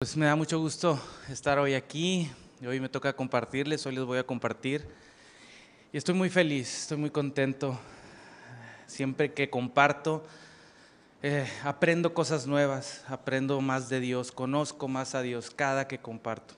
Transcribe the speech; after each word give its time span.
Pues 0.00 0.16
me 0.16 0.26
da 0.26 0.36
mucho 0.36 0.60
gusto 0.60 0.96
estar 1.28 1.58
hoy 1.58 1.74
aquí. 1.74 2.30
Hoy 2.64 2.78
me 2.78 2.88
toca 2.88 3.12
compartirles, 3.16 3.84
hoy 3.84 3.96
les 3.96 4.04
voy 4.04 4.18
a 4.18 4.22
compartir. 4.22 4.86
Y 5.92 5.96
estoy 5.96 6.14
muy 6.14 6.30
feliz, 6.30 6.82
estoy 6.82 6.98
muy 6.98 7.10
contento. 7.10 7.76
Siempre 8.86 9.32
que 9.32 9.50
comparto, 9.50 10.24
eh, 11.20 11.48
aprendo 11.64 12.14
cosas 12.14 12.46
nuevas, 12.46 13.02
aprendo 13.08 13.60
más 13.60 13.88
de 13.88 13.98
Dios, 13.98 14.30
conozco 14.30 14.86
más 14.86 15.16
a 15.16 15.22
Dios 15.22 15.50
cada 15.50 15.88
que 15.88 15.98
comparto. 15.98 16.54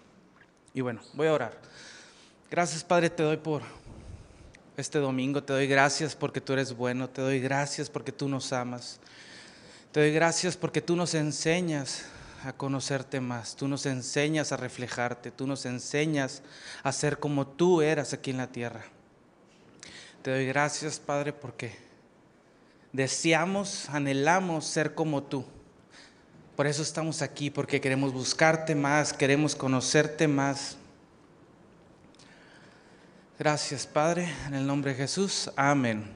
Y 0.74 0.82
bueno, 0.82 1.00
voy 1.14 1.28
a 1.28 1.32
orar. 1.32 1.58
Gracias 2.50 2.84
Padre, 2.84 3.08
te 3.08 3.22
doy 3.22 3.38
por 3.38 3.62
este 4.76 4.98
domingo, 4.98 5.42
te 5.42 5.54
doy 5.54 5.66
gracias 5.66 6.14
porque 6.14 6.42
tú 6.42 6.52
eres 6.52 6.76
bueno, 6.76 7.08
te 7.08 7.22
doy 7.22 7.40
gracias 7.40 7.88
porque 7.88 8.12
tú 8.12 8.28
nos 8.28 8.52
amas. 8.52 9.00
Te 9.92 10.00
doy 10.00 10.12
gracias 10.12 10.58
porque 10.58 10.82
tú 10.82 10.94
nos 10.94 11.14
enseñas 11.14 12.04
a 12.44 12.52
conocerte 12.52 13.20
más, 13.20 13.56
tú 13.56 13.68
nos 13.68 13.86
enseñas 13.86 14.52
a 14.52 14.56
reflejarte, 14.56 15.30
tú 15.30 15.46
nos 15.46 15.66
enseñas 15.66 16.42
a 16.82 16.92
ser 16.92 17.18
como 17.18 17.46
tú 17.46 17.82
eras 17.82 18.12
aquí 18.12 18.30
en 18.30 18.38
la 18.38 18.46
tierra. 18.46 18.84
Te 20.22 20.30
doy 20.30 20.46
gracias, 20.46 20.98
Padre, 20.98 21.32
porque 21.32 21.76
deseamos, 22.92 23.88
anhelamos 23.88 24.66
ser 24.66 24.94
como 24.94 25.22
tú. 25.22 25.44
Por 26.56 26.66
eso 26.66 26.82
estamos 26.82 27.22
aquí, 27.22 27.50
porque 27.50 27.80
queremos 27.80 28.12
buscarte 28.12 28.74
más, 28.74 29.12
queremos 29.12 29.54
conocerte 29.54 30.28
más. 30.28 30.76
Gracias, 33.38 33.86
Padre, 33.86 34.30
en 34.46 34.54
el 34.54 34.66
nombre 34.66 34.92
de 34.92 34.98
Jesús. 34.98 35.50
Amén. 35.56 36.10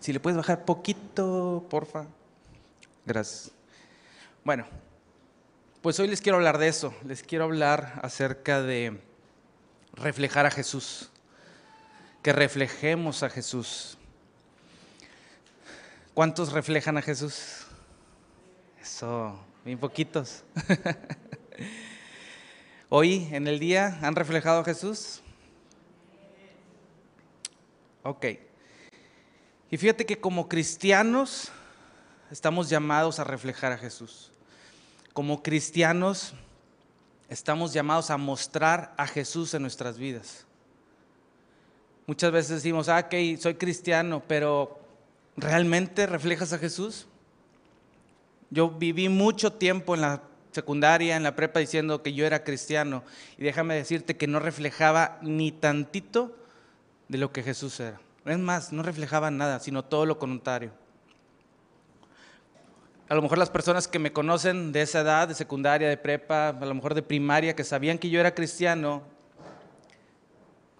Si 0.00 0.12
le 0.12 0.20
puedes 0.20 0.36
bajar 0.38 0.64
poquito, 0.64 1.66
porfa. 1.68 2.06
Gracias. 3.04 3.50
Bueno, 4.42 4.64
pues 5.82 6.00
hoy 6.00 6.08
les 6.08 6.20
quiero 6.20 6.38
hablar 6.38 6.58
de 6.58 6.68
eso. 6.68 6.94
Les 7.04 7.22
quiero 7.22 7.44
hablar 7.44 8.00
acerca 8.02 8.62
de 8.62 9.00
reflejar 9.92 10.46
a 10.46 10.50
Jesús. 10.50 11.10
Que 12.22 12.32
reflejemos 12.32 13.22
a 13.22 13.30
Jesús. 13.30 13.98
¿Cuántos 16.14 16.52
reflejan 16.52 16.96
a 16.96 17.02
Jesús? 17.02 17.66
Eso, 18.80 19.38
bien 19.64 19.78
poquitos. 19.78 20.44
Hoy, 22.88 23.28
en 23.32 23.46
el 23.46 23.58
día, 23.58 23.98
¿han 24.02 24.14
reflejado 24.14 24.60
a 24.60 24.64
Jesús? 24.64 25.20
Ok. 28.02 28.26
Y 29.70 29.76
fíjate 29.76 30.06
que 30.06 30.18
como 30.18 30.48
cristianos 30.48 31.50
estamos 32.30 32.70
llamados 32.70 33.18
a 33.18 33.24
reflejar 33.24 33.72
a 33.72 33.78
Jesús. 33.78 34.32
Como 35.16 35.42
cristianos 35.42 36.34
estamos 37.30 37.72
llamados 37.72 38.10
a 38.10 38.18
mostrar 38.18 38.92
a 38.98 39.06
Jesús 39.06 39.54
en 39.54 39.62
nuestras 39.62 39.96
vidas. 39.96 40.44
Muchas 42.06 42.30
veces 42.30 42.56
decimos, 42.56 42.90
ah, 42.90 43.06
ok, 43.06 43.40
soy 43.40 43.54
cristiano, 43.54 44.22
pero 44.28 44.78
¿realmente 45.34 46.04
reflejas 46.04 46.52
a 46.52 46.58
Jesús? 46.58 47.06
Yo 48.50 48.68
viví 48.68 49.08
mucho 49.08 49.54
tiempo 49.54 49.94
en 49.94 50.02
la 50.02 50.20
secundaria, 50.52 51.16
en 51.16 51.22
la 51.22 51.34
prepa, 51.34 51.60
diciendo 51.60 52.02
que 52.02 52.12
yo 52.12 52.26
era 52.26 52.44
cristiano. 52.44 53.02
Y 53.38 53.44
déjame 53.44 53.74
decirte 53.74 54.18
que 54.18 54.26
no 54.26 54.38
reflejaba 54.38 55.18
ni 55.22 55.50
tantito 55.50 56.36
de 57.08 57.16
lo 57.16 57.32
que 57.32 57.42
Jesús 57.42 57.80
era. 57.80 57.98
Es 58.26 58.38
más, 58.38 58.70
no 58.70 58.82
reflejaba 58.82 59.30
nada, 59.30 59.60
sino 59.60 59.82
todo 59.82 60.04
lo 60.04 60.18
contrario 60.18 60.72
a 63.08 63.14
lo 63.14 63.22
mejor 63.22 63.38
las 63.38 63.50
personas 63.50 63.86
que 63.86 64.00
me 64.00 64.12
conocen 64.12 64.72
de 64.72 64.82
esa 64.82 65.00
edad, 65.00 65.28
de 65.28 65.34
secundaria, 65.34 65.88
de 65.88 65.96
prepa, 65.96 66.48
a 66.48 66.66
lo 66.66 66.74
mejor 66.74 66.94
de 66.94 67.02
primaria, 67.02 67.54
que 67.54 67.62
sabían 67.62 67.98
que 67.98 68.10
yo 68.10 68.18
era 68.18 68.34
cristiano, 68.34 69.02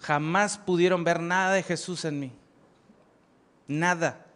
jamás 0.00 0.58
pudieron 0.58 1.04
ver 1.04 1.20
nada 1.20 1.54
de 1.54 1.62
Jesús 1.62 2.04
en 2.04 2.18
mí. 2.18 2.32
Nada. 3.68 4.26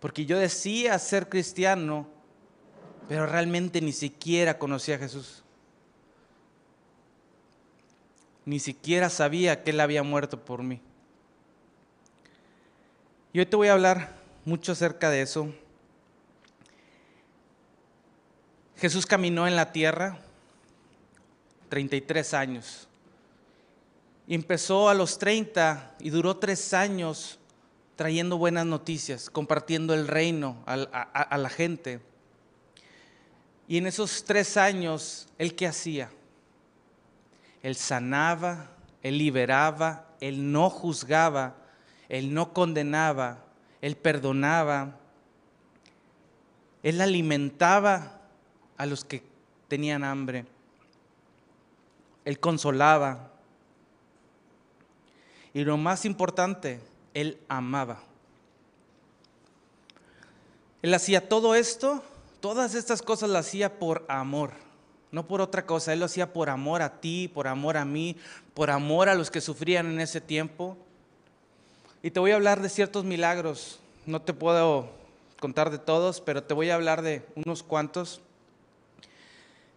Porque 0.00 0.26
yo 0.26 0.38
decía 0.38 0.98
ser 0.98 1.30
cristiano, 1.30 2.06
pero 3.08 3.24
realmente 3.24 3.80
ni 3.80 3.92
siquiera 3.92 4.58
conocía 4.58 4.96
a 4.96 4.98
Jesús. 4.98 5.42
Ni 8.44 8.60
siquiera 8.60 9.08
sabía 9.08 9.62
que 9.62 9.70
Él 9.70 9.80
había 9.80 10.02
muerto 10.02 10.44
por 10.44 10.62
mí. 10.62 10.82
Y 13.32 13.38
hoy 13.38 13.46
te 13.46 13.56
voy 13.56 13.68
a 13.68 13.72
hablar 13.72 14.12
mucho 14.44 14.72
acerca 14.72 15.08
de 15.08 15.22
eso 15.22 15.54
Jesús 18.76 19.06
caminó 19.06 19.46
en 19.46 19.56
la 19.56 19.72
tierra 19.72 20.18
33 21.68 22.34
años. 22.34 22.88
Empezó 24.26 24.88
a 24.88 24.94
los 24.94 25.18
30 25.18 25.94
y 26.00 26.10
duró 26.10 26.36
tres 26.36 26.74
años 26.74 27.38
trayendo 27.96 28.38
buenas 28.38 28.66
noticias, 28.66 29.30
compartiendo 29.30 29.94
el 29.94 30.08
reino 30.08 30.62
a, 30.66 30.74
a 30.74 31.38
la 31.38 31.48
gente. 31.48 32.00
Y 33.68 33.78
en 33.78 33.86
esos 33.86 34.24
tres 34.24 34.56
años, 34.56 35.28
¿él 35.38 35.54
qué 35.54 35.66
hacía? 35.66 36.10
Él 37.62 37.76
sanaba, 37.76 38.70
él 39.02 39.18
liberaba, 39.18 40.06
él 40.20 40.50
no 40.52 40.68
juzgaba, 40.68 41.54
él 42.08 42.34
no 42.34 42.52
condenaba, 42.52 43.44
él 43.80 43.96
perdonaba, 43.96 44.98
él 46.82 47.00
alimentaba 47.00 48.23
a 48.76 48.86
los 48.86 49.04
que 49.04 49.22
tenían 49.68 50.04
hambre. 50.04 50.46
Él 52.24 52.40
consolaba. 52.40 53.30
Y 55.52 55.64
lo 55.64 55.76
más 55.76 56.04
importante, 56.04 56.80
Él 57.12 57.38
amaba. 57.48 58.02
Él 60.82 60.92
hacía 60.92 61.28
todo 61.28 61.54
esto, 61.54 62.02
todas 62.40 62.74
estas 62.74 63.00
cosas 63.00 63.30
las 63.30 63.46
hacía 63.46 63.78
por 63.78 64.04
amor, 64.06 64.50
no 65.12 65.26
por 65.26 65.40
otra 65.40 65.64
cosa. 65.64 65.92
Él 65.92 66.00
lo 66.00 66.06
hacía 66.06 66.32
por 66.32 66.50
amor 66.50 66.82
a 66.82 67.00
ti, 67.00 67.28
por 67.32 67.48
amor 67.48 67.76
a 67.76 67.84
mí, 67.84 68.16
por 68.52 68.70
amor 68.70 69.08
a 69.08 69.14
los 69.14 69.30
que 69.30 69.40
sufrían 69.40 69.86
en 69.86 70.00
ese 70.00 70.20
tiempo. 70.20 70.76
Y 72.02 72.10
te 72.10 72.20
voy 72.20 72.32
a 72.32 72.34
hablar 72.34 72.60
de 72.60 72.68
ciertos 72.68 73.04
milagros. 73.04 73.80
No 74.04 74.20
te 74.20 74.34
puedo 74.34 74.90
contar 75.40 75.70
de 75.70 75.78
todos, 75.78 76.20
pero 76.20 76.42
te 76.42 76.52
voy 76.52 76.68
a 76.68 76.74
hablar 76.74 77.00
de 77.00 77.24
unos 77.34 77.62
cuantos. 77.62 78.20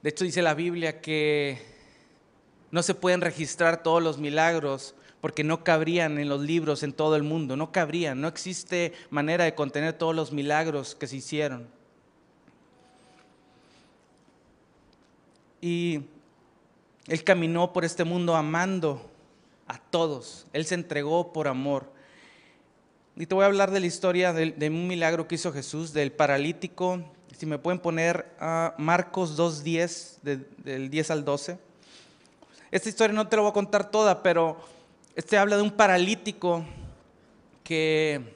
De 0.01 0.09
hecho 0.09 0.23
dice 0.23 0.41
la 0.41 0.53
Biblia 0.53 1.01
que 1.01 1.59
no 2.71 2.83
se 2.83 2.93
pueden 2.93 3.21
registrar 3.21 3.81
todos 3.83 4.03
los 4.03 4.17
milagros 4.17 4.95
porque 5.21 5.43
no 5.43 5.63
cabrían 5.63 6.19
en 6.19 6.29
los 6.29 6.41
libros 6.41 6.83
en 6.83 6.93
todo 6.93 7.15
el 7.15 7.23
mundo, 7.23 7.57
no 7.57 7.71
cabrían, 7.71 8.21
no 8.21 8.27
existe 8.27 8.93
manera 9.09 9.45
de 9.45 9.55
contener 9.55 9.93
todos 9.93 10.15
los 10.15 10.31
milagros 10.31 10.95
que 10.95 11.07
se 11.07 11.17
hicieron. 11.17 11.67
Y 15.59 16.01
él 17.07 17.23
caminó 17.23 17.73
por 17.73 17.83
este 17.83 18.03
mundo 18.03 18.35
amando 18.35 19.09
a 19.67 19.79
todos, 19.79 20.45
él 20.53 20.65
se 20.65 20.75
entregó 20.75 21.33
por 21.33 21.47
amor. 21.47 21.91
Y 23.15 23.25
te 23.25 23.33
voy 23.33 23.43
a 23.43 23.47
hablar 23.47 23.71
de 23.71 23.79
la 23.79 23.87
historia 23.87 24.31
de, 24.31 24.69
un 24.69 24.87
milagro 24.87 25.27
que 25.27 25.35
hizo 25.35 25.51
Jesús, 25.51 25.91
del 25.91 26.11
paralítico 26.11 27.03
si 27.37 27.45
me 27.45 27.59
pueden 27.59 27.79
poner 27.79 28.33
a 28.39 28.73
Marcos 28.79 29.37
2.10, 29.37 30.45
del 30.63 30.89
10 30.89 31.11
al 31.11 31.23
12. 31.23 31.59
Esta 32.71 32.89
historia 32.89 33.15
no 33.15 33.27
te 33.27 33.35
la 33.35 33.43
voy 33.43 33.51
a 33.51 33.53
contar 33.53 33.91
toda, 33.91 34.23
pero 34.23 34.57
este 35.15 35.37
habla 35.37 35.55
de 35.55 35.61
un 35.61 35.69
paralítico 35.69 36.65
que 37.63 38.35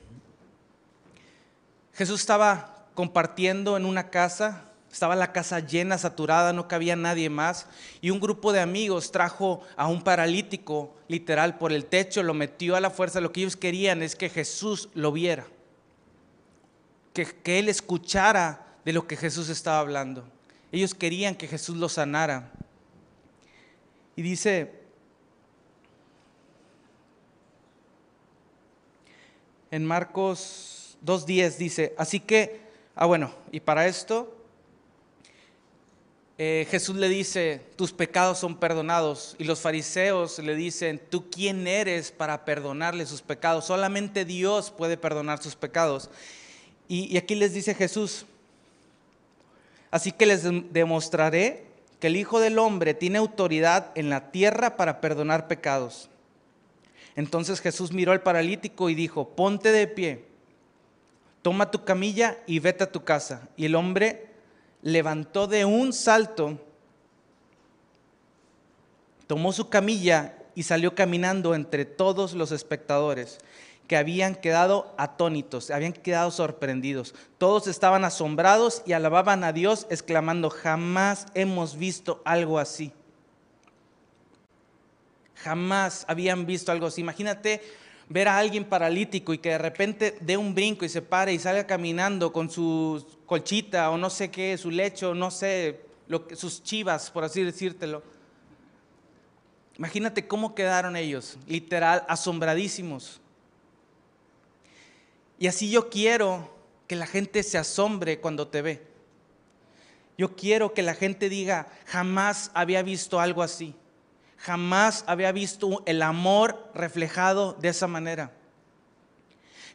Jesús 1.93 2.19
estaba 2.19 2.85
compartiendo 2.93 3.75
en 3.75 3.87
una 3.87 4.11
casa, 4.11 4.65
estaba 4.91 5.15
la 5.15 5.31
casa 5.31 5.59
llena, 5.61 5.97
saturada, 5.97 6.53
no 6.53 6.67
cabía 6.67 6.95
nadie 6.95 7.31
más, 7.31 7.65
y 8.01 8.11
un 8.11 8.19
grupo 8.19 8.53
de 8.53 8.59
amigos 8.59 9.11
trajo 9.11 9.61
a 9.77 9.87
un 9.87 10.03
paralítico 10.03 10.93
literal 11.07 11.57
por 11.57 11.73
el 11.73 11.85
techo, 11.85 12.21
lo 12.21 12.35
metió 12.35 12.75
a 12.75 12.81
la 12.81 12.91
fuerza, 12.91 13.19
lo 13.19 13.31
que 13.31 13.39
ellos 13.39 13.57
querían 13.57 14.03
es 14.03 14.15
que 14.15 14.29
Jesús 14.29 14.89
lo 14.93 15.11
viera, 15.11 15.47
que 17.13 17.57
él 17.57 17.67
escuchara 17.67 18.67
de 18.85 18.93
lo 18.93 19.07
que 19.07 19.15
Jesús 19.15 19.49
estaba 19.49 19.79
hablando. 19.79 20.23
Ellos 20.71 20.95
querían 20.95 21.35
que 21.35 21.47
Jesús 21.47 21.77
los 21.77 21.93
sanara. 21.93 22.51
Y 24.15 24.21
dice, 24.21 24.71
en 29.69 29.85
Marcos 29.85 30.97
2.10 31.05 31.57
dice, 31.57 31.95
así 31.97 32.19
que, 32.19 32.61
ah 32.95 33.05
bueno, 33.05 33.33
y 33.51 33.59
para 33.59 33.87
esto 33.87 34.37
eh, 36.37 36.65
Jesús 36.71 36.95
le 36.95 37.09
dice, 37.09 37.61
tus 37.75 37.91
pecados 37.91 38.39
son 38.39 38.57
perdonados. 38.57 39.35
Y 39.37 39.43
los 39.43 39.59
fariseos 39.59 40.39
le 40.39 40.55
dicen, 40.55 40.99
¿tú 41.09 41.29
quién 41.29 41.67
eres 41.67 42.11
para 42.11 42.45
perdonarle 42.45 43.05
sus 43.05 43.21
pecados? 43.21 43.65
Solamente 43.65 44.25
Dios 44.25 44.71
puede 44.71 44.97
perdonar 44.97 45.41
sus 45.41 45.55
pecados. 45.55 46.09
y 46.87 47.15
aquí 47.15 47.35
les 47.35 47.53
dice 47.53 47.73
Jesús, 47.73 48.25
Así 49.91 50.13
que 50.13 50.25
les 50.25 50.43
demostraré 50.71 51.65
que 51.99 52.07
el 52.07 52.15
Hijo 52.15 52.39
del 52.39 52.57
Hombre 52.57 52.93
tiene 52.93 53.19
autoridad 53.19 53.91
en 53.95 54.09
la 54.09 54.31
tierra 54.31 54.77
para 54.77 55.01
perdonar 55.01 55.47
pecados. 55.47 56.09
Entonces 57.15 57.59
Jesús 57.59 57.91
miró 57.91 58.13
al 58.13 58.23
paralítico 58.23 58.89
y 58.89 58.95
dijo, 58.95 59.29
ponte 59.29 59.71
de 59.71 59.85
pie, 59.85 60.25
toma 61.41 61.69
tu 61.69 61.83
camilla 61.83 62.37
y 62.47 62.59
vete 62.59 62.85
a 62.85 62.91
tu 62.91 63.03
casa. 63.03 63.49
Y 63.57 63.65
el 63.65 63.75
hombre 63.75 64.27
levantó 64.81 65.45
de 65.45 65.65
un 65.65 65.91
salto, 65.91 66.57
tomó 69.27 69.51
su 69.51 69.69
camilla 69.69 70.37
y 70.55 70.63
salió 70.63 70.95
caminando 70.95 71.53
entre 71.53 71.85
todos 71.85 72.33
los 72.33 72.51
espectadores 72.51 73.39
que 73.91 73.97
habían 73.97 74.35
quedado 74.35 74.95
atónitos, 74.97 75.69
habían 75.69 75.91
quedado 75.91 76.31
sorprendidos. 76.31 77.13
Todos 77.37 77.67
estaban 77.67 78.05
asombrados 78.05 78.83
y 78.85 78.93
alababan 78.93 79.43
a 79.43 79.51
Dios 79.51 79.85
exclamando, 79.89 80.49
jamás 80.49 81.25
hemos 81.33 81.75
visto 81.75 82.21
algo 82.23 82.57
así. 82.57 82.93
Jamás 85.35 86.05
habían 86.07 86.45
visto 86.45 86.71
algo 86.71 86.85
así. 86.85 87.01
Imagínate 87.01 87.61
ver 88.07 88.29
a 88.29 88.37
alguien 88.37 88.63
paralítico 88.63 89.33
y 89.33 89.39
que 89.39 89.49
de 89.49 89.57
repente 89.57 90.17
dé 90.21 90.37
un 90.37 90.55
brinco 90.55 90.85
y 90.85 90.89
se 90.89 91.01
pare 91.01 91.33
y 91.33 91.39
salga 91.39 91.67
caminando 91.67 92.31
con 92.31 92.49
su 92.49 93.05
colchita 93.25 93.89
o 93.89 93.97
no 93.97 94.09
sé 94.09 94.31
qué, 94.31 94.57
su 94.57 94.71
lecho, 94.71 95.13
no 95.13 95.31
sé, 95.31 95.81
lo 96.07 96.25
sus 96.33 96.63
chivas, 96.63 97.11
por 97.11 97.25
así 97.25 97.43
decírtelo. 97.43 98.03
Imagínate 99.77 100.25
cómo 100.25 100.55
quedaron 100.55 100.95
ellos, 100.95 101.37
literal, 101.45 102.05
asombradísimos. 102.07 103.20
Y 105.41 105.47
así 105.47 105.71
yo 105.71 105.89
quiero 105.89 106.53
que 106.85 106.95
la 106.95 107.07
gente 107.07 107.41
se 107.41 107.57
asombre 107.57 108.19
cuando 108.19 108.47
te 108.47 108.61
ve. 108.61 108.85
Yo 110.15 110.35
quiero 110.35 110.75
que 110.75 110.83
la 110.83 110.93
gente 110.93 111.29
diga, 111.29 111.67
jamás 111.87 112.51
había 112.53 112.83
visto 112.83 113.19
algo 113.19 113.41
así. 113.41 113.73
Jamás 114.37 115.03
había 115.07 115.31
visto 115.31 115.81
el 115.87 116.03
amor 116.03 116.69
reflejado 116.75 117.53
de 117.53 117.69
esa 117.69 117.87
manera. 117.87 118.31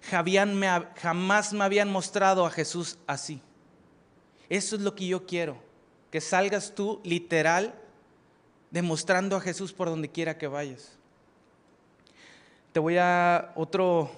Jamás 0.02 1.52
me 1.52 1.64
habían 1.64 1.90
mostrado 1.90 2.46
a 2.46 2.50
Jesús 2.52 2.96
así. 3.08 3.42
Eso 4.48 4.76
es 4.76 4.82
lo 4.82 4.94
que 4.94 5.08
yo 5.08 5.26
quiero. 5.26 5.56
Que 6.12 6.20
salgas 6.20 6.76
tú 6.76 7.00
literal 7.02 7.74
demostrando 8.70 9.34
a 9.34 9.40
Jesús 9.40 9.72
por 9.72 9.88
donde 9.88 10.12
quiera 10.12 10.38
que 10.38 10.46
vayas. 10.46 10.92
Te 12.70 12.78
voy 12.78 12.98
a 12.98 13.52
otro 13.56 14.12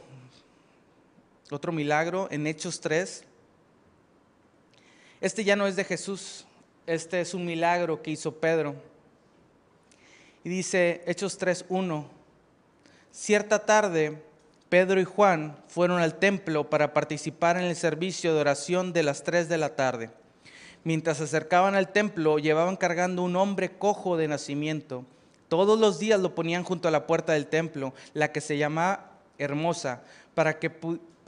otro 1.50 1.73
milagro 1.73 2.29
en 2.31 2.47
Hechos 2.47 2.81
3. 2.81 3.25
Este 5.21 5.45
ya 5.45 5.56
no 5.56 5.67
es 5.67 5.77
de 5.77 5.85
Jesús, 5.85 6.47
este 6.87 7.21
es 7.21 7.35
un 7.35 7.45
milagro 7.45 8.03
que 8.03 8.11
hizo 8.11 8.33
Pedro. 8.37 8.77
Y 10.45 10.49
dice 10.49 11.03
Hechos 11.06 11.41
3.1, 11.41 12.05
cierta 13.11 13.67
tarde 13.67 14.23
Pedro 14.69 15.00
y 15.00 15.05
Juan 15.05 15.56
fueron 15.67 16.00
al 16.00 16.19
templo 16.19 16.69
para 16.69 16.93
participar 16.93 17.56
en 17.56 17.65
el 17.65 17.77
servicio 17.77 18.35
de 18.35 18.41
oración 18.41 18.93
de 18.93 19.03
las 19.03 19.25
3 19.25 19.49
de 19.49 19.59
la 19.59 19.75
tarde. 19.77 20.11
Mientras 20.85 21.19
se 21.19 21.25
acercaban 21.25 21.75
al 21.75 21.93
templo, 21.93 22.39
llevaban 22.39 22.77
cargando 22.77 23.23
un 23.23 23.37
hombre 23.37 23.71
cojo 23.71 24.17
de 24.17 24.29
nacimiento. 24.29 25.05
Todos 25.49 25.81
los 25.81 25.99
días 25.99 26.21
lo 26.21 26.35
ponían 26.35 26.65
junto 26.65 26.89
a 26.89 26.91
la 26.91 27.06
puerta 27.06 27.33
del 27.33 27.47
templo, 27.47 27.95
la 28.12 28.31
que 28.31 28.43
se 28.43 28.59
llama 28.59 29.11
Hermosa, 29.39 30.03
para 30.35 30.59
que 30.59 30.71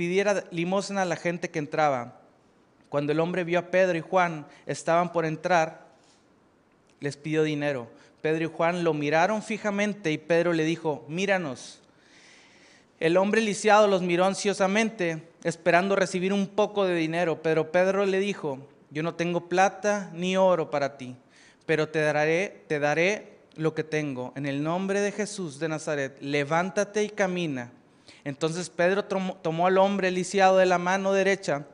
pidiera 0.01 0.45
limosna 0.51 1.03
a 1.03 1.05
la 1.05 1.15
gente 1.15 1.51
que 1.51 1.59
entraba. 1.59 2.23
Cuando 2.89 3.13
el 3.13 3.21
hombre 3.21 3.45
vio 3.45 3.59
a 3.59 3.71
Pedro 3.71 3.99
y 3.99 4.01
Juan 4.01 4.47
estaban 4.65 5.13
por 5.13 5.27
entrar, 5.27 5.89
les 7.01 7.19
pidió 7.19 7.43
dinero. 7.43 7.87
Pedro 8.23 8.45
y 8.45 8.47
Juan 8.47 8.83
lo 8.83 8.95
miraron 8.95 9.43
fijamente 9.43 10.11
y 10.11 10.17
Pedro 10.17 10.55
le 10.55 10.65
dijo, 10.65 11.05
míranos. 11.07 11.83
El 12.99 13.19
hombre 13.19 13.43
lisiado 13.43 13.89
los 13.89 14.01
miró 14.01 14.25
ansiosamente, 14.25 15.23
esperando 15.45 15.97
recibir 15.97 16.33
un 16.33 16.47
poco 16.47 16.87
de 16.87 16.95
dinero, 16.95 17.43
pero 17.43 17.71
Pedro 17.71 18.07
le 18.07 18.21
dijo, 18.21 18.59
yo 18.89 19.03
no 19.03 19.17
tengo 19.17 19.51
plata 19.51 20.11
ni 20.15 20.35
oro 20.35 20.71
para 20.71 20.97
ti, 20.97 21.15
pero 21.67 21.91
te 21.91 22.01
daré, 22.01 22.65
te 22.69 22.79
daré 22.79 23.37
lo 23.55 23.75
que 23.75 23.85
tengo. 23.85 24.33
En 24.35 24.47
el 24.47 24.63
nombre 24.63 25.03
de 25.03 25.13
Jesús 25.13 25.59
de 25.59 25.69
Nazaret, 25.69 26.17
levántate 26.23 27.05
y 27.05 27.11
camina. 27.11 27.71
Entonces 28.31 28.71
Pedro 28.71 29.05
tomó 29.07 29.67
al 29.67 29.77
hombre 29.77 30.13
lisiado 30.13 30.57
de 30.57 30.65
la 30.65 30.79
mano 30.79 31.13
derecha 31.13 31.67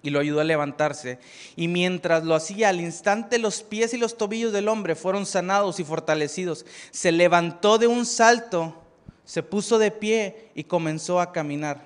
y 0.00 0.10
lo 0.10 0.20
ayudó 0.20 0.40
a 0.40 0.44
levantarse. 0.44 1.18
Y 1.56 1.66
mientras 1.66 2.22
lo 2.22 2.36
hacía, 2.36 2.68
al 2.68 2.80
instante 2.80 3.36
los 3.36 3.64
pies 3.64 3.92
y 3.94 3.98
los 3.98 4.16
tobillos 4.16 4.52
del 4.52 4.68
hombre 4.68 4.94
fueron 4.94 5.26
sanados 5.26 5.80
y 5.80 5.84
fortalecidos. 5.84 6.66
Se 6.92 7.10
levantó 7.10 7.78
de 7.78 7.88
un 7.88 8.06
salto, 8.06 8.80
se 9.24 9.42
puso 9.42 9.80
de 9.80 9.90
pie 9.90 10.50
y 10.54 10.62
comenzó 10.62 11.20
a 11.20 11.32
caminar. 11.32 11.82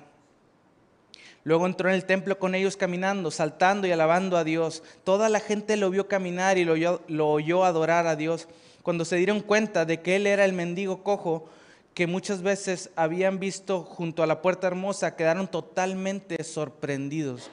Luego 1.43 1.65
entró 1.65 1.89
en 1.89 1.95
el 1.95 2.05
templo 2.05 2.37
con 2.37 2.53
ellos 2.53 2.77
caminando, 2.77 3.31
saltando 3.31 3.87
y 3.87 3.91
alabando 3.91 4.37
a 4.37 4.43
Dios. 4.43 4.83
Toda 5.03 5.27
la 5.27 5.39
gente 5.39 5.75
lo 5.75 5.89
vio 5.89 6.07
caminar 6.07 6.59
y 6.59 6.65
lo 6.65 6.73
oyó, 6.73 7.01
lo 7.07 7.29
oyó 7.29 7.65
adorar 7.65 8.05
a 8.05 8.15
Dios. 8.15 8.47
Cuando 8.83 9.05
se 9.05 9.15
dieron 9.15 9.39
cuenta 9.39 9.85
de 9.85 10.01
que 10.01 10.17
él 10.17 10.27
era 10.27 10.45
el 10.45 10.53
mendigo 10.53 11.01
cojo, 11.01 11.49
que 11.93 12.07
muchas 12.07 12.41
veces 12.41 12.89
habían 12.95 13.39
visto 13.39 13.83
junto 13.83 14.23
a 14.23 14.27
la 14.27 14.41
puerta 14.41 14.67
hermosa 14.67 15.15
quedaron 15.15 15.47
totalmente 15.47 16.43
sorprendidos. 16.43 17.51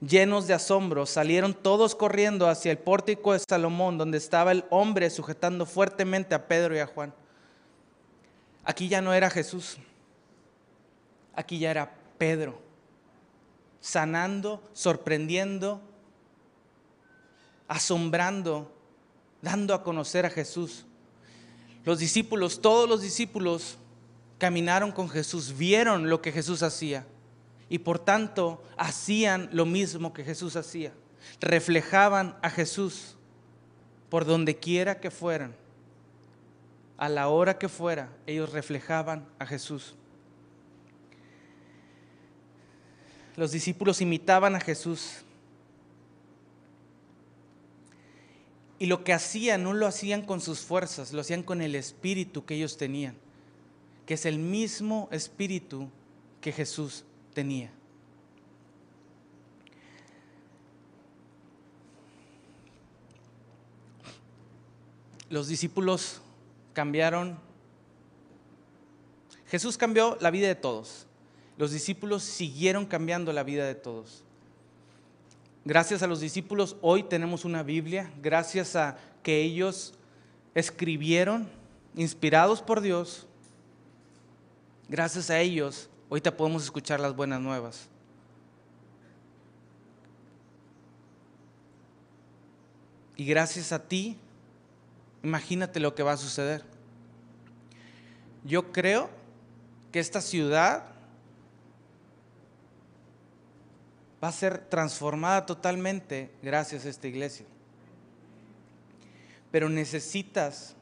Llenos 0.00 0.46
de 0.46 0.54
asombro, 0.54 1.06
salieron 1.06 1.54
todos 1.54 1.94
corriendo 1.94 2.48
hacia 2.48 2.72
el 2.72 2.78
pórtico 2.78 3.32
de 3.32 3.38
Salomón, 3.38 3.98
donde 3.98 4.18
estaba 4.18 4.50
el 4.50 4.64
hombre 4.70 5.10
sujetando 5.10 5.64
fuertemente 5.64 6.34
a 6.34 6.48
Pedro 6.48 6.74
y 6.74 6.80
a 6.80 6.86
Juan. 6.86 7.14
Aquí 8.64 8.88
ya 8.88 9.00
no 9.00 9.12
era 9.12 9.30
Jesús, 9.30 9.76
aquí 11.34 11.58
ya 11.58 11.70
era 11.70 11.92
Pedro, 12.18 12.60
sanando, 13.80 14.62
sorprendiendo, 14.72 15.80
asombrando, 17.66 18.72
dando 19.40 19.74
a 19.74 19.82
conocer 19.82 20.26
a 20.26 20.30
Jesús. 20.30 20.84
Los 21.84 21.98
discípulos, 21.98 22.60
todos 22.60 22.88
los 22.88 23.02
discípulos 23.02 23.78
caminaron 24.38 24.92
con 24.92 25.08
Jesús, 25.08 25.56
vieron 25.56 26.08
lo 26.08 26.22
que 26.22 26.32
Jesús 26.32 26.62
hacía 26.62 27.06
y 27.68 27.78
por 27.78 27.98
tanto 27.98 28.62
hacían 28.76 29.48
lo 29.52 29.66
mismo 29.66 30.12
que 30.12 30.24
Jesús 30.24 30.56
hacía. 30.56 30.92
Reflejaban 31.40 32.36
a 32.42 32.50
Jesús 32.50 33.16
por 34.10 34.24
donde 34.24 34.58
quiera 34.58 35.00
que 35.00 35.10
fueran. 35.10 35.56
A 36.98 37.08
la 37.08 37.28
hora 37.28 37.58
que 37.58 37.68
fuera, 37.68 38.10
ellos 38.26 38.52
reflejaban 38.52 39.26
a 39.38 39.46
Jesús. 39.46 39.94
Los 43.36 43.52
discípulos 43.52 44.00
imitaban 44.00 44.54
a 44.54 44.60
Jesús 44.60 45.24
Y 48.82 48.86
lo 48.86 49.04
que 49.04 49.12
hacían 49.12 49.62
no 49.62 49.74
lo 49.74 49.86
hacían 49.86 50.22
con 50.22 50.40
sus 50.40 50.58
fuerzas, 50.58 51.12
lo 51.12 51.20
hacían 51.20 51.44
con 51.44 51.62
el 51.62 51.76
espíritu 51.76 52.44
que 52.44 52.56
ellos 52.56 52.76
tenían, 52.76 53.14
que 54.06 54.14
es 54.14 54.26
el 54.26 54.40
mismo 54.40 55.08
espíritu 55.12 55.88
que 56.40 56.50
Jesús 56.50 57.04
tenía. 57.32 57.70
Los 65.30 65.46
discípulos 65.46 66.20
cambiaron. 66.72 67.38
Jesús 69.46 69.78
cambió 69.78 70.18
la 70.20 70.32
vida 70.32 70.48
de 70.48 70.56
todos. 70.56 71.06
Los 71.56 71.70
discípulos 71.70 72.24
siguieron 72.24 72.86
cambiando 72.86 73.32
la 73.32 73.44
vida 73.44 73.64
de 73.64 73.76
todos. 73.76 74.24
Gracias 75.64 76.02
a 76.02 76.08
los 76.08 76.20
discípulos 76.20 76.76
hoy 76.80 77.04
tenemos 77.04 77.44
una 77.44 77.62
Biblia, 77.62 78.10
gracias 78.20 78.74
a 78.74 78.98
que 79.22 79.42
ellos 79.42 79.94
escribieron, 80.56 81.48
inspirados 81.94 82.60
por 82.60 82.80
Dios, 82.80 83.28
gracias 84.88 85.30
a 85.30 85.38
ellos 85.38 85.88
hoy 86.08 86.20
te 86.20 86.32
podemos 86.32 86.64
escuchar 86.64 86.98
las 86.98 87.14
buenas 87.14 87.40
nuevas. 87.40 87.88
Y 93.16 93.24
gracias 93.24 93.70
a 93.70 93.78
ti, 93.78 94.18
imagínate 95.22 95.78
lo 95.78 95.94
que 95.94 96.02
va 96.02 96.12
a 96.12 96.16
suceder. 96.16 96.64
Yo 98.44 98.72
creo 98.72 99.08
que 99.92 100.00
esta 100.00 100.20
ciudad 100.20 100.91
va 104.22 104.28
a 104.28 104.32
ser 104.32 104.58
transformada 104.68 105.46
totalmente 105.46 106.30
gracias 106.42 106.84
a 106.84 106.88
esta 106.88 107.08
iglesia. 107.08 107.46
Pero 109.50 109.68
necesitas 109.68 110.76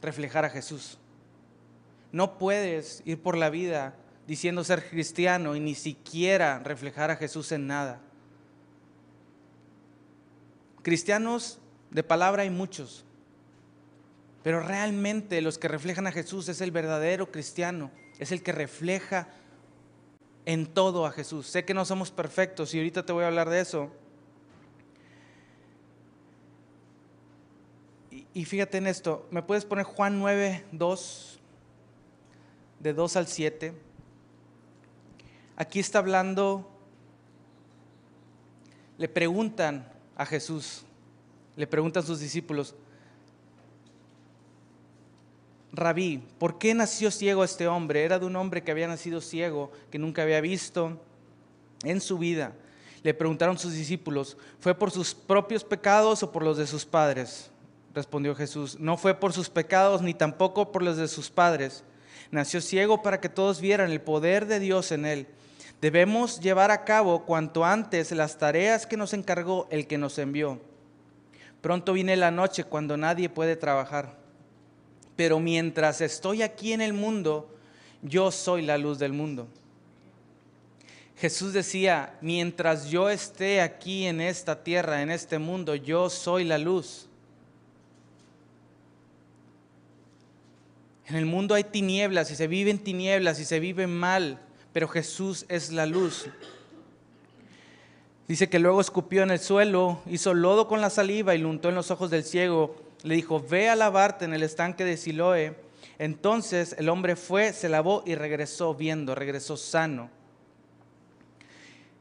reflejar 0.00 0.44
a 0.44 0.50
Jesús. 0.50 0.98
No 2.12 2.38
puedes 2.38 3.02
ir 3.04 3.20
por 3.20 3.36
la 3.36 3.50
vida 3.50 3.94
diciendo 4.26 4.64
ser 4.64 4.88
cristiano 4.88 5.56
y 5.56 5.60
ni 5.60 5.74
siquiera 5.74 6.60
reflejar 6.60 7.10
a 7.10 7.16
Jesús 7.16 7.52
en 7.52 7.66
nada. 7.66 8.00
Cristianos 10.82 11.58
de 11.90 12.04
palabra 12.04 12.42
hay 12.42 12.50
muchos, 12.50 13.04
pero 14.44 14.60
realmente 14.60 15.40
los 15.40 15.58
que 15.58 15.66
reflejan 15.66 16.06
a 16.06 16.12
Jesús 16.12 16.48
es 16.48 16.60
el 16.60 16.70
verdadero 16.70 17.32
cristiano, 17.32 17.90
es 18.20 18.30
el 18.30 18.42
que 18.42 18.52
refleja 18.52 19.28
en 20.46 20.64
todo 20.66 21.04
a 21.04 21.10
Jesús. 21.10 21.46
Sé 21.46 21.64
que 21.64 21.74
no 21.74 21.84
somos 21.84 22.10
perfectos 22.10 22.72
y 22.72 22.78
ahorita 22.78 23.04
te 23.04 23.12
voy 23.12 23.24
a 23.24 23.26
hablar 23.26 23.50
de 23.50 23.60
eso. 23.60 23.90
Y, 28.32 28.44
fíjate 28.44 28.78
en 28.78 28.86
esto, 28.86 29.26
¿me 29.30 29.42
puedes 29.42 29.64
poner 29.64 29.84
Juan 29.84 30.18
9, 30.18 30.64
2, 30.70 31.40
de 32.80 32.92
2 32.92 33.16
al 33.16 33.26
7? 33.26 33.74
Aquí 35.56 35.80
está 35.80 35.98
hablando, 35.98 36.70
le 38.98 39.08
preguntan 39.08 39.90
a 40.16 40.26
Jesús, 40.26 40.84
le 41.56 41.66
preguntan 41.66 42.02
sus 42.02 42.20
discípulos, 42.20 42.74
Rabí, 45.76 46.22
¿por 46.38 46.56
qué 46.56 46.74
nació 46.74 47.10
ciego 47.10 47.44
este 47.44 47.68
hombre? 47.68 48.02
Era 48.02 48.18
de 48.18 48.24
un 48.24 48.34
hombre 48.36 48.62
que 48.62 48.70
había 48.70 48.88
nacido 48.88 49.20
ciego, 49.20 49.70
que 49.90 49.98
nunca 49.98 50.22
había 50.22 50.40
visto 50.40 50.98
en 51.84 52.00
su 52.00 52.16
vida. 52.16 52.54
Le 53.02 53.12
preguntaron 53.12 53.58
sus 53.58 53.74
discípulos, 53.74 54.38
¿fue 54.58 54.74
por 54.74 54.90
sus 54.90 55.14
propios 55.14 55.64
pecados 55.64 56.22
o 56.22 56.32
por 56.32 56.42
los 56.42 56.56
de 56.56 56.66
sus 56.66 56.86
padres? 56.86 57.50
Respondió 57.94 58.34
Jesús, 58.34 58.80
no 58.80 58.96
fue 58.96 59.14
por 59.14 59.34
sus 59.34 59.50
pecados 59.50 60.00
ni 60.00 60.14
tampoco 60.14 60.72
por 60.72 60.82
los 60.82 60.96
de 60.96 61.08
sus 61.08 61.28
padres. 61.28 61.84
Nació 62.30 62.62
ciego 62.62 63.02
para 63.02 63.20
que 63.20 63.28
todos 63.28 63.60
vieran 63.60 63.90
el 63.90 64.00
poder 64.00 64.46
de 64.46 64.60
Dios 64.60 64.92
en 64.92 65.04
él. 65.04 65.26
Debemos 65.82 66.40
llevar 66.40 66.70
a 66.70 66.84
cabo 66.84 67.26
cuanto 67.26 67.66
antes 67.66 68.12
las 68.12 68.38
tareas 68.38 68.86
que 68.86 68.96
nos 68.96 69.12
encargó 69.12 69.68
el 69.70 69.86
que 69.86 69.98
nos 69.98 70.18
envió. 70.18 70.58
Pronto 71.60 71.92
viene 71.92 72.16
la 72.16 72.30
noche 72.30 72.64
cuando 72.64 72.96
nadie 72.96 73.28
puede 73.28 73.56
trabajar. 73.56 74.25
Pero 75.16 75.40
mientras 75.40 76.00
estoy 76.02 76.42
aquí 76.42 76.72
en 76.72 76.82
el 76.82 76.92
mundo, 76.92 77.48
yo 78.02 78.30
soy 78.30 78.62
la 78.62 78.78
luz 78.78 78.98
del 78.98 79.12
mundo. 79.12 79.48
Jesús 81.16 81.54
decía, 81.54 82.14
mientras 82.20 82.90
yo 82.90 83.08
esté 83.08 83.62
aquí 83.62 84.04
en 84.04 84.20
esta 84.20 84.62
tierra, 84.62 85.00
en 85.00 85.10
este 85.10 85.38
mundo, 85.38 85.74
yo 85.74 86.10
soy 86.10 86.44
la 86.44 86.58
luz. 86.58 87.08
En 91.06 91.16
el 91.16 91.24
mundo 91.24 91.54
hay 91.54 91.64
tinieblas 91.64 92.30
y 92.30 92.36
se 92.36 92.48
vive 92.48 92.70
en 92.70 92.78
tinieblas 92.78 93.40
y 93.40 93.44
se 93.44 93.60
vive 93.60 93.86
mal, 93.86 94.40
pero 94.72 94.88
Jesús 94.88 95.46
es 95.48 95.72
la 95.72 95.86
luz. 95.86 96.26
Dice 98.28 98.48
que 98.50 98.58
luego 98.58 98.80
escupió 98.80 99.22
en 99.22 99.30
el 99.30 99.38
suelo, 99.38 100.02
hizo 100.06 100.34
lodo 100.34 100.66
con 100.66 100.80
la 100.80 100.90
saliva 100.90 101.34
y 101.34 101.38
lo 101.38 101.48
untó 101.48 101.68
en 101.68 101.76
los 101.76 101.92
ojos 101.92 102.10
del 102.10 102.24
ciego 102.24 102.85
le 103.02 103.14
dijo, 103.14 103.40
ve 103.40 103.68
a 103.68 103.76
lavarte 103.76 104.24
en 104.24 104.34
el 104.34 104.42
estanque 104.42 104.84
de 104.84 104.96
Siloé. 104.96 105.56
Entonces 105.98 106.74
el 106.78 106.88
hombre 106.88 107.16
fue, 107.16 107.52
se 107.52 107.68
lavó 107.68 108.02
y 108.06 108.14
regresó 108.14 108.74
viendo, 108.74 109.14
regresó 109.14 109.56
sano. 109.56 110.10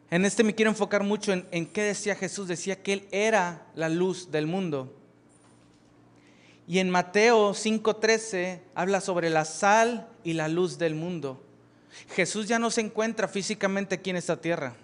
En 0.10 0.26
este 0.26 0.44
me 0.44 0.56
quiero 0.56 0.72
enfocar 0.72 1.04
mucho 1.04 1.34
en, 1.34 1.48
en 1.52 1.66
qué 1.66 1.84
decía 1.84 2.16
Jesús. 2.16 2.48
Decía 2.48 2.82
que 2.82 2.94
Él 2.94 3.08
era 3.12 3.66
la 3.76 3.90
luz 3.90 4.32
del 4.32 4.48
mundo. 4.48 4.94
Y 6.68 6.80
en 6.80 6.90
Mateo 6.90 7.54
5:13 7.54 8.62
habla 8.74 9.02
sobre 9.02 9.30
la 9.30 9.46
sal 9.46 10.08
y 10.24 10.34
la 10.34 10.48
luz 10.48 10.78
del 10.78 10.96
mundo. 10.96 11.42
Jesús 12.10 12.48
ya 12.48 12.60
no 12.60 12.72
se 12.72 12.82
encuentra 12.82 13.28
físicamente 13.28 13.96
aquí 13.96 14.10
en 14.10 14.16
esta 14.18 14.40
tierra. 14.40 14.76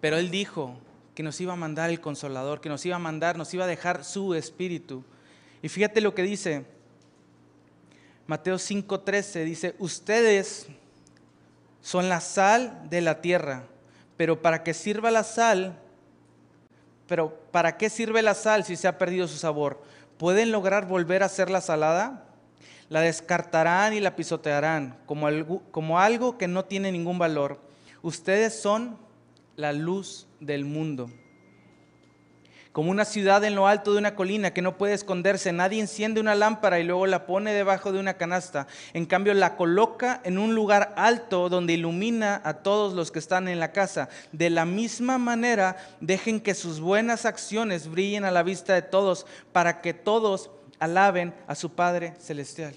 Pero 0.00 0.16
Él 0.16 0.30
dijo, 0.30 0.78
que 1.16 1.22
nos 1.22 1.40
iba 1.40 1.54
a 1.54 1.56
mandar 1.56 1.88
el 1.88 1.98
consolador, 1.98 2.60
que 2.60 2.68
nos 2.68 2.84
iba 2.84 2.94
a 2.94 2.98
mandar, 2.98 3.38
nos 3.38 3.52
iba 3.54 3.64
a 3.64 3.66
dejar 3.66 4.04
su 4.04 4.34
espíritu. 4.34 5.02
Y 5.62 5.70
fíjate 5.70 6.02
lo 6.02 6.14
que 6.14 6.22
dice 6.22 6.66
Mateo 8.26 8.56
5:13, 8.56 9.44
dice, 9.44 9.74
ustedes 9.78 10.66
son 11.80 12.10
la 12.10 12.20
sal 12.20 12.86
de 12.90 13.00
la 13.00 13.22
tierra, 13.22 13.64
pero 14.18 14.42
para 14.42 14.62
que 14.62 14.74
sirva 14.74 15.10
la 15.10 15.24
sal, 15.24 15.78
pero 17.06 17.34
¿para 17.50 17.78
qué 17.78 17.88
sirve 17.88 18.20
la 18.20 18.34
sal 18.34 18.64
si 18.64 18.76
se 18.76 18.86
ha 18.86 18.98
perdido 18.98 19.26
su 19.26 19.38
sabor? 19.38 19.82
¿Pueden 20.18 20.52
lograr 20.52 20.86
volver 20.86 21.22
a 21.22 21.30
ser 21.30 21.48
la 21.48 21.62
salada? 21.62 22.24
La 22.90 23.00
descartarán 23.00 23.94
y 23.94 24.00
la 24.00 24.16
pisotearán 24.16 24.98
como 25.06 25.28
algo, 25.28 25.62
como 25.70 25.98
algo 25.98 26.36
que 26.36 26.46
no 26.46 26.66
tiene 26.66 26.92
ningún 26.92 27.18
valor. 27.18 27.58
Ustedes 28.02 28.60
son 28.60 29.05
la 29.56 29.72
luz 29.72 30.26
del 30.40 30.64
mundo. 30.64 31.10
Como 32.76 32.90
una 32.90 33.06
ciudad 33.06 33.42
en 33.42 33.54
lo 33.54 33.66
alto 33.66 33.92
de 33.92 33.98
una 33.98 34.14
colina 34.14 34.52
que 34.52 34.60
no 34.60 34.76
puede 34.76 34.92
esconderse, 34.92 35.50
nadie 35.50 35.80
enciende 35.80 36.20
una 36.20 36.34
lámpara 36.34 36.78
y 36.78 36.84
luego 36.84 37.06
la 37.06 37.24
pone 37.24 37.54
debajo 37.54 37.90
de 37.90 37.98
una 37.98 38.18
canasta. 38.18 38.66
En 38.92 39.06
cambio, 39.06 39.32
la 39.32 39.56
coloca 39.56 40.20
en 40.24 40.36
un 40.36 40.54
lugar 40.54 40.92
alto 40.98 41.48
donde 41.48 41.72
ilumina 41.72 42.42
a 42.44 42.52
todos 42.58 42.92
los 42.92 43.10
que 43.10 43.18
están 43.18 43.48
en 43.48 43.60
la 43.60 43.72
casa. 43.72 44.10
De 44.30 44.50
la 44.50 44.66
misma 44.66 45.16
manera, 45.16 45.78
dejen 46.02 46.38
que 46.38 46.54
sus 46.54 46.78
buenas 46.78 47.24
acciones 47.24 47.88
brillen 47.88 48.26
a 48.26 48.30
la 48.30 48.42
vista 48.42 48.74
de 48.74 48.82
todos 48.82 49.24
para 49.52 49.80
que 49.80 49.94
todos 49.94 50.50
alaben 50.78 51.32
a 51.46 51.54
su 51.54 51.70
Padre 51.70 52.12
Celestial. 52.18 52.74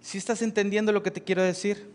Si 0.00 0.18
estás 0.18 0.40
entendiendo 0.40 0.92
lo 0.92 1.02
que 1.02 1.10
te 1.10 1.24
quiero 1.24 1.42
decir? 1.42 1.93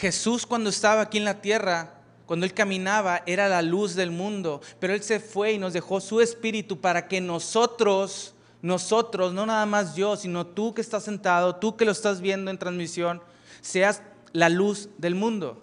Jesús 0.00 0.46
cuando 0.46 0.70
estaba 0.70 1.02
aquí 1.02 1.18
en 1.18 1.26
la 1.26 1.42
tierra, 1.42 1.92
cuando 2.24 2.46
Él 2.46 2.54
caminaba, 2.54 3.22
era 3.26 3.50
la 3.50 3.60
luz 3.60 3.94
del 3.94 4.10
mundo, 4.10 4.62
pero 4.78 4.94
Él 4.94 5.02
se 5.02 5.20
fue 5.20 5.52
y 5.52 5.58
nos 5.58 5.74
dejó 5.74 6.00
su 6.00 6.22
espíritu 6.22 6.80
para 6.80 7.06
que 7.06 7.20
nosotros, 7.20 8.32
nosotros, 8.62 9.34
no 9.34 9.44
nada 9.44 9.66
más 9.66 9.96
yo, 9.96 10.16
sino 10.16 10.46
tú 10.46 10.72
que 10.72 10.80
estás 10.80 11.04
sentado, 11.04 11.56
tú 11.56 11.76
que 11.76 11.84
lo 11.84 11.92
estás 11.92 12.22
viendo 12.22 12.50
en 12.50 12.56
transmisión, 12.56 13.20
seas 13.60 14.00
la 14.32 14.48
luz 14.48 14.88
del 14.96 15.14
mundo. 15.14 15.62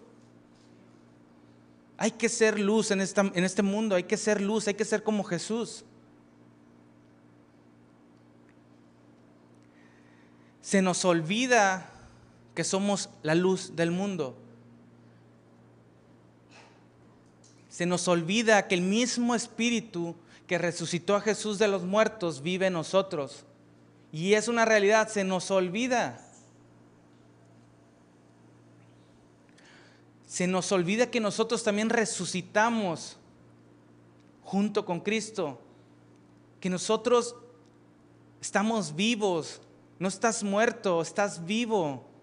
Hay 1.97 2.11
que 2.11 2.29
ser 2.29 2.59
luz 2.59 2.91
en, 2.91 3.01
en 3.01 3.43
este 3.43 3.63
mundo, 3.63 3.95
hay 3.95 4.03
que 4.03 4.17
ser 4.17 4.39
luz, 4.39 4.67
hay 4.67 4.75
que 4.75 4.85
ser 4.85 5.01
como 5.01 5.23
Jesús. 5.23 5.83
Se 10.61 10.83
nos 10.83 11.03
olvida 11.05 11.96
que 12.57 12.63
somos 12.63 13.11
la 13.21 13.35
luz 13.35 13.75
del 13.75 13.91
mundo. 13.91 14.35
Se 17.69 17.85
nos 17.85 18.07
olvida 18.07 18.67
que 18.67 18.73
el 18.73 18.81
mismo 18.81 19.35
Espíritu 19.35 20.15
que 20.47 20.57
resucitó 20.57 21.15
a 21.15 21.21
Jesús 21.21 21.59
de 21.59 21.67
los 21.67 21.83
muertos 21.83 22.41
vive 22.41 22.65
en 22.65 22.73
nosotros. 22.73 23.45
Y 24.11 24.33
es 24.33 24.47
una 24.47 24.65
realidad, 24.65 25.07
se 25.07 25.23
nos 25.23 25.51
olvida. 25.51 26.19
Se 30.25 30.47
nos 30.47 30.71
olvida 30.71 31.11
que 31.11 31.19
nosotros 31.19 31.63
también 31.63 31.91
resucitamos 31.91 33.17
junto 34.41 34.83
con 34.83 34.99
Cristo. 34.99 35.61
Que 36.59 36.71
nosotros 36.71 37.35
estamos 38.41 38.95
vivos. 38.95 39.61
No 39.99 40.07
estás 40.07 40.41
muerto, 40.43 41.03
estás 41.03 41.45
vivo. 41.45 42.16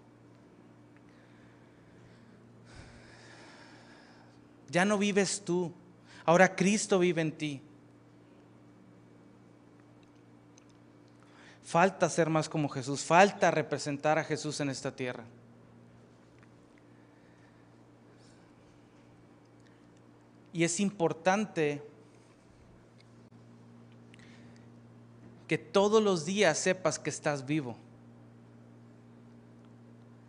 Ya 4.75 4.83
no 4.83 4.97
vives 4.97 5.41
tú. 5.45 5.71
Ahora 6.25 6.53
Cristo 6.53 6.99
vive 6.99 7.21
en 7.21 7.31
ti. 7.31 7.61
Falta 11.63 12.09
ser 12.09 12.29
más 12.29 12.49
como 12.49 12.67
Jesús. 12.67 13.01
Falta 13.01 13.51
representar 13.51 14.19
a 14.19 14.23
Jesús 14.25 14.59
en 14.59 14.69
esta 14.69 14.93
tierra. 14.93 15.23
Y 20.51 20.65
es 20.65 20.81
importante 20.81 21.81
que 25.47 25.57
todos 25.57 26.03
los 26.03 26.25
días 26.25 26.57
sepas 26.57 26.99
que 26.99 27.11
estás 27.11 27.45
vivo. 27.45 27.77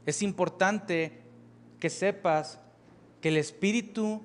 Es 0.04 0.22
importante 0.22 1.20
que 1.80 1.90
sepas 1.90 2.60
que 3.20 3.30
el 3.30 3.38
Espíritu 3.38 4.22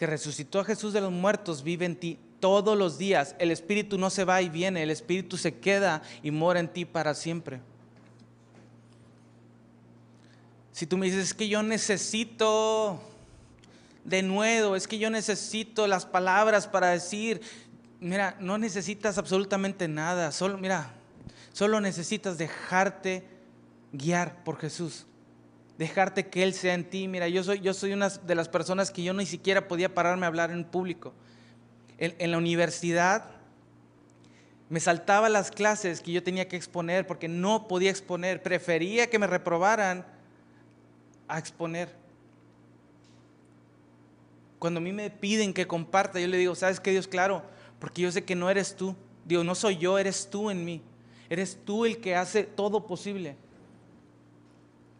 que 0.00 0.06
resucitó 0.06 0.60
a 0.60 0.64
Jesús 0.64 0.94
de 0.94 1.02
los 1.02 1.12
muertos 1.12 1.62
vive 1.62 1.84
en 1.84 1.94
ti 1.94 2.18
todos 2.40 2.74
los 2.74 2.96
días. 2.96 3.36
El 3.38 3.50
Espíritu 3.50 3.98
no 3.98 4.08
se 4.08 4.24
va 4.24 4.40
y 4.40 4.48
viene, 4.48 4.82
el 4.82 4.90
Espíritu 4.90 5.36
se 5.36 5.58
queda 5.58 6.00
y 6.22 6.30
mora 6.30 6.58
en 6.58 6.68
ti 6.68 6.86
para 6.86 7.12
siempre. 7.12 7.60
Si 10.72 10.86
tú 10.86 10.96
me 10.96 11.04
dices, 11.04 11.24
es 11.24 11.34
que 11.34 11.50
yo 11.50 11.62
necesito 11.62 12.98
de 14.02 14.22
nuevo, 14.22 14.74
es 14.74 14.88
que 14.88 14.98
yo 14.98 15.10
necesito 15.10 15.86
las 15.86 16.06
palabras 16.06 16.66
para 16.66 16.88
decir, 16.88 17.42
mira, 18.00 18.38
no 18.40 18.56
necesitas 18.56 19.18
absolutamente 19.18 19.86
nada, 19.86 20.32
solo, 20.32 20.56
mira, 20.56 20.94
solo 21.52 21.78
necesitas 21.78 22.38
dejarte 22.38 23.22
guiar 23.92 24.44
por 24.44 24.56
Jesús. 24.56 25.04
Dejarte 25.80 26.26
que 26.26 26.42
Él 26.42 26.52
sea 26.52 26.74
en 26.74 26.84
ti. 26.84 27.08
Mira, 27.08 27.26
yo 27.26 27.42
soy, 27.42 27.60
yo 27.60 27.72
soy 27.72 27.94
una 27.94 28.10
de 28.10 28.34
las 28.34 28.50
personas 28.50 28.90
que 28.90 29.02
yo 29.02 29.14
ni 29.14 29.24
siquiera 29.24 29.66
podía 29.66 29.94
pararme 29.94 30.26
a 30.26 30.28
hablar 30.28 30.50
en 30.50 30.62
público. 30.62 31.14
En, 31.96 32.30
la 32.30 32.36
universidad 32.36 33.30
me 34.68 34.78
saltaba 34.78 35.30
las 35.30 35.50
clases 35.50 36.02
que 36.02 36.12
yo 36.12 36.22
tenía 36.22 36.46
que 36.48 36.56
exponer 36.56 37.06
porque 37.06 37.28
no 37.28 37.66
podía 37.66 37.88
exponer. 37.88 38.42
Prefería 38.42 39.08
que 39.08 39.18
me 39.18 39.26
reprobaran 39.26 40.04
a 41.26 41.38
exponer. 41.38 41.88
Cuando 44.58 44.80
a 44.80 44.82
mí 44.82 44.92
me 44.92 45.08
piden 45.08 45.54
que 45.54 45.66
comparta, 45.66 46.20
yo 46.20 46.26
le 46.26 46.36
digo, 46.36 46.54
¿sabes 46.54 46.78
qué 46.78 46.90
Dios? 46.90 47.08
Claro, 47.08 47.42
porque 47.78 48.02
yo 48.02 48.12
sé 48.12 48.22
que 48.22 48.36
no 48.36 48.50
eres 48.50 48.76
tú. 48.76 48.94
Dios, 49.24 49.46
no 49.46 49.54
soy 49.54 49.78
yo, 49.78 49.98
eres 49.98 50.28
tú 50.28 50.50
en 50.50 50.62
mí. 50.62 50.82
Eres 51.30 51.58
tú 51.64 51.86
el 51.86 52.02
que 52.02 52.16
hace 52.16 52.44
todo 52.44 52.86
posible. 52.86 53.38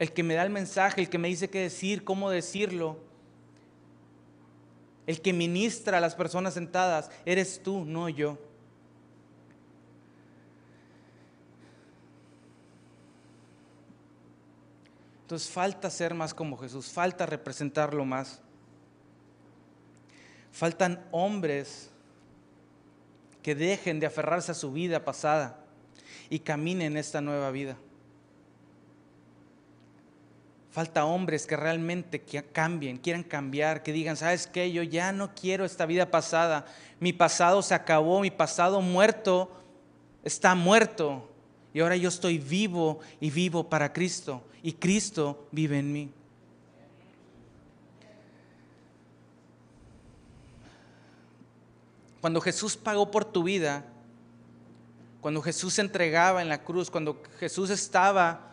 El 0.00 0.12
que 0.12 0.22
me 0.22 0.32
da 0.32 0.42
el 0.42 0.50
mensaje, 0.50 1.02
el 1.02 1.10
que 1.10 1.18
me 1.18 1.28
dice 1.28 1.50
qué 1.50 1.60
decir, 1.60 2.04
cómo 2.04 2.30
decirlo. 2.30 2.96
El 5.06 5.20
que 5.20 5.34
ministra 5.34 5.98
a 5.98 6.00
las 6.00 6.14
personas 6.14 6.54
sentadas. 6.54 7.10
Eres 7.26 7.62
tú, 7.62 7.84
no 7.84 8.08
yo. 8.08 8.38
Entonces 15.20 15.50
falta 15.50 15.90
ser 15.90 16.14
más 16.14 16.32
como 16.32 16.56
Jesús, 16.56 16.90
falta 16.90 17.26
representarlo 17.26 18.06
más. 18.06 18.40
Faltan 20.50 21.06
hombres 21.10 21.90
que 23.42 23.54
dejen 23.54 24.00
de 24.00 24.06
aferrarse 24.06 24.50
a 24.52 24.54
su 24.54 24.72
vida 24.72 25.04
pasada 25.04 25.62
y 26.30 26.38
caminen 26.38 26.96
esta 26.96 27.20
nueva 27.20 27.50
vida. 27.50 27.76
Falta 30.70 31.04
hombres 31.04 31.46
que 31.46 31.56
realmente 31.56 32.20
cambien, 32.52 32.98
quieran 32.98 33.24
cambiar, 33.24 33.82
que 33.82 33.92
digan, 33.92 34.16
¿sabes 34.16 34.46
qué? 34.46 34.70
Yo 34.70 34.84
ya 34.84 35.10
no 35.10 35.34
quiero 35.34 35.64
esta 35.64 35.84
vida 35.84 36.10
pasada. 36.10 36.64
Mi 37.00 37.12
pasado 37.12 37.60
se 37.62 37.74
acabó, 37.74 38.20
mi 38.20 38.30
pasado 38.30 38.80
muerto 38.80 39.50
está 40.22 40.54
muerto. 40.54 41.28
Y 41.74 41.80
ahora 41.80 41.96
yo 41.96 42.08
estoy 42.08 42.38
vivo 42.38 43.00
y 43.18 43.30
vivo 43.30 43.68
para 43.68 43.92
Cristo. 43.92 44.42
Y 44.62 44.74
Cristo 44.74 45.48
vive 45.50 45.78
en 45.80 45.92
mí. 45.92 46.12
Cuando 52.20 52.40
Jesús 52.40 52.76
pagó 52.76 53.10
por 53.10 53.24
tu 53.24 53.42
vida, 53.42 53.84
cuando 55.20 55.42
Jesús 55.42 55.74
se 55.74 55.80
entregaba 55.80 56.42
en 56.42 56.48
la 56.48 56.62
cruz, 56.62 56.90
cuando 56.90 57.20
Jesús 57.40 57.70
estaba 57.70 58.49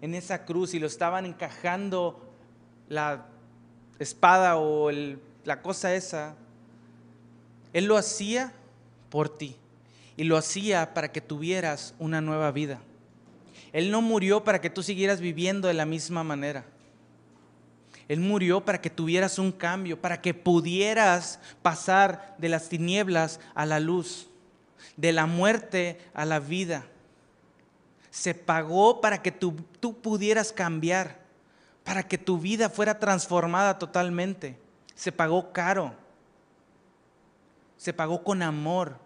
en 0.00 0.14
esa 0.14 0.44
cruz 0.44 0.74
y 0.74 0.78
lo 0.78 0.86
estaban 0.86 1.26
encajando 1.26 2.20
la 2.88 3.26
espada 3.98 4.56
o 4.56 4.90
la 4.90 5.62
cosa 5.62 5.94
esa, 5.94 6.34
Él 7.72 7.86
lo 7.86 7.96
hacía 7.96 8.52
por 9.10 9.28
ti 9.28 9.56
y 10.16 10.24
lo 10.24 10.36
hacía 10.36 10.94
para 10.94 11.12
que 11.12 11.20
tuvieras 11.20 11.94
una 11.98 12.20
nueva 12.20 12.50
vida. 12.50 12.80
Él 13.72 13.90
no 13.90 14.00
murió 14.02 14.44
para 14.44 14.60
que 14.60 14.70
tú 14.70 14.82
siguieras 14.82 15.20
viviendo 15.20 15.68
de 15.68 15.74
la 15.74 15.84
misma 15.84 16.24
manera. 16.24 16.64
Él 18.08 18.20
murió 18.20 18.64
para 18.64 18.80
que 18.80 18.88
tuvieras 18.88 19.38
un 19.38 19.52
cambio, 19.52 20.00
para 20.00 20.22
que 20.22 20.32
pudieras 20.32 21.38
pasar 21.60 22.34
de 22.38 22.48
las 22.48 22.70
tinieblas 22.70 23.38
a 23.54 23.66
la 23.66 23.80
luz, 23.80 24.28
de 24.96 25.12
la 25.12 25.26
muerte 25.26 26.00
a 26.14 26.24
la 26.24 26.40
vida. 26.40 26.86
Se 28.18 28.34
pagó 28.34 29.00
para 29.00 29.22
que 29.22 29.30
tú, 29.30 29.54
pudieras 30.02 30.52
cambiar, 30.52 31.20
para 31.84 32.02
que 32.02 32.18
tu 32.18 32.38
vida 32.38 32.68
fuera 32.68 32.98
transformada 32.98 33.78
totalmente. 33.78 34.58
Se 34.96 35.12
pagó 35.12 35.52
caro. 35.52 35.94
Se 37.76 37.92
pagó 37.92 38.24
con 38.24 38.42
amor. 38.42 38.98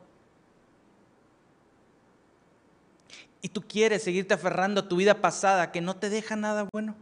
Y 3.42 3.51
tú 3.51 3.61
quieres 3.61 4.03
seguirte 4.03 4.33
aferrando 4.33 4.81
a 4.81 4.88
tu 4.88 4.96
vida 4.96 5.20
pasada 5.20 5.70
que 5.72 5.83
no 5.83 5.94
te 5.96 6.09
deja 6.09 6.35
nada 6.35 6.66
bueno. 6.72 6.94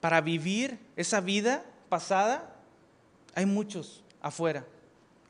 para 0.00 0.20
vivir 0.20 0.78
esa 0.96 1.20
vida 1.20 1.64
pasada, 1.88 2.50
hay 3.34 3.46
muchos 3.46 4.02
afuera. 4.20 4.64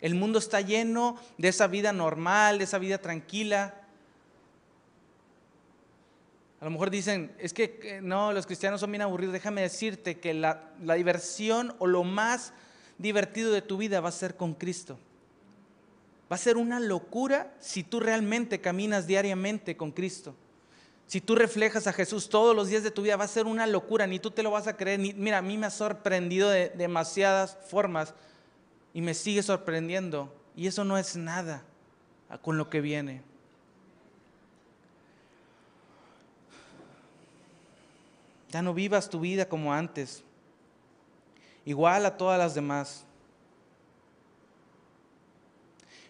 El 0.01 0.15
mundo 0.15 0.39
está 0.39 0.61
lleno 0.61 1.17
de 1.39 1.49
esa 1.49 1.67
vida 1.67 1.93
normal, 1.93 2.59
de 2.59 2.65
esa 2.65 2.79
vida 2.79 2.99
tranquila. 2.99 3.75
A 6.61 6.65
lo 6.65 6.71
mejor 6.71 6.91
dicen, 6.91 7.33
es 7.39 7.53
que 7.53 8.01
no, 8.03 8.33
los 8.33 8.47
cristianos 8.47 8.81
son 8.81 8.93
bien 8.93 9.03
aburridos. 9.03 9.33
Déjame 9.33 9.63
decirte 9.63 10.19
que 10.19 10.35
la, 10.35 10.71
la 10.83 10.95
diversión 10.95 11.75
o 11.79 11.87
lo 11.87 12.05
más 12.05 12.53
divertido 12.99 13.53
de 13.53 13.63
tu 13.63 13.77
vida 13.77 14.01
va 14.01 14.09
a 14.09 14.13
ser 14.13 14.37
con 14.37 14.55
Cristo. 14.55 14.99
Va 16.31 16.37
a 16.37 16.39
ser 16.39 16.57
una 16.57 16.79
locura 16.79 17.55
si 17.59 17.83
tú 17.83 18.01
realmente 18.01 18.61
caminas 18.61 19.07
diariamente 19.07 19.77
con 19.77 19.93
Cristo. 19.93 20.35
Si 21.07 21.23
tú 21.23 21.35
reflejas 21.35 21.87
a 21.87 21.95
Jesús 21.95 22.29
todos 22.29 22.55
los 22.55 22.69
días 22.69 22.83
de 22.83 22.91
tu 22.91 23.03
vida, 23.03 23.17
va 23.17 23.25
a 23.25 23.29
ser 23.29 23.47
una 23.47 23.67
locura, 23.67 24.07
ni 24.07 24.19
tú 24.19 24.31
te 24.31 24.43
lo 24.43 24.51
vas 24.51 24.67
a 24.67 24.77
creer. 24.77 25.01
mira, 25.01 25.39
a 25.39 25.43
mí 25.43 25.57
me 25.57 25.67
ha 25.67 25.71
sorprendido 25.71 26.51
de 26.51 26.69
demasiadas 26.69 27.57
formas 27.67 28.15
y 28.99 29.01
me 29.01 29.15
sigue 29.15 29.45
sorprendiendo. 29.45 30.35
Y 30.57 30.67
eso 30.67 30.83
no 30.83 30.99
es 30.99 31.15
nada 31.15 31.63
con 32.43 32.59
lo 32.59 32.69
que 32.69 32.81
viene. 32.81 33.23
Ya 38.51 38.61
no 38.61 38.75
vivas 38.75 39.09
tu 39.09 39.21
vida 39.21 39.49
como 39.49 39.73
antes, 39.73 40.25
igual 41.65 42.05
a 42.07 42.17
todas 42.17 42.41
las 42.41 42.57
demás. 42.57 43.05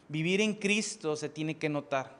Vivir 0.09 0.41
en 0.41 0.55
Cristo 0.55 1.15
se 1.15 1.29
tiene 1.29 1.59
que 1.59 1.69
notar 1.69 2.17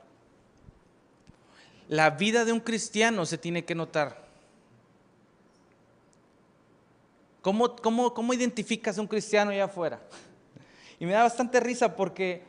la 1.87 2.11
vida 2.11 2.45
de 2.45 2.53
un 2.53 2.59
cristiano 2.59 3.25
se 3.25 3.39
tiene 3.39 3.65
que 3.65 3.73
notar. 3.73 4.23
¿Cómo, 7.41 7.75
cómo, 7.75 8.31
identificas 8.31 8.95
a 8.95 9.01
un 9.01 9.07
cristiano 9.07 9.49
allá 9.49 9.63
afuera? 9.63 9.99
Y 10.99 11.05
me 11.05 11.13
da 11.13 11.23
bastante 11.23 11.59
risa 11.59 11.95
porque 11.95 12.43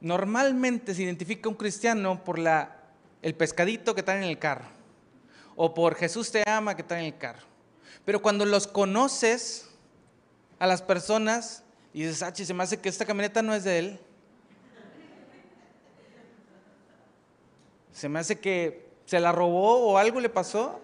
normalmente 0.00 0.94
se 0.94 1.02
identifica 1.02 1.48
un 1.48 1.54
cristiano 1.54 2.22
por 2.22 2.38
la, 2.38 2.76
el 3.22 3.34
pescadito 3.34 3.94
que 3.94 4.00
está 4.00 4.16
en 4.16 4.24
el 4.24 4.38
carro 4.38 4.66
o 5.56 5.74
por 5.74 5.96
Jesús 5.96 6.30
te 6.30 6.48
ama 6.48 6.76
que 6.76 6.82
está 6.82 6.98
en 7.00 7.06
el 7.06 7.18
carro. 7.18 7.46
Pero 8.04 8.22
cuando 8.22 8.44
los 8.44 8.66
conoces 8.66 9.68
a 10.58 10.66
las 10.66 10.82
personas 10.82 11.64
y 11.92 12.02
dices, 12.02 12.22
ah, 12.22 12.32
se 12.34 12.54
me 12.54 12.62
hace 12.62 12.78
que 12.80 12.88
esta 12.88 13.04
camioneta 13.04 13.42
no 13.42 13.54
es 13.54 13.64
de 13.64 13.78
él, 13.78 14.00
Se 17.98 18.08
me 18.08 18.20
hace 18.20 18.38
que 18.38 18.86
se 19.06 19.18
la 19.18 19.32
robó 19.32 19.90
o 19.90 19.98
algo 19.98 20.20
le 20.20 20.28
pasó. 20.28 20.80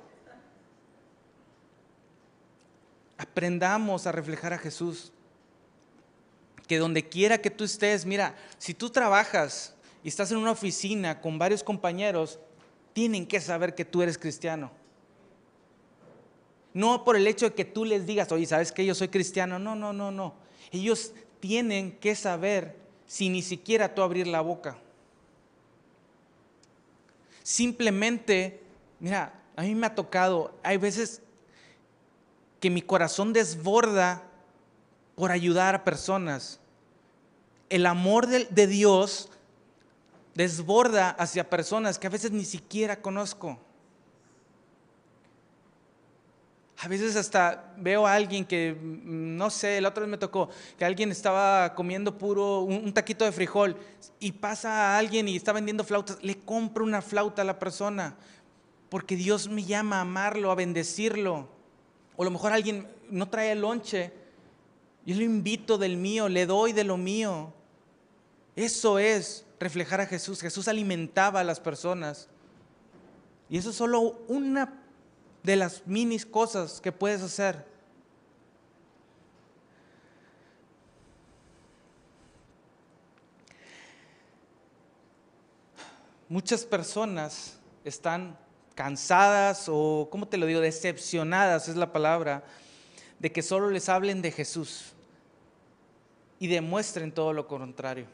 Aprendamos 3.16 4.08
a 4.08 4.10
reflejar 4.10 4.52
a 4.52 4.58
Jesús. 4.58 5.12
Que 6.66 6.78
donde 6.78 7.08
quiera 7.08 7.38
que 7.38 7.50
tú 7.50 7.64
estés, 7.64 8.06
mira, 8.06 8.34
si 8.58 8.74
tú 8.74 8.90
trabajas 8.90 9.74
y 10.02 10.08
estás 10.08 10.30
en 10.30 10.38
una 10.38 10.52
oficina 10.52 11.20
con 11.20 11.38
varios 11.38 11.62
compañeros, 11.62 12.38
tienen 12.92 13.26
que 13.26 13.40
saber 13.40 13.74
que 13.74 13.84
tú 13.84 14.02
eres 14.02 14.16
cristiano. 14.16 14.70
No 16.72 17.04
por 17.04 17.16
el 17.16 17.26
hecho 17.26 17.50
de 17.50 17.54
que 17.54 17.64
tú 17.64 17.84
les 17.84 18.06
digas, 18.06 18.30
oye, 18.32 18.46
¿sabes 18.46 18.72
que 18.72 18.84
yo 18.84 18.94
soy 18.94 19.08
cristiano? 19.08 19.58
No, 19.58 19.74
no, 19.74 19.92
no, 19.92 20.10
no. 20.10 20.34
Ellos 20.72 21.12
tienen 21.40 21.92
que 21.98 22.14
saber 22.14 22.76
sin 23.06 23.32
ni 23.32 23.42
siquiera 23.42 23.94
tú 23.94 24.02
abrir 24.02 24.26
la 24.26 24.40
boca. 24.40 24.78
Simplemente, 27.42 28.62
mira, 28.98 29.40
a 29.54 29.62
mí 29.62 29.74
me 29.74 29.86
ha 29.86 29.94
tocado, 29.94 30.58
hay 30.62 30.78
veces 30.78 31.20
que 32.58 32.70
mi 32.70 32.82
corazón 32.82 33.32
desborda 33.32 34.22
por 35.14 35.30
ayudar 35.30 35.74
a 35.74 35.84
personas. 35.84 36.60
El 37.68 37.86
amor 37.86 38.26
de, 38.26 38.66
Dios 38.66 39.28
desborda 40.34 41.10
hacia 41.10 41.48
personas 41.48 41.98
que 41.98 42.06
a 42.06 42.10
veces 42.10 42.30
ni 42.30 42.44
siquiera 42.44 43.00
conozco. 43.00 43.58
A 46.78 46.88
veces 46.88 47.16
hasta 47.16 47.72
veo 47.78 48.06
a 48.06 48.14
alguien 48.14 48.44
que, 48.44 48.76
mm, 48.78 49.36
no 49.36 49.48
sé, 49.48 49.80
la 49.80 49.88
otra 49.88 50.02
vez 50.02 50.10
me 50.10 50.18
tocó, 50.18 50.50
que 50.76 50.84
alguien 50.84 51.10
estaba 51.10 51.74
comiendo 51.74 52.18
puro 52.18 52.60
un, 52.60 52.92
taquito 52.92 53.24
de 53.24 53.32
frijol 53.32 53.76
y 54.20 54.32
pasa 54.32 54.70
a 54.70 54.98
alguien 54.98 55.26
y 55.28 55.36
está 55.36 55.52
vendiendo 55.52 55.84
flautas, 55.84 56.18
le 56.20 56.38
compro 56.40 56.84
una 56.84 57.00
flauta 57.00 57.42
a 57.42 57.44
la 57.44 57.58
persona, 57.58 58.16
porque 58.90 59.16
Dios 59.16 59.48
me 59.48 59.64
llama 59.64 59.98
a 59.98 60.02
amarlo, 60.02 60.50
a 60.50 60.56
bendecirlo. 60.56 61.48
O 62.16 62.22
a 62.22 62.24
lo 62.24 62.30
mejor 62.30 62.52
alguien 62.52 62.86
no 63.08 63.28
trae 63.28 63.52
el 63.52 63.62
lonche, 63.62 64.12
yo 65.04 65.16
lo 65.16 65.22
invito 65.22 65.78
del 65.78 65.96
mío, 65.96 66.28
le 66.28 66.46
doy 66.46 66.72
de 66.72 66.84
lo 66.84 66.96
mío. 66.96 67.52
Eso 68.56 68.98
es 68.98 69.44
reflejar 69.60 70.00
a 70.00 70.06
Jesús. 70.06 70.40
Jesús 70.40 70.68
alimentaba 70.68 71.40
a 71.40 71.44
las 71.44 71.60
personas. 71.60 72.28
Y 73.50 73.58
eso 73.58 73.70
es 73.70 73.76
solo 73.76 74.22
una 74.28 74.80
de 75.42 75.56
las 75.56 75.86
minis 75.86 76.24
cosas 76.24 76.80
que 76.80 76.90
puedes 76.90 77.20
hacer. 77.20 77.66
Muchas 86.28 86.64
personas 86.64 87.58
están 87.84 88.36
cansadas 88.74 89.66
o, 89.68 90.08
¿cómo 90.10 90.26
te 90.26 90.38
lo 90.38 90.46
digo?, 90.46 90.60
decepcionadas 90.60 91.68
es 91.68 91.76
la 91.76 91.92
palabra, 91.92 92.42
de 93.18 93.32
que 93.32 93.42
solo 93.42 93.70
les 93.70 93.88
hablen 93.88 94.22
de 94.22 94.30
Jesús 94.30 94.92
y 96.38 96.48
demuestren 96.48 97.12
todo 97.12 97.32
lo 97.32 97.46
contrario. 97.46 98.06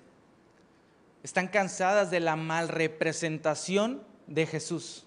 Están 1.23 1.49
cansadas 1.49 2.11
de 2.11 2.21
la 2.21 2.37
mal 2.37 2.69
representación 2.69 4.03
de 4.27 4.47
Jesús. 4.47 5.05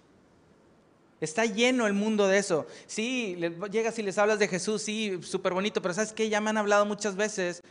Está 1.22 1.46
lleno 1.46 1.88
el 1.88 1.94
mundo 1.94 2.28
de 2.28 2.38
eso. 2.38 2.68
Sí, 2.86 3.38
llegas 3.72 3.98
y 3.98 4.04
les 4.04 4.18
hablas 4.18 4.40
de 4.40 4.48
Jesús, 4.48 4.82
sí, 4.82 5.20
súper 5.22 5.54
bonito, 5.54 5.82
pero 5.82 5.94
¿sabes 5.94 6.12
qué? 6.12 6.28
Ya 6.28 6.42
me 6.42 6.50
han 6.50 6.58
hablado 6.58 6.86
muchas 6.86 7.16
veces 7.16 7.62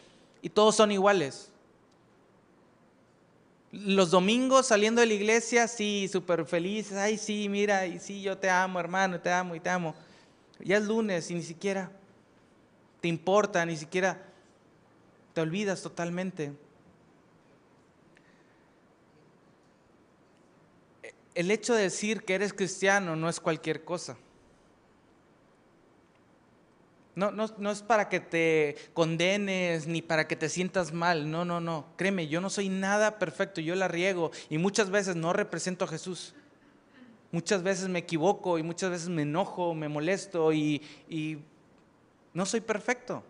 y 0.41 0.49
todos 0.49 0.75
son 0.75 0.91
iguales. 0.91 1.51
Los 3.71 4.11
domingos 4.11 4.67
saliendo 4.67 5.01
de 5.01 5.07
la 5.07 5.15
iglesia, 5.15 5.69
sí, 5.69 6.09
súper 6.11 6.47
felices, 6.47 6.97
ay, 6.97 7.19
sí, 7.19 7.49
mira, 7.49 7.87
y 7.87 7.99
sí, 7.99 8.23
yo 8.23 8.39
te 8.39 8.49
amo, 8.49 8.81
hermano, 8.81 9.21
te 9.21 9.31
amo 9.31 9.55
y 9.55 9.61
te 9.61 9.69
amo. 9.69 9.95
Ya 10.61 10.79
es 10.79 10.85
lunes 10.85 11.31
y 11.31 11.35
ni 11.35 11.43
siquiera 11.43 11.91
te 13.03 13.09
importa, 13.09 13.67
ni 13.67 13.77
siquiera 13.77 14.23
te 15.35 15.41
olvidas 15.41 15.83
totalmente. 15.83 16.53
El 21.35 21.51
hecho 21.51 21.75
de 21.75 21.83
decir 21.83 22.23
que 22.23 22.37
eres 22.37 22.53
cristiano 22.53 23.17
no 23.17 23.29
es 23.29 23.41
cualquier 23.41 23.83
cosa. 23.85 24.17
No, 27.17 27.33
no, 27.33 27.71
es 27.73 27.83
para 27.83 28.09
que 28.09 28.21
te 28.21 28.77
condenes 28.95 29.89
ni 29.89 30.01
para 30.01 30.29
que 30.29 30.37
te 30.37 30.49
sientas 30.49 30.93
mal. 30.93 31.29
No, 31.29 31.45
no, 31.45 31.61
no. 31.61 31.87
Créeme, 31.97 32.29
yo 32.29 32.41
no 32.41 32.51
soy 32.51 32.69
nada 32.69 33.19
perfecto. 33.19 33.61
Yo 33.61 33.75
la 33.75 33.89
riego 33.89 34.31
y 34.49 34.59
muchas 34.59 34.91
veces 34.91 35.17
no 35.17 35.33
represento 35.33 35.87
a 35.87 35.89
Jesús. 35.89 36.37
Muchas 37.33 37.65
veces 37.65 37.89
me 37.89 37.99
equivoco 37.99 38.59
y 38.59 38.63
muchas 38.63 38.91
veces 38.91 39.09
me 39.09 39.23
enojo, 39.23 39.75
me 39.75 39.89
molesto 39.89 40.53
y, 40.53 40.83
y 41.09 41.39
no 42.35 42.47
soy 42.47 42.61
perfecto. 42.61 43.23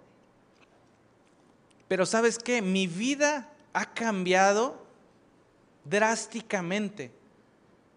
Pero 1.88 2.06
sabes 2.06 2.38
qué? 2.38 2.62
Mi 2.62 2.86
vida 2.86 3.52
ha 3.72 3.92
cambiado 3.92 4.82
drásticamente. 5.84 7.12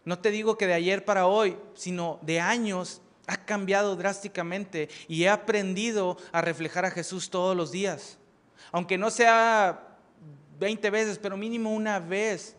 No 0.04 0.20
te 0.20 0.32
digo 0.32 0.58
que 0.58 0.68
de 0.68 0.74
ayer 0.74 1.06
para 1.06 1.28
hoy, 1.28 1.58
sino 1.74 2.20
de 2.22 2.40
años 2.40 3.02
ha 3.28 3.38
cambiado 3.38 3.96
drásticamente 3.96 4.90
y 5.08 5.24
he 5.24 5.30
aprendido 5.30 6.18
a 6.32 6.42
reflejar 6.42 6.86
a 6.86 6.92
Jesús 6.92 7.30
todos 7.30 7.56
los 7.56 7.72
días. 7.72 8.18
Aunque 8.72 8.98
no 8.98 9.10
sea 9.10 9.98
20 10.60 10.90
veces, 10.90 11.20
pero 11.20 11.38
mínimo 11.38 11.74
una 11.74 12.00
vez. 12.00 12.56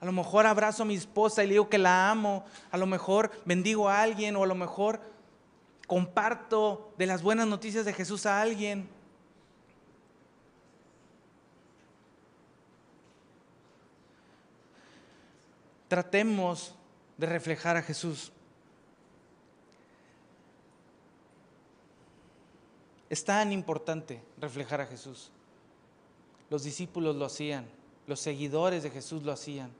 A 0.00 0.04
lo 0.04 0.12
mejor 0.12 0.46
abrazo 0.46 0.82
a 0.82 0.86
mi 0.86 0.94
esposa 0.94 1.42
y 1.42 1.46
le 1.46 1.54
digo 1.54 1.68
que 1.68 1.78
la 1.78 2.10
amo. 2.10 2.44
A 2.70 2.76
lo 2.76 2.86
mejor 2.86 3.30
bendigo 3.44 3.88
a 3.88 4.02
alguien 4.02 4.36
o 4.36 4.44
a 4.44 4.46
lo 4.46 4.54
mejor 4.54 5.00
comparto 5.86 6.94
de 6.98 7.06
las 7.06 7.22
buenas 7.22 7.46
noticias 7.46 7.84
de 7.84 7.92
Jesús 7.92 8.26
a 8.26 8.40
alguien. 8.40 8.88
Tratemos 15.88 16.74
de 17.16 17.26
reflejar 17.26 17.76
a 17.76 17.82
Jesús. 17.82 18.32
Es 23.10 23.24
tan 23.24 23.52
importante 23.52 24.22
reflejar 24.38 24.80
a 24.80 24.86
Jesús. 24.86 25.30
Los 26.50 26.64
discípulos 26.64 27.14
lo 27.14 27.24
hacían, 27.24 27.66
los 28.06 28.20
seguidores 28.20 28.82
de 28.82 28.90
Jesús 28.90 29.22
lo 29.22 29.32
hacían. 29.32 29.70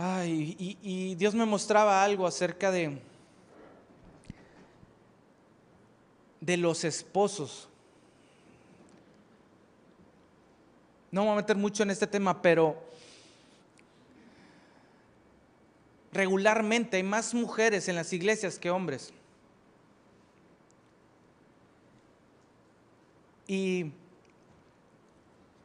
Ay, 0.00 0.76
y, 0.80 1.16
Dios 1.16 1.34
me 1.34 1.44
mostraba 1.44 2.04
algo 2.04 2.24
acerca 2.24 2.70
de, 2.70 3.00
de 6.40 6.56
los 6.56 6.84
esposos. 6.84 7.68
No 11.10 11.22
me 11.22 11.26
voy 11.26 11.32
a 11.32 11.40
meter 11.40 11.56
mucho 11.56 11.82
en 11.82 11.90
este 11.90 12.06
tema, 12.06 12.40
pero 12.40 12.80
regularmente 16.12 16.98
hay 16.98 17.02
más 17.02 17.34
mujeres 17.34 17.88
en 17.88 17.96
las 17.96 18.12
iglesias 18.12 18.56
que 18.56 18.70
hombres. 18.70 19.12
Y 23.48 23.90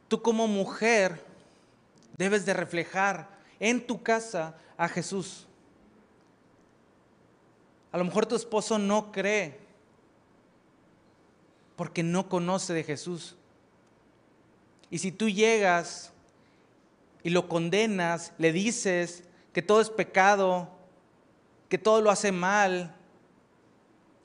tú 0.08 0.20
como 0.20 0.48
mujer 0.48 1.24
debes 2.16 2.44
de 2.44 2.54
reflejar 2.54 3.33
en 3.64 3.86
tu 3.86 4.02
casa 4.02 4.54
a 4.76 4.88
Jesús. 4.88 5.46
A 7.90 7.96
lo 7.96 8.04
mejor 8.04 8.26
tu 8.26 8.36
esposo 8.36 8.78
no 8.78 9.10
cree 9.10 9.58
porque 11.74 12.02
no 12.02 12.28
conoce 12.28 12.74
de 12.74 12.84
Jesús. 12.84 13.36
Y 14.90 14.98
si 14.98 15.12
tú 15.12 15.30
llegas 15.30 16.12
y 17.22 17.30
lo 17.30 17.48
condenas, 17.48 18.34
le 18.36 18.52
dices 18.52 19.24
que 19.54 19.62
todo 19.62 19.80
es 19.80 19.88
pecado, 19.88 20.68
que 21.70 21.78
todo 21.78 22.02
lo 22.02 22.10
hace 22.10 22.32
mal, 22.32 22.94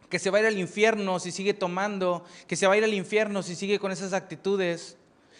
que 0.09 0.19
se 0.19 0.29
va 0.31 0.39
a 0.39 0.41
ir 0.41 0.47
al 0.47 0.57
infierno 0.57 1.17
si 1.17 1.31
sigue 1.31 1.53
tomando, 1.53 2.25
que 2.45 2.57
se 2.57 2.67
va 2.67 2.73
a 2.73 2.77
ir 2.77 2.83
al 2.83 2.93
infierno 2.93 3.41
si 3.41 3.55
sigue 3.55 3.79
con 3.79 3.93
esas 3.93 4.11
actitudes, 4.11 4.97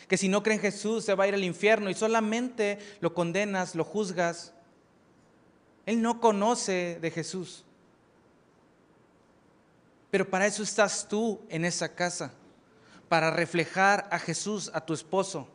que 0.10 0.17
si 0.17 0.28
no 0.28 0.43
cree 0.43 0.56
en 0.56 0.62
Jesús 0.62 1.06
se 1.06 1.13
va 1.13 1.24
a 1.24 1.28
ir 1.28 1.36
al 1.36 1.43
infierno 1.43 1.89
y 1.89 1.93
solamente 1.93 2.80
lo 3.00 3.13
condenas, 3.13 3.76
lo 3.76 3.86
juzgas. 3.86 4.54
Él 5.86 6.02
no 6.02 6.19
conoce 6.19 6.98
de 7.00 7.12
Jesús. 7.12 7.63
Pero 10.10 10.28
para 10.28 10.48
eso 10.48 10.63
estás 10.63 11.08
tú 11.08 11.39
en 11.48 11.63
esa 11.63 11.93
casa, 11.93 12.34
para 13.08 13.30
reflejar 13.30 14.10
a 14.12 14.17
Jesús 14.17 14.72
a 14.74 14.82
tu 14.82 14.93
esposo 14.93 15.48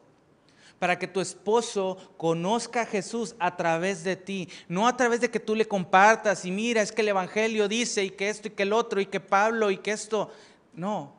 para 0.79 0.99
que 0.99 1.07
tu 1.07 1.21
esposo 1.21 1.97
conozca 2.19 2.83
a 2.83 2.87
Jesús 2.87 3.35
a 3.39 3.57
través 3.57 4.05
de 4.05 4.17
ti, 4.17 4.49
no 4.69 4.87
a 4.87 4.97
través 4.97 5.21
de 5.21 5.31
que 5.31 5.41
tú 5.41 5.55
le 5.55 5.67
compartas 5.67 6.45
y 6.45 6.51
mira, 6.51 6.83
es 6.83 6.93
que 6.93 7.01
el 7.01 7.09
Evangelio 7.09 7.69
dice 7.69 8.05
y 8.05 8.11
que 8.11 8.29
esto 8.29 8.49
y 8.49 8.51
que 8.51 8.65
el 8.65 8.73
otro 8.75 9.01
y 9.01 9.07
que 9.07 9.21
Pablo 9.21 9.71
y 9.71 9.79
que 9.79 9.93
esto. 9.93 10.31
No, 10.75 11.15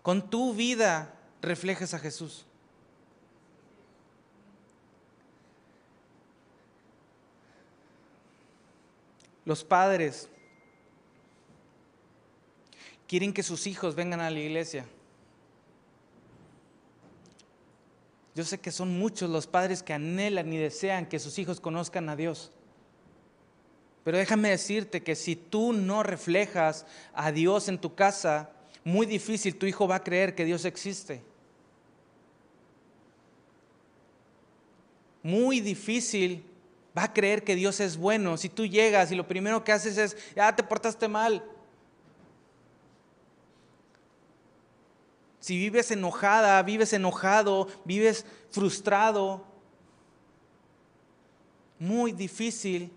con 0.00 0.30
tu 0.30 0.54
vida 0.54 1.15
reflejes 1.46 1.94
a 1.94 1.98
Jesús. 1.98 2.44
Los 9.44 9.62
padres 9.62 10.28
quieren 13.06 13.32
que 13.32 13.44
sus 13.44 13.66
hijos 13.66 13.94
vengan 13.94 14.20
a 14.20 14.28
la 14.28 14.40
iglesia. 14.40 14.84
Yo 18.34 18.44
sé 18.44 18.58
que 18.58 18.72
son 18.72 18.98
muchos 18.98 19.30
los 19.30 19.46
padres 19.46 19.82
que 19.82 19.94
anhelan 19.94 20.52
y 20.52 20.58
desean 20.58 21.06
que 21.06 21.18
sus 21.18 21.38
hijos 21.38 21.60
conozcan 21.60 22.08
a 22.08 22.16
Dios. 22.16 22.50
Pero 24.04 24.18
déjame 24.18 24.50
decirte 24.50 25.02
que 25.02 25.14
si 25.14 25.36
tú 25.36 25.72
no 25.72 26.02
reflejas 26.02 26.84
a 27.14 27.32
Dios 27.32 27.68
en 27.68 27.78
tu 27.78 27.94
casa, 27.94 28.50
muy 28.84 29.06
difícil 29.06 29.56
tu 29.56 29.66
hijo 29.66 29.88
va 29.88 29.96
a 29.96 30.04
creer 30.04 30.34
que 30.34 30.44
Dios 30.44 30.64
existe. 30.64 31.22
Muy 35.26 35.58
difícil 35.58 36.44
va 36.96 37.02
a 37.02 37.12
creer 37.12 37.42
que 37.42 37.56
Dios 37.56 37.80
es 37.80 37.96
bueno 37.96 38.36
si 38.36 38.48
tú 38.48 38.64
llegas 38.64 39.10
y 39.10 39.16
lo 39.16 39.26
primero 39.26 39.64
que 39.64 39.72
haces 39.72 39.98
es, 39.98 40.16
ya 40.36 40.54
te 40.54 40.62
portaste 40.62 41.08
mal, 41.08 41.42
Si 45.46 45.56
vives 45.56 45.92
enojada, 45.92 46.60
vives 46.64 46.92
enojado, 46.92 47.68
vives 47.84 48.26
frustrado, 48.50 49.44
muy 51.78 52.10
difícil, 52.10 52.92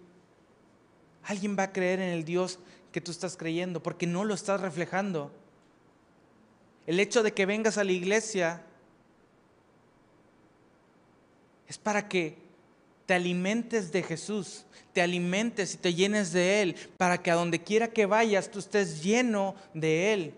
alguien 1.25 1.55
va 1.55 1.63
a 1.63 1.71
creer 1.71 1.99
en 1.99 2.09
el 2.09 2.25
Dios 2.25 2.57
que 2.91 3.01
tú 3.01 3.11
estás 3.11 3.37
creyendo 3.37 3.83
porque 3.83 4.07
no 4.07 4.23
lo 4.23 4.33
estás 4.33 4.61
reflejando. 4.61 5.31
El 6.87 6.99
hecho 6.99 7.21
de 7.21 7.33
que 7.33 7.45
vengas 7.45 7.77
a 7.77 7.83
la 7.83 7.91
iglesia 7.91 8.65
es 11.69 11.77
para 11.77 12.09
que 12.09 12.35
te 13.05 13.13
alimentes 13.13 13.91
de 13.91 14.03
Jesús, 14.03 14.65
te 14.91 15.01
alimentes 15.01 15.75
y 15.75 15.77
te 15.77 15.93
llenes 15.93 16.33
de 16.33 16.61
Él, 16.61 16.75
para 16.97 17.21
que 17.21 17.31
a 17.31 17.35
donde 17.35 17.63
quiera 17.63 17.87
que 17.87 18.05
vayas 18.05 18.51
tú 18.51 18.59
estés 18.59 19.01
lleno 19.01 19.55
de 19.73 20.13
Él. 20.13 20.33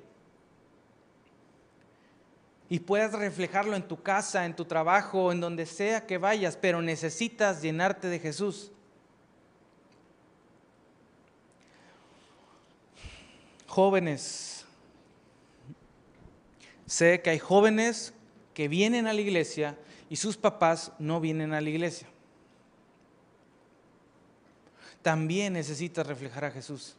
y 2.72 2.80
puedas 2.80 3.12
reflejarlo 3.12 3.76
en 3.76 3.86
tu 3.86 4.02
casa, 4.02 4.46
en 4.46 4.56
tu 4.56 4.64
trabajo, 4.64 5.34
en 5.34 5.42
donde 5.42 5.66
sea 5.66 6.08
que 6.08 6.18
vayas, 6.18 6.56
pero 6.56 6.82
necesitas 6.82 7.62
llenarte 7.62 8.08
de 8.08 8.18
Jesús. 8.18 8.72
Jóvenes, 13.68 14.66
sé 16.86 17.22
que 17.22 17.32
hay 17.32 17.40
jóvenes 17.40 18.14
que 18.54 18.70
vienen 18.70 19.06
a 19.06 19.12
la 19.12 19.20
iglesia 19.20 19.78
y 20.12 20.18
sus 20.18 20.36
papás 20.36 20.92
no 21.00 21.22
vienen 21.22 21.54
a 21.54 21.62
la 21.62 21.70
iglesia. 21.70 22.06
También 25.02 25.54
necesitas 25.54 26.06
reflejar 26.06 26.44
a 26.44 26.52
Jesús. 26.52 26.98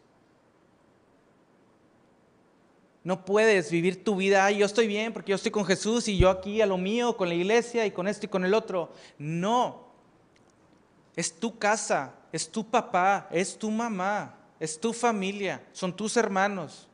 No 3.04 3.26
puedes 3.26 3.70
vivir 3.70 4.02
tu 4.02 4.16
vida, 4.16 4.50
yo 4.50 4.64
estoy 4.64 4.86
bien 4.86 5.12
porque 5.12 5.28
yo 5.28 5.36
estoy 5.36 5.50
con 5.50 5.66
Jesús 5.66 6.08
y 6.08 6.16
yo 6.16 6.30
aquí 6.30 6.62
a 6.62 6.66
lo 6.66 6.78
mío, 6.78 7.14
con 7.14 7.28
la 7.28 7.34
iglesia 7.34 7.84
y 7.84 7.90
con 7.90 8.08
esto 8.08 8.24
y 8.24 8.30
con 8.30 8.46
el 8.46 8.54
otro. 8.54 8.94
No. 9.18 9.88
Es 11.14 11.38
tu 11.38 11.58
casa, 11.58 12.14
es 12.32 12.50
tu 12.50 12.64
papá, 12.64 13.28
es 13.30 13.58
tu 13.58 13.70
mamá, 13.70 14.38
es 14.58 14.80
tu 14.80 14.94
familia, 14.94 15.62
son 15.74 15.94
tus 15.94 16.16
hermanos. 16.16 16.88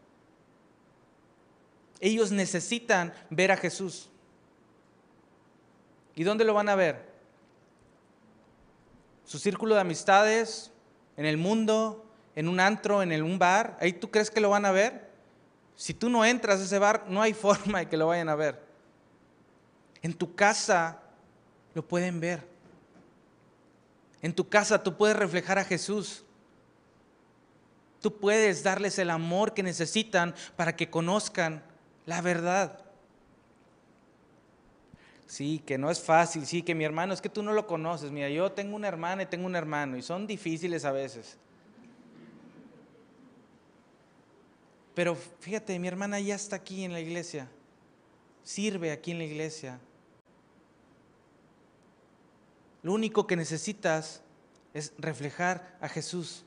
Ellos 2.01 2.33
necesitan 2.33 3.15
ver 3.31 3.53
a 3.53 3.57
Jesús. 3.57 4.11
¿Y 6.19 6.25
dónde 6.25 6.45
lo 6.45 6.53
van 6.53 6.69
a 6.69 6.75
ver? 6.75 7.01
Su 9.25 9.39
círculo 9.39 9.77
de 9.77 9.83
amistades, 9.83 10.73
en 11.17 11.27
el 11.27 11.37
mundo, 11.37 12.05
en 12.35 12.49
un 12.49 12.59
antro, 12.59 13.03
en 13.03 13.23
un 13.23 13.39
bar. 13.39 13.79
¿Ahí 13.81 13.93
tú 13.93 14.11
crees 14.11 14.29
que 14.29 14.41
lo 14.41 14.51
van 14.51 14.67
a 14.67 14.73
ver? 14.73 15.13
Si 15.77 15.95
tú 15.95 16.09
no 16.09 16.25
entras 16.25 16.59
a 16.59 16.65
ese 16.65 16.81
bar, 16.81 17.05
no 17.09 17.23
hay 17.23 17.35
forma 17.35 17.79
de 17.79 17.89
que 17.89 17.97
lo 17.97 18.09
vayan 18.09 18.29
a 18.29 18.35
ver. 18.35 18.61
En 20.03 20.13
tu 20.13 20.35
casa 20.35 21.01
lo 21.73 21.87
pueden 21.87 22.19
ver. 22.19 22.45
En 24.21 24.35
tu 24.35 24.49
casa 24.49 24.83
tú 24.83 24.97
puedes 24.97 25.17
reflejar 25.17 25.61
a 25.61 25.65
Jesús. 25.65 26.25
Tú 28.03 28.19
puedes 28.19 28.65
darles 28.65 28.99
el 28.99 29.11
amor 29.11 29.55
que 29.55 29.63
necesitan 29.63 30.35
para 30.57 30.75
que 30.75 30.91
conozcan 30.91 31.63
la 32.07 32.21
verdad. 32.23 32.88
Sí, 35.29 35.63
que 35.67 35.77
no 35.77 35.91
es 35.91 36.01
fácil, 36.01 36.47
sí, 36.47 36.63
que 36.63 36.75
mi 36.75 36.85
hermano, 36.85 37.13
es 37.13 37.21
que 37.21 37.29
tú 37.29 37.43
no 37.43 37.53
lo 37.53 37.67
conoces. 37.67 38.11
Mira, 38.11 38.31
yo 38.31 38.51
tengo 38.51 38.75
una 38.75 38.89
hermana 38.89 39.25
y 39.25 39.27
tengo 39.27 39.45
un 39.45 39.57
hermano 39.57 39.99
y 39.99 40.03
son 40.03 40.27
difíciles 40.27 40.87
a 40.87 40.91
veces. 40.91 41.37
Pero 44.95 45.15
fíjate, 45.15 45.79
mi 45.79 45.87
hermana 45.87 46.19
ya 46.19 46.35
está 46.35 46.57
aquí 46.57 46.83
en 46.83 46.95
la 46.95 47.01
iglesia, 47.01 47.47
sirve 48.43 48.91
aquí 48.91 49.11
en 49.11 49.19
la 49.19 49.25
iglesia. 49.25 49.79
Lo 52.83 52.95
único 52.95 53.27
que 53.27 53.37
necesitas 53.37 54.23
es 54.73 54.95
reflejar 54.97 55.77
a 55.83 55.91
Jesús. 55.91 56.43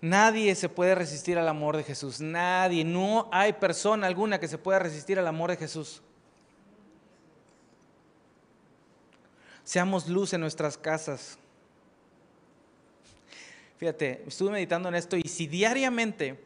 Nadie 0.00 0.54
se 0.54 0.68
puede 0.68 0.94
resistir 0.94 1.38
al 1.38 1.48
amor 1.48 1.76
de 1.76 1.82
Jesús. 1.82 2.20
Nadie. 2.20 2.84
No 2.84 3.28
hay 3.32 3.54
persona 3.54 4.06
alguna 4.06 4.38
que 4.38 4.48
se 4.48 4.58
pueda 4.58 4.78
resistir 4.78 5.18
al 5.18 5.26
amor 5.26 5.50
de 5.50 5.56
Jesús. 5.56 6.02
Seamos 9.64 10.08
luz 10.08 10.32
en 10.32 10.40
nuestras 10.40 10.78
casas. 10.78 11.36
Fíjate, 13.76 14.24
estuve 14.26 14.50
meditando 14.50 14.88
en 14.88 14.94
esto 14.94 15.16
y 15.16 15.22
si 15.22 15.46
diariamente, 15.46 16.42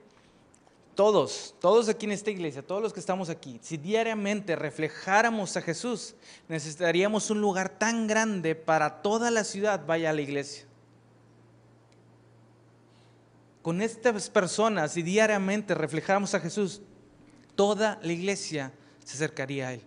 todos, 0.94 1.54
todos 1.60 1.88
aquí 1.88 2.04
en 2.04 2.12
esta 2.12 2.30
iglesia, 2.30 2.66
todos 2.66 2.82
los 2.82 2.92
que 2.92 3.00
estamos 3.00 3.30
aquí, 3.30 3.58
si 3.62 3.76
diariamente 3.76 4.56
reflejáramos 4.56 5.56
a 5.56 5.62
Jesús, 5.62 6.14
necesitaríamos 6.48 7.30
un 7.30 7.40
lugar 7.40 7.78
tan 7.78 8.06
grande 8.06 8.54
para 8.54 9.02
toda 9.02 9.30
la 9.30 9.44
ciudad 9.44 9.86
vaya 9.86 10.10
a 10.10 10.12
la 10.12 10.20
iglesia. 10.20 10.66
Con 13.62 13.80
estas 13.80 14.28
personas, 14.28 14.92
si 14.92 15.02
diariamente 15.02 15.74
reflejáramos 15.74 16.34
a 16.34 16.40
Jesús, 16.40 16.82
toda 17.54 18.00
la 18.02 18.12
iglesia 18.12 18.72
se 19.04 19.14
acercaría 19.14 19.68
a 19.68 19.74
Él. 19.74 19.82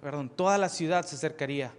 Perdón, 0.00 0.30
toda 0.30 0.56
la 0.58 0.68
ciudad 0.68 1.04
se 1.04 1.14
acercaría 1.16 1.72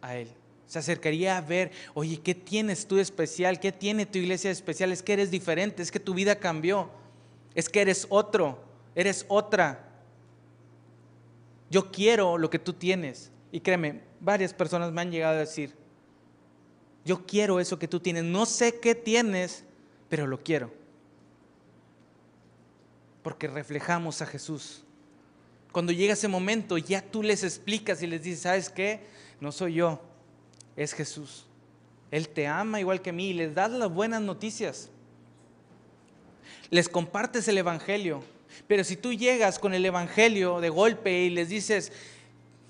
a 0.00 0.16
Él. 0.16 0.28
Se 0.66 0.78
acercaría 0.78 1.36
a 1.36 1.42
ver, 1.42 1.70
oye, 1.92 2.18
¿qué 2.20 2.34
tienes 2.34 2.86
tú 2.86 2.98
especial? 2.98 3.60
¿Qué 3.60 3.70
tiene 3.70 4.06
tu 4.06 4.18
iglesia 4.18 4.50
especial? 4.50 4.90
Es 4.90 5.02
que 5.02 5.12
eres 5.12 5.30
diferente, 5.30 5.82
es 5.82 5.92
que 5.92 6.00
tu 6.00 6.14
vida 6.14 6.36
cambió, 6.36 6.88
es 7.54 7.68
que 7.68 7.82
eres 7.82 8.06
otro, 8.08 8.64
eres 8.94 9.26
otra. 9.28 9.86
Yo 11.70 11.92
quiero 11.92 12.38
lo 12.38 12.48
que 12.48 12.58
tú 12.58 12.72
tienes. 12.72 13.30
Y 13.52 13.60
créeme, 13.60 14.00
varias 14.18 14.54
personas 14.54 14.90
me 14.90 15.02
han 15.02 15.10
llegado 15.10 15.36
a 15.36 15.40
decir, 15.40 15.74
yo 17.04 17.26
quiero 17.26 17.60
eso 17.60 17.78
que 17.78 17.88
tú 17.88 18.00
tienes. 18.00 18.24
No 18.24 18.46
sé 18.46 18.78
qué 18.80 18.94
tienes, 18.94 19.64
pero 20.08 20.26
lo 20.26 20.42
quiero. 20.42 20.72
Porque 23.22 23.48
reflejamos 23.48 24.22
a 24.22 24.26
Jesús. 24.26 24.84
Cuando 25.72 25.92
llega 25.92 26.12
ese 26.12 26.28
momento, 26.28 26.76
ya 26.78 27.02
tú 27.02 27.22
les 27.22 27.44
explicas 27.44 28.02
y 28.02 28.06
les 28.06 28.22
dices, 28.22 28.40
¿sabes 28.42 28.68
qué? 28.68 29.00
No 29.40 29.52
soy 29.52 29.74
yo, 29.74 30.00
es 30.76 30.92
Jesús. 30.92 31.46
Él 32.10 32.28
te 32.28 32.46
ama 32.46 32.78
igual 32.78 33.00
que 33.00 33.10
a 33.10 33.12
mí 33.14 33.30
y 33.30 33.32
les 33.32 33.54
das 33.54 33.70
las 33.70 33.90
buenas 33.90 34.20
noticias. 34.20 34.90
Les 36.70 36.88
compartes 36.88 37.48
el 37.48 37.58
Evangelio. 37.58 38.22
Pero 38.66 38.84
si 38.84 38.96
tú 38.96 39.14
llegas 39.14 39.58
con 39.58 39.72
el 39.72 39.84
Evangelio 39.84 40.60
de 40.60 40.68
golpe 40.68 41.22
y 41.22 41.30
les 41.30 41.48
dices, 41.48 41.90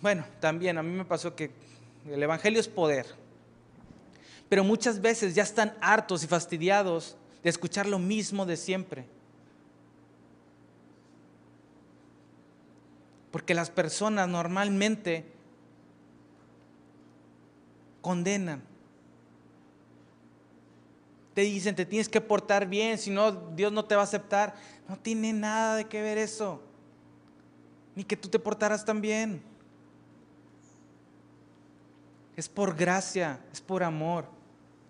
bueno, 0.00 0.24
también 0.40 0.78
a 0.78 0.82
mí 0.82 0.92
me 0.92 1.04
pasó 1.04 1.34
que 1.34 1.50
el 2.08 2.22
Evangelio 2.22 2.60
es 2.60 2.68
poder. 2.68 3.21
Pero 4.52 4.64
muchas 4.64 5.00
veces 5.00 5.34
ya 5.34 5.44
están 5.44 5.74
hartos 5.80 6.22
y 6.22 6.26
fastidiados 6.26 7.16
de 7.42 7.48
escuchar 7.48 7.86
lo 7.86 7.98
mismo 7.98 8.44
de 8.44 8.58
siempre. 8.58 9.06
Porque 13.30 13.54
las 13.54 13.70
personas 13.70 14.28
normalmente 14.28 15.24
condenan. 18.02 18.62
Te 21.32 21.40
dicen, 21.40 21.74
te 21.74 21.86
tienes 21.86 22.10
que 22.10 22.20
portar 22.20 22.66
bien, 22.66 22.98
si 22.98 23.08
no, 23.08 23.32
Dios 23.32 23.72
no 23.72 23.86
te 23.86 23.94
va 23.94 24.02
a 24.02 24.04
aceptar. 24.04 24.54
No 24.86 24.98
tiene 24.98 25.32
nada 25.32 25.76
de 25.76 25.86
que 25.86 26.02
ver 26.02 26.18
eso. 26.18 26.60
Ni 27.94 28.04
que 28.04 28.18
tú 28.18 28.28
te 28.28 28.38
portaras 28.38 28.84
tan 28.84 29.00
bien. 29.00 29.42
Es 32.36 32.50
por 32.50 32.76
gracia, 32.76 33.40
es 33.50 33.62
por 33.62 33.82
amor. 33.82 34.41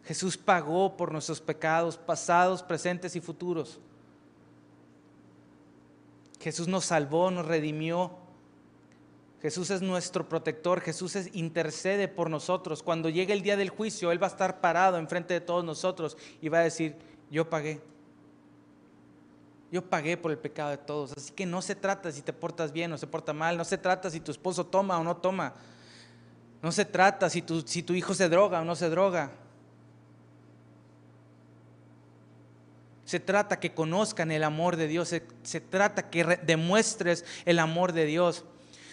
Jesús 0.04 0.36
pagó 0.36 0.96
por 0.96 1.12
nuestros 1.12 1.40
pecados 1.40 1.96
pasados, 1.96 2.62
presentes 2.62 3.14
y 3.16 3.20
futuros. 3.20 3.80
Jesús 6.40 6.66
nos 6.66 6.86
salvó, 6.86 7.30
nos 7.30 7.46
redimió, 7.46 8.18
Jesús 9.42 9.70
es 9.70 9.82
nuestro 9.82 10.28
protector, 10.28 10.80
Jesús 10.80 11.16
intercede 11.32 12.06
por 12.06 12.30
nosotros. 12.30 12.80
Cuando 12.80 13.08
llegue 13.08 13.32
el 13.32 13.42
día 13.42 13.56
del 13.56 13.70
juicio, 13.70 14.12
Él 14.12 14.22
va 14.22 14.28
a 14.28 14.30
estar 14.30 14.60
parado 14.60 14.98
enfrente 14.98 15.34
de 15.34 15.40
todos 15.40 15.64
nosotros 15.64 16.16
y 16.40 16.48
va 16.48 16.60
a 16.60 16.62
decir, 16.62 16.96
yo 17.28 17.50
pagué. 17.50 17.80
Yo 19.72 19.82
pagué 19.82 20.16
por 20.16 20.30
el 20.30 20.38
pecado 20.38 20.70
de 20.70 20.78
todos. 20.78 21.12
Así 21.16 21.32
que 21.32 21.44
no 21.44 21.60
se 21.60 21.74
trata 21.74 22.12
si 22.12 22.22
te 22.22 22.32
portas 22.32 22.70
bien 22.70 22.92
o 22.92 22.98
se 22.98 23.08
porta 23.08 23.32
mal, 23.32 23.56
no 23.56 23.64
se 23.64 23.78
trata 23.78 24.10
si 24.10 24.20
tu 24.20 24.30
esposo 24.30 24.64
toma 24.64 24.96
o 24.96 25.02
no 25.02 25.16
toma, 25.16 25.54
no 26.62 26.70
se 26.70 26.84
trata 26.84 27.28
si 27.28 27.42
tu, 27.42 27.62
si 27.62 27.82
tu 27.82 27.94
hijo 27.94 28.14
se 28.14 28.28
droga 28.28 28.60
o 28.60 28.64
no 28.64 28.76
se 28.76 28.88
droga. 28.88 29.32
Se 33.12 33.20
trata 33.20 33.60
que 33.60 33.74
conozcan 33.74 34.30
el 34.30 34.42
amor 34.42 34.76
de 34.76 34.88
Dios, 34.88 35.08
se, 35.08 35.22
se 35.42 35.60
trata 35.60 36.08
que 36.08 36.24
demuestres 36.46 37.26
el 37.44 37.58
amor 37.58 37.92
de 37.92 38.06
Dios. 38.06 38.42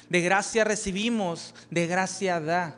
De 0.09 0.19
gracia 0.19 0.65
recibimos, 0.65 1.55
de 1.71 1.87
gracia 1.87 2.41
da. 2.41 2.75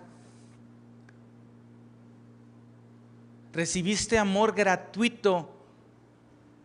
Recibiste 3.54 4.20
amor 4.20 4.54
gratuito. 4.54 5.50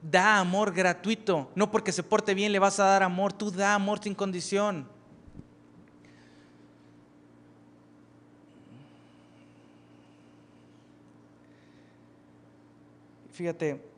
Da 0.03 0.41
amor 0.41 0.75
gratuito. 0.75 1.51
No 1.55 1.71
porque 1.71 1.91
se 1.91 2.03
porte 2.03 2.35
bien 2.35 2.53
le 2.53 2.59
vas 2.59 2.79
a 2.79 2.85
dar 2.85 3.03
amor, 3.03 3.33
tú 3.33 3.51
da 3.51 3.73
amor 3.73 4.03
sin 4.03 4.15
condición. 4.15 4.87
Fíjate, 13.33 13.95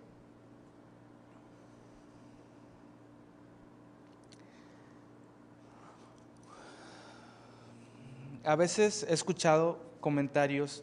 a 8.48 8.56
veces 8.56 9.06
he 9.08 9.12
escuchado 9.12 9.78
comentarios 10.00 10.82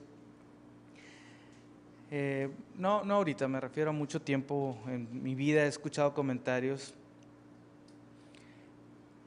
Eh, 2.12 2.50
no, 2.78 3.04
no 3.04 3.16
ahorita, 3.16 3.48
me 3.48 3.60
refiero 3.60 3.90
a 3.90 3.94
mucho 3.94 4.22
tiempo 4.22 4.78
en 4.88 5.24
mi 5.24 5.34
vida 5.34 5.66
he 5.66 5.68
escuchado 5.68 6.14
comentarios 6.14 6.94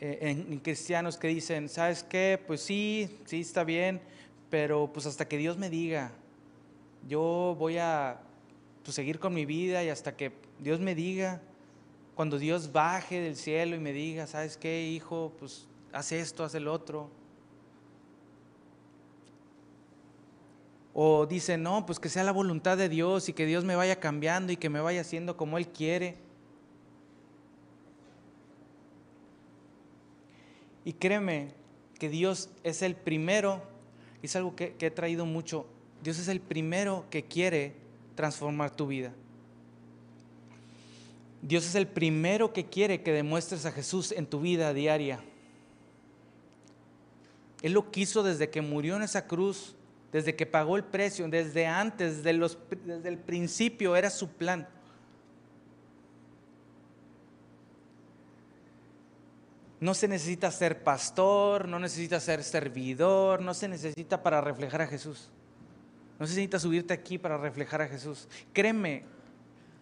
eh, 0.00 0.18
en, 0.20 0.60
cristianos 0.60 1.18
que 1.18 1.26
dicen, 1.26 1.68
¿sabes 1.68 2.04
qué? 2.04 2.40
Pues 2.46 2.62
sí, 2.62 3.18
sí 3.24 3.40
está 3.40 3.64
bien, 3.64 4.00
pero 4.48 4.88
pues 4.92 5.06
hasta 5.06 5.26
que 5.26 5.36
Dios 5.36 5.58
me 5.58 5.68
diga, 5.68 6.12
yo 7.08 7.56
voy 7.58 7.78
a 7.78 8.20
pues, 8.84 8.94
seguir 8.94 9.18
con 9.18 9.34
mi 9.34 9.44
vida 9.44 9.82
y 9.82 9.88
hasta 9.88 10.16
que 10.16 10.30
Dios 10.60 10.78
me 10.78 10.94
diga, 10.94 11.42
cuando 12.14 12.38
Dios 12.38 12.70
baje 12.70 13.20
del 13.20 13.34
cielo 13.34 13.74
y 13.74 13.80
me 13.80 13.92
diga, 13.92 14.28
¿sabes 14.28 14.56
qué, 14.56 14.86
hijo? 14.86 15.32
Pues 15.40 15.66
haz 15.92 16.12
esto, 16.12 16.44
haz 16.44 16.54
el 16.54 16.68
otro. 16.68 17.17
O 21.00 21.26
dicen, 21.26 21.62
no, 21.62 21.86
pues 21.86 22.00
que 22.00 22.08
sea 22.08 22.24
la 22.24 22.32
voluntad 22.32 22.76
de 22.76 22.88
Dios 22.88 23.28
y 23.28 23.32
que 23.32 23.46
Dios 23.46 23.64
me 23.64 23.76
vaya 23.76 24.00
cambiando 24.00 24.50
y 24.52 24.56
que 24.56 24.68
me 24.68 24.80
vaya 24.80 25.02
haciendo 25.02 25.36
como 25.36 25.56
Él 25.56 25.68
quiere. 25.68 26.16
Y 30.84 30.94
créeme 30.94 31.54
que 32.00 32.08
Dios 32.08 32.50
es 32.64 32.82
el 32.82 32.96
primero, 32.96 33.62
es 34.24 34.34
algo 34.34 34.56
que, 34.56 34.72
que 34.74 34.86
he 34.86 34.90
traído 34.90 35.24
mucho, 35.24 35.66
Dios 36.02 36.18
es 36.18 36.26
el 36.26 36.40
primero 36.40 37.04
que 37.10 37.22
quiere 37.22 37.76
transformar 38.16 38.72
tu 38.74 38.88
vida. 38.88 39.14
Dios 41.42 41.64
es 41.64 41.76
el 41.76 41.86
primero 41.86 42.52
que 42.52 42.64
quiere 42.64 43.02
que 43.02 43.12
demuestres 43.12 43.66
a 43.66 43.70
Jesús 43.70 44.10
en 44.10 44.26
tu 44.26 44.40
vida 44.40 44.74
diaria. 44.74 45.20
Él 47.62 47.70
lo 47.74 47.92
quiso 47.92 48.24
desde 48.24 48.50
que 48.50 48.62
murió 48.62 48.96
en 48.96 49.02
esa 49.02 49.28
cruz 49.28 49.76
desde 50.12 50.34
que 50.34 50.46
pagó 50.46 50.76
el 50.76 50.84
precio, 50.84 51.28
desde 51.28 51.66
antes, 51.66 52.22
desde, 52.22 53.08
el 53.08 53.18
principio 53.18 53.94
era 53.94 54.10
su 54.10 54.30
plan. 54.30 54.68
No 59.80 59.94
se 59.94 60.08
necesita 60.08 60.50
ser 60.50 60.82
pastor, 60.82 61.68
no 61.68 61.78
necesita 61.78 62.18
ser 62.18 62.42
servidor, 62.42 63.40
no 63.42 63.54
se 63.54 63.68
necesita 63.68 64.22
para 64.22 64.40
reflejar 64.40 64.82
a 64.82 64.86
Jesús. 64.86 65.30
No 66.18 66.26
se 66.26 66.32
necesita 66.32 66.58
subirte 66.58 66.94
aquí 66.94 67.16
para 67.16 67.36
reflejar 67.36 67.82
a 67.82 67.86
Jesús. 67.86 68.28
Créeme 68.52 69.04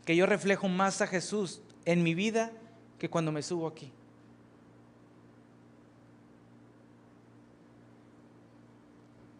que 0.04 0.14
yo 0.14 0.26
reflejo 0.26 0.68
más 0.68 1.00
a 1.00 1.06
Jesús 1.06 1.62
en 1.86 2.02
mi 2.02 2.14
vida 2.14 2.52
que 2.98 3.08
cuando 3.08 3.32
me 3.32 3.42
subo 3.42 3.66
aquí. 3.66 3.92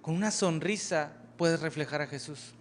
Con 0.06 0.14
una 0.14 0.30
sonrisa 0.30 1.10
puedes 1.36 1.58
reflejar 1.58 2.00
a 2.00 2.06
Jesús. 2.06 2.54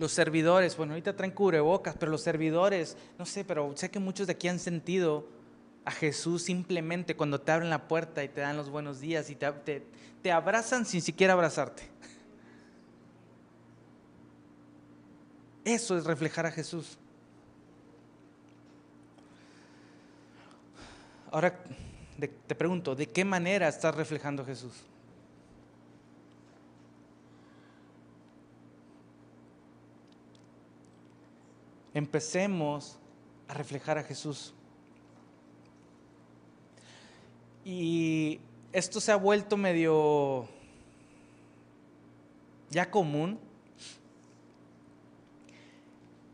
Los 0.00 0.10
servidores, 0.10 0.76
bueno, 0.76 0.94
ahorita 0.94 1.14
traen 1.14 1.30
cubrebocas, 1.30 1.94
pero 1.96 2.10
los 2.10 2.22
servidores, 2.22 2.96
no 3.20 3.24
sé, 3.24 3.44
pero 3.44 3.72
sé 3.76 3.88
que 3.88 4.00
muchos 4.00 4.26
de 4.26 4.32
aquí 4.32 4.48
han 4.48 4.58
sentido 4.58 5.28
a 5.84 5.92
Jesús 5.92 6.42
simplemente 6.42 7.14
cuando 7.14 7.40
te 7.40 7.52
abren 7.52 7.70
la 7.70 7.86
puerta 7.86 8.24
y 8.24 8.28
te 8.28 8.40
dan 8.40 8.56
los 8.56 8.68
buenos 8.68 8.98
días 8.98 9.30
y 9.30 9.36
te, 9.36 9.86
te 10.22 10.32
abrazan 10.32 10.84
sin 10.86 11.00
siquiera 11.00 11.34
abrazarte. 11.34 11.84
Eso 15.64 15.96
es 15.96 16.04
reflejar 16.04 16.46
a 16.46 16.50
Jesús. 16.50 16.98
Ahora 21.30 21.56
te 22.18 22.54
pregunto, 22.56 22.96
¿de 22.96 23.08
qué 23.08 23.24
manera 23.24 23.68
estás 23.68 23.94
reflejando 23.94 24.42
a 24.42 24.46
Jesús? 24.46 24.74
Empecemos 31.96 32.98
a 33.48 33.54
reflejar 33.54 33.96
a 33.96 34.02
Jesús. 34.02 34.52
Y 37.64 38.38
esto 38.70 39.00
se 39.00 39.12
ha 39.12 39.16
vuelto 39.16 39.56
medio 39.56 40.46
ya 42.68 42.90
común, 42.90 43.38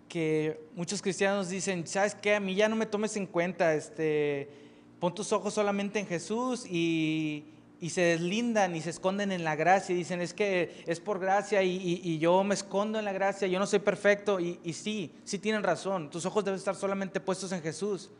que 0.09 0.61
muchos 0.75 1.01
cristianos 1.01 1.49
dicen, 1.49 1.87
¿sabes 1.87 2.17
qué? 2.17 2.35
A 2.35 2.41
mí 2.41 2.57
ya 2.57 2.69
no 2.69 2.75
me 2.75 2.85
tomes 2.85 3.17
en 3.17 3.27
cuenta, 3.27 3.73
este, 3.75 4.51
pon 4.99 5.15
tus 5.15 5.33
ojos 5.33 5.55
solamente 5.55 6.01
en 6.01 6.09
Jesús 6.09 6.67
y, 6.67 7.45
y 7.83 7.91
se 7.91 8.01
deslindan 8.01 8.77
y 8.77 8.81
se 8.81 8.91
esconden 8.91 9.33
en 9.33 9.43
la 9.43 9.57
gracia 9.57 9.93
y 9.93 9.99
dicen, 9.99 10.21
es 10.21 10.33
que 10.33 10.85
es 10.87 11.01
por 11.01 11.19
gracia 11.19 11.65
y, 11.65 12.17
yo 12.21 12.45
me 12.45 12.55
escondo 12.55 13.01
en 13.01 13.05
la 13.05 13.13
gracia, 13.13 13.49
yo 13.49 13.59
no 13.59 13.67
soy 13.67 13.81
perfecto. 13.81 14.39
Y, 14.39 14.61
y, 14.63 14.73
sí, 14.73 15.13
sí 15.25 15.41
tienen 15.41 15.65
razón, 15.65 16.09
tus 16.09 16.25
ojos 16.25 16.45
deben 16.45 16.59
estar 16.59 16.77
solamente 16.77 17.19
puestos 17.19 17.51
en 17.51 17.61
Jesús. 17.61 18.13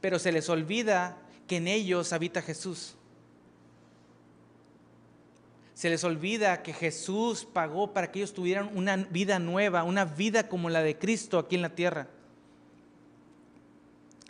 Pero 0.00 0.18
se 0.18 0.32
les 0.32 0.48
olvida 0.48 1.18
que 1.46 1.58
en 1.58 1.68
ellos 1.68 2.12
habita 2.12 2.42
Jesús. 2.42 2.96
Se 5.74 5.88
les 5.88 6.02
olvida 6.02 6.60
que 6.64 6.72
Jesús 6.72 7.44
pagó 7.44 7.92
para 7.92 8.10
que 8.10 8.18
ellos 8.18 8.34
tuvieran 8.34 8.76
una 8.76 8.96
vida 8.96 9.38
nueva, 9.38 9.84
una 9.84 10.04
vida 10.04 10.48
como 10.48 10.68
la 10.68 10.82
de 10.82 10.98
Cristo 10.98 11.38
aquí 11.38 11.54
en 11.54 11.62
la 11.62 11.76
tierra. 11.76 12.08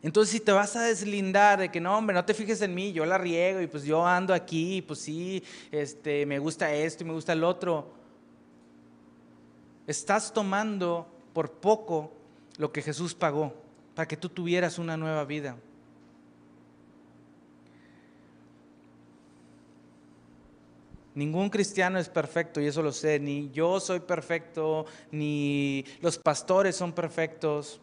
Entonces, 0.02 0.32
si 0.32 0.40
te 0.40 0.52
vas 0.52 0.74
a 0.76 0.82
deslindar 0.82 1.58
de 1.58 1.70
que 1.70 1.80
no, 1.80 1.96
hombre, 1.96 2.14
no 2.14 2.24
te 2.24 2.32
fijes 2.32 2.62
en 2.62 2.74
mí, 2.74 2.92
yo 2.92 3.04
la 3.04 3.18
riego 3.18 3.60
y 3.60 3.66
pues 3.66 3.84
yo 3.84 4.06
ando 4.06 4.32
aquí, 4.32 4.76
y 4.76 4.82
pues 4.82 5.00
sí, 5.00 5.42
este, 5.70 6.24
me 6.24 6.38
gusta 6.38 6.72
esto 6.72 7.04
y 7.04 7.06
me 7.06 7.12
gusta 7.12 7.34
el 7.34 7.44
otro, 7.44 7.92
estás 9.86 10.32
tomando 10.32 11.06
por 11.34 11.52
poco 11.52 12.12
lo 12.56 12.72
que 12.72 12.80
Jesús 12.80 13.14
pagó 13.14 13.54
para 13.94 14.08
que 14.08 14.16
tú 14.16 14.28
tuvieras 14.30 14.78
una 14.78 14.96
nueva 14.96 15.24
vida. 15.24 15.56
Ningún 21.14 21.50
cristiano 21.50 21.98
es 21.98 22.08
perfecto 22.08 22.60
y 22.60 22.66
eso 22.66 22.82
lo 22.82 22.92
sé, 22.92 23.18
ni 23.18 23.50
yo 23.50 23.80
soy 23.80 24.00
perfecto, 24.00 24.86
ni 25.10 25.84
los 26.00 26.16
pastores 26.16 26.76
son 26.76 26.92
perfectos. 26.92 27.80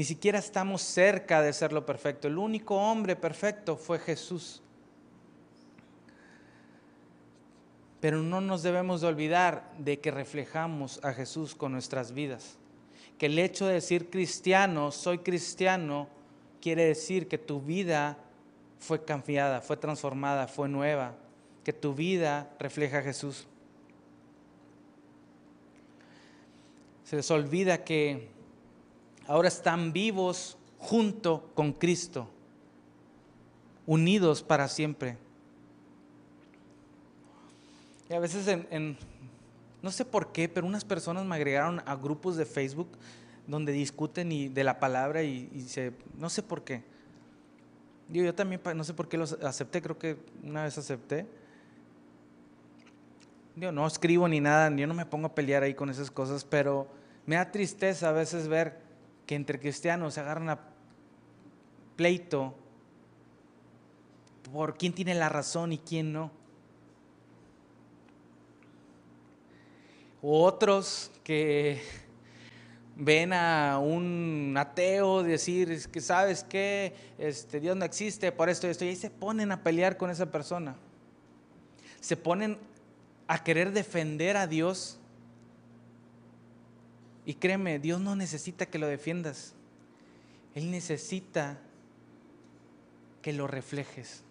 Ni 0.00 0.04
siquiera 0.04 0.38
estamos 0.38 0.80
cerca 0.80 1.42
de 1.42 1.52
ser 1.52 1.74
lo 1.74 1.84
perfecto. 1.84 2.26
El 2.26 2.38
único 2.38 2.74
hombre 2.74 3.16
perfecto 3.16 3.76
fue 3.76 3.98
Jesús. 3.98 4.62
Pero 8.00 8.22
no 8.22 8.40
nos 8.40 8.62
debemos 8.62 9.02
de 9.02 9.08
olvidar 9.08 9.70
de 9.76 10.00
que 10.00 10.10
reflejamos 10.10 11.04
a 11.04 11.12
Jesús 11.12 11.54
con 11.54 11.72
nuestras 11.72 12.12
vidas. 12.12 12.56
Que 13.18 13.26
el 13.26 13.38
hecho 13.38 13.66
de 13.66 13.74
decir 13.74 14.08
cristiano, 14.08 14.90
soy 14.90 15.18
cristiano, 15.18 16.08
quiere 16.62 16.86
decir 16.86 17.28
que 17.28 17.36
tu 17.36 17.60
vida 17.60 18.16
fue 18.78 19.04
cambiada, 19.04 19.60
fue 19.60 19.76
transformada, 19.76 20.48
fue 20.48 20.66
nueva. 20.70 21.14
Que 21.62 21.74
tu 21.74 21.92
vida 21.92 22.48
refleja 22.58 23.00
a 23.00 23.02
Jesús. 23.02 23.46
Se 27.04 27.16
les 27.16 27.30
olvida 27.30 27.84
que 27.84 28.39
ahora 29.30 29.46
están 29.46 29.92
vivos 29.92 30.58
junto 30.76 31.52
con 31.54 31.72
Cristo, 31.72 32.28
unidos 33.86 34.42
para 34.42 34.66
siempre. 34.66 35.18
Y 38.08 38.14
a 38.14 38.18
veces 38.18 38.48
en, 38.48 38.96
no 39.82 39.92
sé 39.92 40.04
por 40.04 40.32
qué, 40.32 40.48
pero 40.48 40.66
unas 40.66 40.84
personas 40.84 41.24
me 41.24 41.36
agregaron 41.36 41.80
a 41.86 41.94
grupos 41.94 42.36
de 42.36 42.44
Facebook 42.44 42.88
donde 43.46 43.70
discuten 43.70 44.32
y, 44.32 44.48
de 44.48 44.64
la 44.64 44.80
palabra 44.80 45.22
y, 45.22 45.64
se, 45.68 45.92
no 46.18 46.28
sé 46.28 46.42
por 46.42 46.64
qué. 46.64 46.82
Yo, 48.08 48.24
yo 48.24 48.34
también 48.34 48.60
no 48.74 48.82
sé 48.82 48.94
por 48.94 49.08
qué 49.08 49.16
los 49.16 49.34
acepté, 49.34 49.80
creo 49.80 49.96
que 49.96 50.16
una 50.42 50.64
vez 50.64 50.76
acepté. 50.76 51.24
Yo 53.54 53.70
no 53.70 53.86
escribo 53.86 54.26
ni 54.26 54.40
nada, 54.40 54.74
yo 54.74 54.88
no 54.88 54.94
me 54.94 55.06
pongo 55.06 55.28
a 55.28 55.34
pelear 55.36 55.62
ahí 55.62 55.74
con 55.74 55.88
esas 55.88 56.10
cosas, 56.10 56.44
pero 56.44 56.88
me 57.26 57.36
da 57.36 57.52
tristeza 57.52 58.08
a 58.08 58.12
veces 58.12 58.48
ver 58.48 58.89
que 59.30 59.36
entre 59.36 59.60
cristianos 59.60 60.14
se 60.14 60.18
agarran 60.18 60.48
a 60.48 60.58
pleito 61.94 62.52
por 64.52 64.76
quién 64.76 64.92
tiene 64.92 65.14
la 65.14 65.28
razón 65.28 65.72
y 65.72 65.78
quién 65.78 66.12
no. 66.12 66.32
otros 70.20 71.12
que 71.22 71.80
ven 72.96 73.32
a 73.32 73.78
un 73.78 74.52
ateo 74.58 75.22
decir 75.22 75.88
que 75.92 76.00
sabes 76.00 76.42
que 76.42 76.92
este, 77.16 77.60
Dios 77.60 77.76
no 77.76 77.84
existe 77.84 78.32
por 78.32 78.48
esto 78.48 78.66
y 78.66 78.70
esto 78.70 78.84
y 78.84 78.88
ahí 78.88 78.96
se 78.96 79.10
ponen 79.10 79.52
a 79.52 79.62
pelear 79.62 79.96
con 79.96 80.10
esa 80.10 80.26
persona. 80.26 80.74
Se 82.00 82.16
ponen 82.16 82.58
a 83.28 83.44
querer 83.44 83.70
defender 83.70 84.36
a 84.36 84.48
Dios 84.48 84.99
y 87.30 87.34
créeme, 87.34 87.78
Dios 87.78 88.00
no 88.00 88.16
necesita 88.16 88.66
que 88.66 88.80
lo 88.80 88.88
defiendas. 88.88 89.54
Él 90.52 90.72
necesita 90.72 91.60
que 93.22 93.32
lo 93.32 93.46
reflejes. 93.46 94.24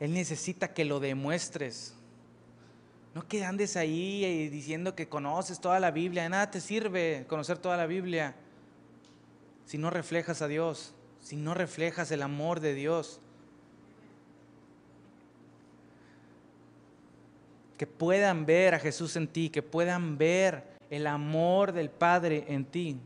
Él 0.00 0.14
necesita 0.14 0.72
que 0.72 0.86
lo 0.86 0.98
demuestres. 0.98 1.92
No 3.14 3.28
que 3.28 3.44
andes 3.44 3.76
ahí 3.76 4.48
diciendo 4.48 4.94
que 4.94 5.10
conoces 5.10 5.60
toda 5.60 5.78
la 5.78 5.90
Biblia. 5.90 6.22
De 6.22 6.30
nada 6.30 6.50
te 6.50 6.62
sirve 6.62 7.26
conocer 7.28 7.58
toda 7.58 7.76
la 7.76 7.84
Biblia 7.84 8.34
si 9.66 9.76
no 9.76 9.90
reflejas 9.90 10.40
a 10.40 10.48
Dios, 10.48 10.94
si 11.20 11.36
no 11.36 11.52
reflejas 11.52 12.10
el 12.10 12.22
amor 12.22 12.60
de 12.60 12.72
Dios. 12.72 13.20
Que 17.82 17.86
puedan 17.88 18.46
ver 18.46 18.76
a 18.76 18.78
Jesús 18.78 19.16
en 19.16 19.26
ti, 19.26 19.50
que 19.50 19.60
puedan 19.60 20.16
ver 20.16 20.62
el 20.88 21.04
amor 21.04 21.72
del 21.72 21.90
Padre 21.90 22.44
en 22.46 22.64
ti. 22.64 22.96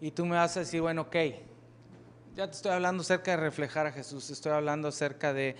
Y 0.00 0.10
tú 0.10 0.26
me 0.26 0.34
vas 0.34 0.56
a 0.56 0.60
decir, 0.60 0.80
bueno, 0.80 1.02
ok, 1.02 1.16
ya 2.34 2.48
te 2.48 2.56
estoy 2.56 2.72
hablando 2.72 3.02
acerca 3.02 3.30
de 3.30 3.36
reflejar 3.36 3.86
a 3.86 3.92
Jesús, 3.92 4.30
estoy 4.30 4.50
hablando 4.50 4.88
acerca 4.88 5.32
de, 5.32 5.54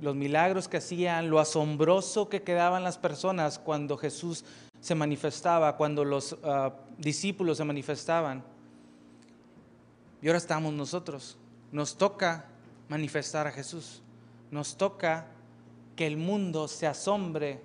los 0.00 0.16
milagros 0.16 0.68
que 0.68 0.78
hacían, 0.78 1.28
lo 1.28 1.38
asombroso 1.38 2.30
que 2.30 2.40
quedaban 2.40 2.82
las 2.82 2.96
personas 2.96 3.58
cuando 3.58 3.98
Jesús 3.98 4.42
se 4.80 4.94
manifestaba, 4.94 5.76
cuando 5.76 6.02
los 6.02 6.34
ah, 6.44 6.72
discípulos 6.96 7.58
se 7.58 7.64
manifestaban. 7.64 8.53
Y 10.24 10.26
ahora 10.26 10.38
estamos 10.38 10.72
nosotros. 10.72 11.36
Nos 11.70 11.98
toca 11.98 12.46
manifestar 12.88 13.46
a 13.46 13.52
Jesús. 13.52 14.00
Nos 14.50 14.74
toca 14.74 15.26
que 15.96 16.06
el 16.06 16.16
mundo 16.16 16.66
se 16.66 16.86
asombre 16.86 17.60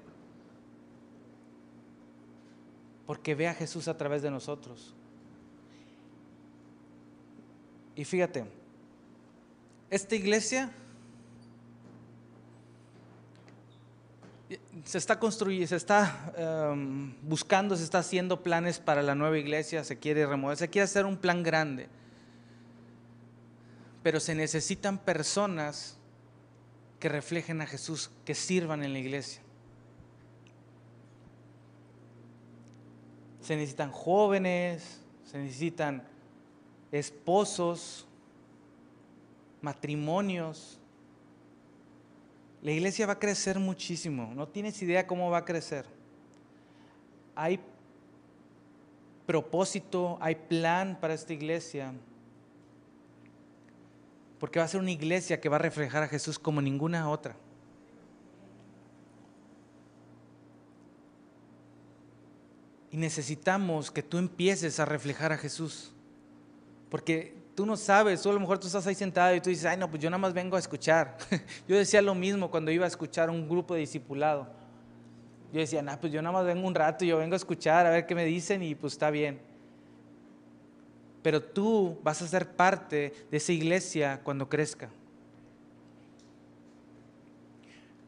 porque 3.06 3.34
ve 3.34 3.48
a 3.48 3.54
Jesús 3.54 3.88
a 3.88 3.96
través 3.96 4.24
de 4.24 4.30
nosotros. 4.30 4.94
Y 7.96 8.04
fíjate, 8.04 8.44
esta 9.90 10.16
iglesia 10.16 10.70
se 14.84 14.98
está 14.98 15.18
construyendo, 15.18 15.68
se 15.68 15.78
está 15.78 16.34
em, 16.36 17.16
buscando, 17.22 17.78
se 17.78 17.86
está 17.86 18.00
haciendo 18.00 18.44
planes 18.44 18.80
para 18.80 19.02
la 19.02 19.16
nueva 19.16 19.38
iglesia, 19.38 19.86
se 19.86 19.98
quiere 19.98 20.26
remover, 20.26 20.58
se 20.58 20.68
quiere 20.68 20.84
hacer 20.84 21.06
un 21.06 21.16
plan 21.16 21.42
grande. 21.42 21.88
Pero 24.04 24.20
se 24.20 24.36
necesitan 24.36 24.98
personas 24.98 25.98
que 27.00 27.10
reflejen 27.10 27.62
a 27.62 27.66
Jesús, 27.66 28.12
que 28.26 28.36
sirvan 28.36 28.84
en 28.84 28.94
la 28.94 29.00
iglesia. 29.00 29.42
Se 33.42 33.56
necesitan 33.56 33.92
jóvenes, 33.92 35.02
se 35.26 35.38
necesitan 35.38 36.04
esposos, 36.92 38.06
matrimonios. 39.62 40.78
La 42.62 42.72
iglesia 42.72 43.08
va 43.08 43.14
a 43.14 43.20
crecer 43.20 43.60
muchísimo. 43.60 44.34
No 44.36 44.48
tienes 44.48 44.82
idea 44.82 45.08
cómo 45.08 45.30
va 45.30 45.40
a 45.40 45.46
crecer. 45.46 45.86
Hay 47.36 47.60
propósito, 49.26 50.18
hay 50.20 50.36
plan 50.36 50.98
para 51.00 51.14
esta 51.14 51.34
iglesia. 51.34 51.94
Porque 54.40 54.60
va 54.60 54.66
a 54.66 54.68
ser 54.68 54.80
una 54.80 54.92
iglesia 54.92 55.42
que 55.42 55.50
va 55.50 55.58
a 55.58 55.60
reflejar 55.60 56.04
a 56.04 56.08
Jesús 56.08 56.40
como 56.40 56.62
ninguna 56.62 57.10
otra. 57.10 57.36
Y 62.92 62.98
necesitamos 62.98 63.92
que 63.92 64.02
tú 64.02 64.18
empieces 64.18 64.80
a 64.80 64.86
reflejar 64.86 65.32
a 65.32 65.38
Jesús. 65.38 65.92
Porque 66.90 67.36
tú 67.54 67.66
no 67.66 67.78
sabes, 67.78 68.22
tú 68.22 68.30
a 68.30 68.34
lo 68.34 68.40
mejor 68.40 68.58
tú 68.58 68.68
estás 68.68 68.88
ahí 68.88 68.96
sentado 68.96 69.36
y 69.36 69.42
tú 69.42 69.50
dices, 69.50 69.66
ay 69.66 69.78
no, 69.78 69.90
pues 69.90 70.02
yo 70.02 70.10
nada 70.10 70.18
más 70.18 70.34
vengo 70.34 70.56
a 70.56 70.60
escuchar. 70.60 71.18
yo 71.68 71.76
decía 71.76 72.02
lo 72.02 72.16
mismo 72.16 72.50
cuando 72.50 72.72
iba 72.72 72.86
a 72.86 72.88
escuchar 72.88 73.30
un 73.30 73.48
grupo 73.48 73.74
de 73.74 73.82
discipulado. 73.82 74.48
Yo 75.52 75.60
decía, 75.60 75.82
no, 75.82 76.00
pues 76.00 76.14
yo 76.14 76.22
nada 76.22 76.34
más 76.34 76.46
vengo 76.46 76.68
un 76.68 76.76
rato, 76.76 77.04
yo 77.06 77.18
vengo 77.18 77.34
a 77.34 77.38
escuchar, 77.38 77.86
a 77.86 77.90
ver 77.90 78.06
qué 78.06 78.16
me 78.16 78.24
dicen 78.24 78.64
y 78.64 78.76
pues 78.76 78.94
está 78.94 79.10
bien. 79.12 79.49
Pero 81.30 81.44
tú 81.44 81.96
vas 82.02 82.20
a 82.24 82.28
ser 82.28 82.56
parte 82.56 83.14
de 83.30 83.38
esa 83.38 83.52
iglesia 83.52 84.20
cuando 84.24 84.50
crezca. 84.50 84.90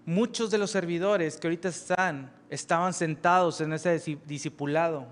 Muchos 0.08 0.50
de 0.50 0.58
los 0.58 0.72
servidores 0.72 1.38
que 1.38 1.46
ahorita 1.46 1.70
están, 1.70 2.34
estaban 2.50 2.96
sentados 2.96 3.62
en 3.62 3.74
ese 3.74 4.18
discipulado 4.26 5.06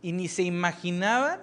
y 0.00 0.12
ni 0.12 0.28
se 0.28 0.44
imaginaban 0.44 1.40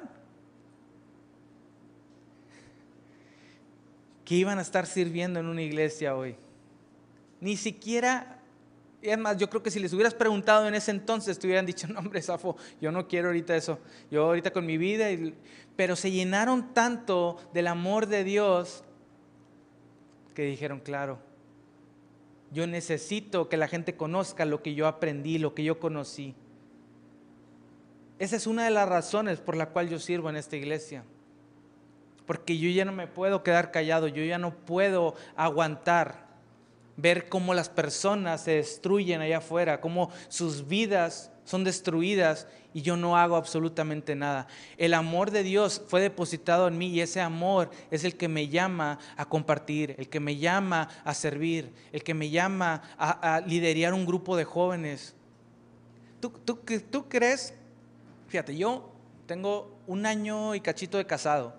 que 4.23 4.35
iban 4.35 4.59
a 4.59 4.61
estar 4.61 4.85
sirviendo 4.85 5.41
en 5.41 5.47
una 5.47 5.61
iglesia 5.61 6.15
hoy. 6.15 6.37
Ni 7.41 7.57
siquiera, 7.57 8.38
es 9.01 9.17
más, 9.17 9.37
yo 9.37 9.49
creo 9.49 9.63
que 9.63 9.71
si 9.71 9.79
les 9.79 9.93
hubieras 9.93 10.13
preguntado 10.13 10.67
en 10.67 10.75
ese 10.75 10.91
entonces, 10.91 11.39
te 11.39 11.47
hubieran 11.47 11.65
dicho, 11.65 11.87
no 11.87 11.99
hombre, 11.99 12.21
Safo, 12.21 12.57
yo 12.81 12.91
no 12.91 13.07
quiero 13.07 13.29
ahorita 13.29 13.55
eso, 13.55 13.79
yo 14.11 14.25
ahorita 14.25 14.51
con 14.51 14.65
mi 14.65 14.77
vida, 14.77 15.07
pero 15.75 15.95
se 15.95 16.11
llenaron 16.11 16.73
tanto 16.73 17.37
del 17.53 17.67
amor 17.67 18.07
de 18.07 18.23
Dios 18.23 18.83
que 20.33 20.43
dijeron, 20.43 20.79
claro, 20.79 21.19
yo 22.51 22.67
necesito 22.67 23.47
que 23.47 23.57
la 23.57 23.67
gente 23.67 23.95
conozca 23.95 24.45
lo 24.45 24.61
que 24.61 24.73
yo 24.73 24.87
aprendí, 24.87 25.37
lo 25.37 25.53
que 25.53 25.63
yo 25.63 25.79
conocí. 25.79 26.35
Esa 28.17 28.35
es 28.35 28.47
una 28.47 28.65
de 28.65 28.71
las 28.71 28.89
razones 28.89 29.39
por 29.39 29.55
la 29.55 29.69
cual 29.69 29.87
yo 29.87 29.99
sirvo 29.99 30.29
en 30.29 30.35
esta 30.35 30.57
iglesia. 30.57 31.03
Porque 32.25 32.57
yo 32.57 32.69
ya 32.69 32.85
no 32.85 32.91
me 32.91 33.07
puedo 33.07 33.43
quedar 33.43 33.71
callado, 33.71 34.07
yo 34.07 34.23
ya 34.23 34.37
no 34.37 34.53
puedo 34.53 35.15
aguantar 35.35 36.28
ver 37.01 37.29
cómo 37.29 37.53
las 37.53 37.69
personas 37.69 38.43
se 38.43 38.51
destruyen 38.51 39.21
allá 39.21 39.37
afuera, 39.37 39.81
cómo 39.81 40.09
sus 40.27 40.67
vidas 40.67 41.31
son 41.45 41.63
destruidas 41.63 42.47
y 42.73 42.81
yo 42.81 42.95
no 42.95 43.17
hago 43.17 43.35
absolutamente 43.35 44.15
nada. 44.15 44.47
El 44.77 44.93
amor 44.93 45.31
de 45.31 45.43
Dios 45.43 45.81
fue 45.87 46.01
depositado 46.01 46.67
en 46.67 46.77
mí 46.77 46.87
y 46.87 47.01
ese 47.01 47.21
amor 47.21 47.71
es 47.89 48.03
el 48.03 48.15
que 48.15 48.27
me 48.27 48.47
llama 48.47 48.99
a 49.17 49.25
compartir, 49.25 49.95
el 49.97 50.09
que 50.09 50.19
me 50.19 50.37
llama 50.37 50.89
a 51.03 51.13
servir, 51.13 51.73
el 51.91 52.03
que 52.03 52.13
me 52.13 52.29
llama 52.29 52.83
a, 52.97 53.41
liderar 53.47 53.93
un 53.93 54.05
grupo 54.05 54.37
de 54.37 54.45
jóvenes. 54.45 55.15
¿Tú, 56.19 56.29
tú, 56.29 56.59
tú 56.91 57.07
crees 57.09 57.53
Fíjate, 58.29 58.55
yo 58.55 58.91
tengo 59.25 59.79
un 59.87 60.05
año 60.05 60.53
y 60.53 60.61
cachito 60.61 60.99
de 60.99 61.05
casado. 61.05 61.58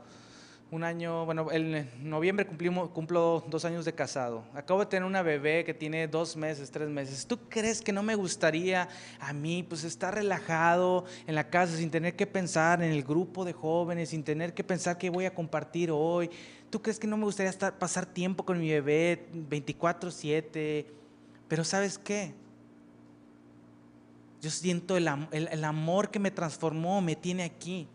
Un 0.72 0.84
año, 0.84 1.24
bueno, 1.24 1.50
en 1.50 1.90
noviembre 2.00 2.46
cumplimos, 2.46 2.90
cumplo 2.90 3.44
dos 3.48 3.64
años 3.64 3.84
de 3.84 3.92
casado. 3.92 4.44
Acabo 4.54 4.78
de 4.78 4.86
tener 4.86 5.04
una 5.04 5.20
bebé 5.20 5.64
que 5.64 5.74
tiene 5.74 6.06
dos 6.06 6.36
meses, 6.36 6.70
tres 6.70 6.88
meses. 6.88 7.26
¿Tú 7.26 7.38
crees 7.48 7.82
que 7.82 7.92
no 7.92 8.04
me 8.04 8.14
gustaría 8.14 8.88
a 9.18 9.32
mí, 9.32 9.64
pues, 9.64 9.82
estar 9.82 10.14
relajado 10.14 11.06
en 11.26 11.34
la 11.34 11.50
casa 11.50 11.76
sin 11.76 11.90
tener 11.90 12.14
que 12.14 12.24
pensar 12.24 12.84
en 12.84 12.92
el 12.92 13.02
grupo 13.02 13.44
de 13.44 13.52
jóvenes, 13.52 14.10
sin 14.10 14.22
tener 14.22 14.54
que 14.54 14.62
pensar 14.62 14.96
qué 14.96 15.10
voy 15.10 15.24
a 15.24 15.34
compartir 15.34 15.90
hoy? 15.90 16.30
¿Tú 16.70 16.80
crees 16.80 17.00
que 17.00 17.08
no 17.08 17.16
me 17.16 17.24
gustaría 17.24 17.50
estar, 17.50 17.76
pasar 17.76 18.06
tiempo 18.06 18.44
con 18.44 18.60
mi 18.60 18.70
bebé 18.70 19.26
24/7? 19.32 20.86
Pero 21.48 21.64
¿sabes 21.64 21.98
qué? 21.98 22.32
Yo 24.40 24.50
siento 24.50 24.96
el, 24.96 25.08
amor 25.64 26.10
que 26.12 26.20
me 26.20 26.30
transformó, 26.30 27.00
me 27.02 27.16
tiene 27.16 27.42
aquí. 27.42 27.88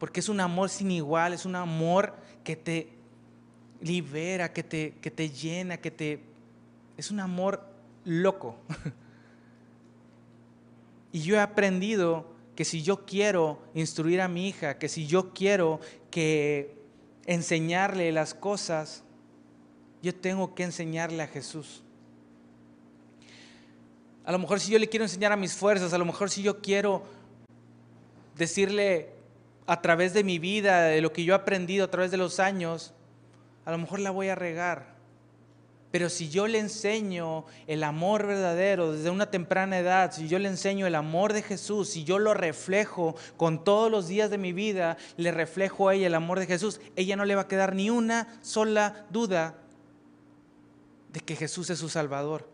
Porque 0.00 0.20
es 0.20 0.30
un 0.30 0.40
amor 0.40 0.70
sin 0.70 0.90
igual, 0.90 1.34
es 1.34 1.44
un 1.44 1.54
amor 1.54 2.14
que 2.42 2.56
te 2.56 2.88
libera, 3.82 4.50
que 4.50 4.64
te, 4.64 4.94
que 5.02 5.10
te 5.10 5.28
llena, 5.28 5.76
que 5.76 5.90
te... 5.90 6.20
Es 6.96 7.10
un 7.10 7.20
amor 7.20 7.62
loco. 8.06 8.56
y 11.12 11.20
yo 11.20 11.36
he 11.36 11.40
aprendido 11.40 12.26
que 12.56 12.64
si 12.64 12.82
yo 12.82 13.04
quiero 13.04 13.60
instruir 13.74 14.22
a 14.22 14.28
mi 14.28 14.48
hija, 14.48 14.78
que 14.78 14.88
si 14.88 15.06
yo 15.06 15.34
quiero 15.34 15.80
que 16.10 16.74
enseñarle 17.26 18.10
las 18.10 18.32
cosas, 18.32 19.04
yo 20.02 20.14
tengo 20.14 20.54
que 20.54 20.62
enseñarle 20.62 21.22
a 21.22 21.26
Jesús. 21.26 21.82
A 24.24 24.32
lo 24.32 24.38
mejor 24.38 24.60
si 24.60 24.72
yo 24.72 24.78
le 24.78 24.88
quiero 24.88 25.04
enseñar 25.04 25.30
a 25.30 25.36
mis 25.36 25.52
fuerzas, 25.52 25.92
a 25.92 25.98
lo 25.98 26.06
mejor 26.06 26.30
si 26.30 26.42
yo 26.42 26.62
quiero 26.62 27.02
decirle 28.36 29.19
a 29.70 29.80
través 29.80 30.12
de 30.12 30.24
mi 30.24 30.40
vida, 30.40 30.82
de 30.82 31.00
lo 31.00 31.12
que 31.12 31.22
yo 31.22 31.32
he 31.32 31.36
aprendido 31.36 31.84
a 31.84 31.90
través 31.92 32.10
de 32.10 32.16
los 32.16 32.40
años, 32.40 32.92
a 33.64 33.70
lo 33.70 33.78
mejor 33.78 34.00
la 34.00 34.10
voy 34.10 34.28
a 34.28 34.34
regar. 34.34 34.96
Pero 35.92 36.08
si 36.08 36.28
yo 36.28 36.48
le 36.48 36.58
enseño 36.58 37.44
el 37.68 37.84
amor 37.84 38.26
verdadero 38.26 38.90
desde 38.90 39.10
una 39.10 39.30
temprana 39.30 39.78
edad, 39.78 40.10
si 40.10 40.26
yo 40.26 40.40
le 40.40 40.48
enseño 40.48 40.88
el 40.88 40.96
amor 40.96 41.32
de 41.32 41.42
Jesús, 41.42 41.88
si 41.90 42.02
yo 42.02 42.18
lo 42.18 42.34
reflejo 42.34 43.14
con 43.36 43.62
todos 43.62 43.92
los 43.92 44.08
días 44.08 44.28
de 44.28 44.38
mi 44.38 44.52
vida, 44.52 44.96
le 45.16 45.30
reflejo 45.30 45.88
a 45.88 45.94
ella 45.94 46.08
el 46.08 46.16
amor 46.16 46.40
de 46.40 46.46
Jesús, 46.46 46.80
ella 46.96 47.14
no 47.14 47.24
le 47.24 47.36
va 47.36 47.42
a 47.42 47.48
quedar 47.48 47.76
ni 47.76 47.90
una 47.90 48.40
sola 48.42 49.06
duda 49.10 49.54
de 51.12 51.20
que 51.20 51.36
Jesús 51.36 51.70
es 51.70 51.78
su 51.78 51.88
Salvador. 51.88 52.44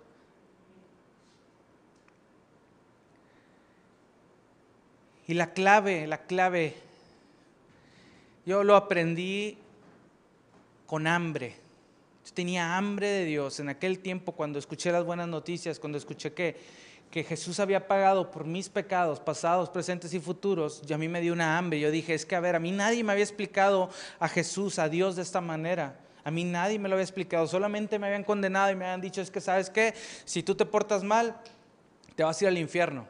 Y 5.27 5.33
la 5.33 5.55
clave, 5.55 6.07
la 6.07 6.27
clave, 6.27 6.86
yo 8.47 8.63
lo 8.63 8.77
aprendí 8.77 9.59
con 10.87 11.09
hambre. 11.09 11.57
Yo 12.25 12.33
tenía 12.33 12.77
hambre 12.77 13.09
de 13.09 13.25
Dios 13.25 13.59
en 13.59 13.69
aquel 13.69 13.99
tiempo 13.99 14.33
cuando 14.33 14.59
escuché 14.59 14.93
las 14.93 15.05
buenas 15.05 15.27
noticias, 15.29 15.81
cuando 15.81 15.99
escuché 15.99 16.33
que, 16.33 16.57
que 17.11 17.25
Jesús 17.25 17.59
había 17.59 17.89
pagado 17.89 18.31
por 18.31 18.45
mis 18.45 18.69
pecados 18.69 19.19
pasados, 19.19 19.69
presentes 19.69 20.15
y 20.15 20.21
futuros, 20.21 20.81
y 20.89 20.93
a 20.93 20.99
mí 20.99 21.09
me 21.09 21.21
dio 21.21 21.33
una 21.33 21.59
hambre. 21.59 21.81
Yo 21.81 21.91
dije, 21.91 22.15
es 22.15 22.25
que 22.25 22.37
a 22.37 22.41
ver, 22.41 22.55
a 22.55 22.61
mí 22.61 22.71
nadie 22.71 23.03
me 23.03 23.13
había 23.13 23.25
explicado 23.25 23.91
a 24.21 24.29
Jesús, 24.29 24.79
a 24.79 24.89
Dios 24.89 25.17
de 25.17 25.23
esta 25.23 25.41
manera. 25.41 25.99
A 26.23 26.31
mí 26.31 26.45
nadie 26.45 26.79
me 26.79 26.89
lo 26.89 26.95
había 26.95 27.05
explicado, 27.05 27.47
solamente 27.49 27.99
me 27.99 28.07
habían 28.07 28.25
condenado 28.25 28.71
y 28.71 28.77
me 28.77 28.85
habían 28.85 29.01
dicho, 29.01 29.21
es 29.21 29.31
que 29.31 29.41
sabes 29.41 29.71
qué, 29.71 29.95
si 30.25 30.43
tú 30.43 30.55
te 30.55 30.67
portas 30.67 31.03
mal, 31.03 31.37
te 32.15 32.23
vas 32.23 32.41
a 32.41 32.45
ir 32.45 32.49
al 32.49 32.59
infierno. 32.59 33.07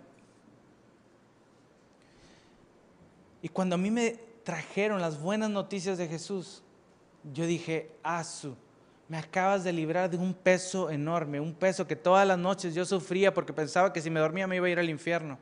Y 3.41 3.49
cuando 3.49 3.77
a 3.77 3.79
mí 3.79 3.91
me 3.91 4.27
trajeron 4.47 5.01
las 5.01 5.21
buenas 5.21 5.51
noticias 5.51 5.99
de 5.99 6.07
Jesús, 6.07 6.63
yo 7.35 7.47
dije, 7.47 7.91
Asu, 8.05 8.57
me 9.09 9.19
acabas 9.19 9.65
de 9.65 9.73
librar 9.73 10.09
de 10.09 10.19
un 10.19 10.33
peso 10.33 10.89
enorme, 10.89 11.41
un 11.41 11.53
peso 11.53 11.85
que 11.85 11.97
todas 11.97 12.25
las 12.25 12.39
noches 12.39 12.73
yo 12.73 12.85
sufría 12.85 13.35
porque 13.35 13.53
pensaba 13.53 13.93
que 13.93 14.01
si 14.01 14.09
me 14.09 14.21
dormía 14.21 14.47
me 14.47 14.55
iba 14.55 14.69
a 14.69 14.71
ir 14.71 14.79
al 14.79 14.89
infierno. 14.89 15.37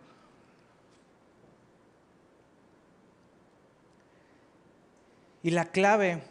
Y 5.43 5.51
la 5.51 5.67
clave 5.67 6.23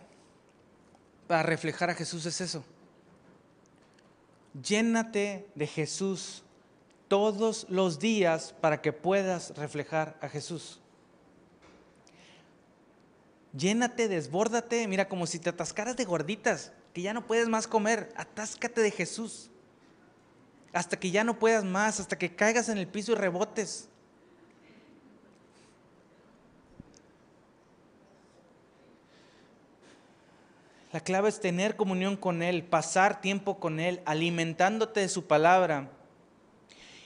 para 1.28 1.44
reflejar 1.44 1.92
a 1.92 1.94
Jesús 1.94 2.26
es 2.26 2.42
eso. 2.42 2.66
Llénate 4.64 5.48
de 5.54 5.68
Jesús 5.68 6.44
todos 7.08 7.68
los 7.70 8.00
días 8.00 8.56
para 8.60 8.82
que 8.82 8.94
puedas 8.94 9.56
reflejar 9.56 10.18
a 10.22 10.28
Jesús. 10.28 10.80
Llénate, 13.56 14.08
desbórdate, 14.08 14.88
mira 14.88 15.08
como 15.08 15.28
si 15.28 15.38
te 15.38 15.50
atascaras 15.50 15.96
de 15.96 16.06
gorditas, 16.06 16.72
que 16.92 17.04
ya 17.04 17.14
no 17.14 17.28
puedes 17.28 17.48
más 17.48 17.68
comer, 17.68 18.12
atáscate 18.16 18.82
de 18.82 18.90
Jesús. 18.90 19.52
Hasta 20.74 20.98
que 20.98 21.12
ya 21.12 21.24
no 21.24 21.38
puedas 21.38 21.64
más, 21.64 22.00
hasta 22.00 22.18
que 22.18 22.36
caigas 22.36 22.68
en 22.70 22.80
el 22.80 22.88
piso 22.88 23.12
y 23.12 23.16
rebotes. 23.16 23.90
La 30.92 31.00
clave 31.00 31.30
es 31.30 31.40
tener 31.40 31.76
comunión 31.76 32.18
con 32.18 32.42
Él, 32.42 32.64
pasar 32.64 33.22
tiempo 33.22 33.60
con 33.60 33.80
Él, 33.80 34.02
alimentándote 34.06 35.00
de 35.00 35.10
su 35.10 35.26
palabra. 35.26 35.90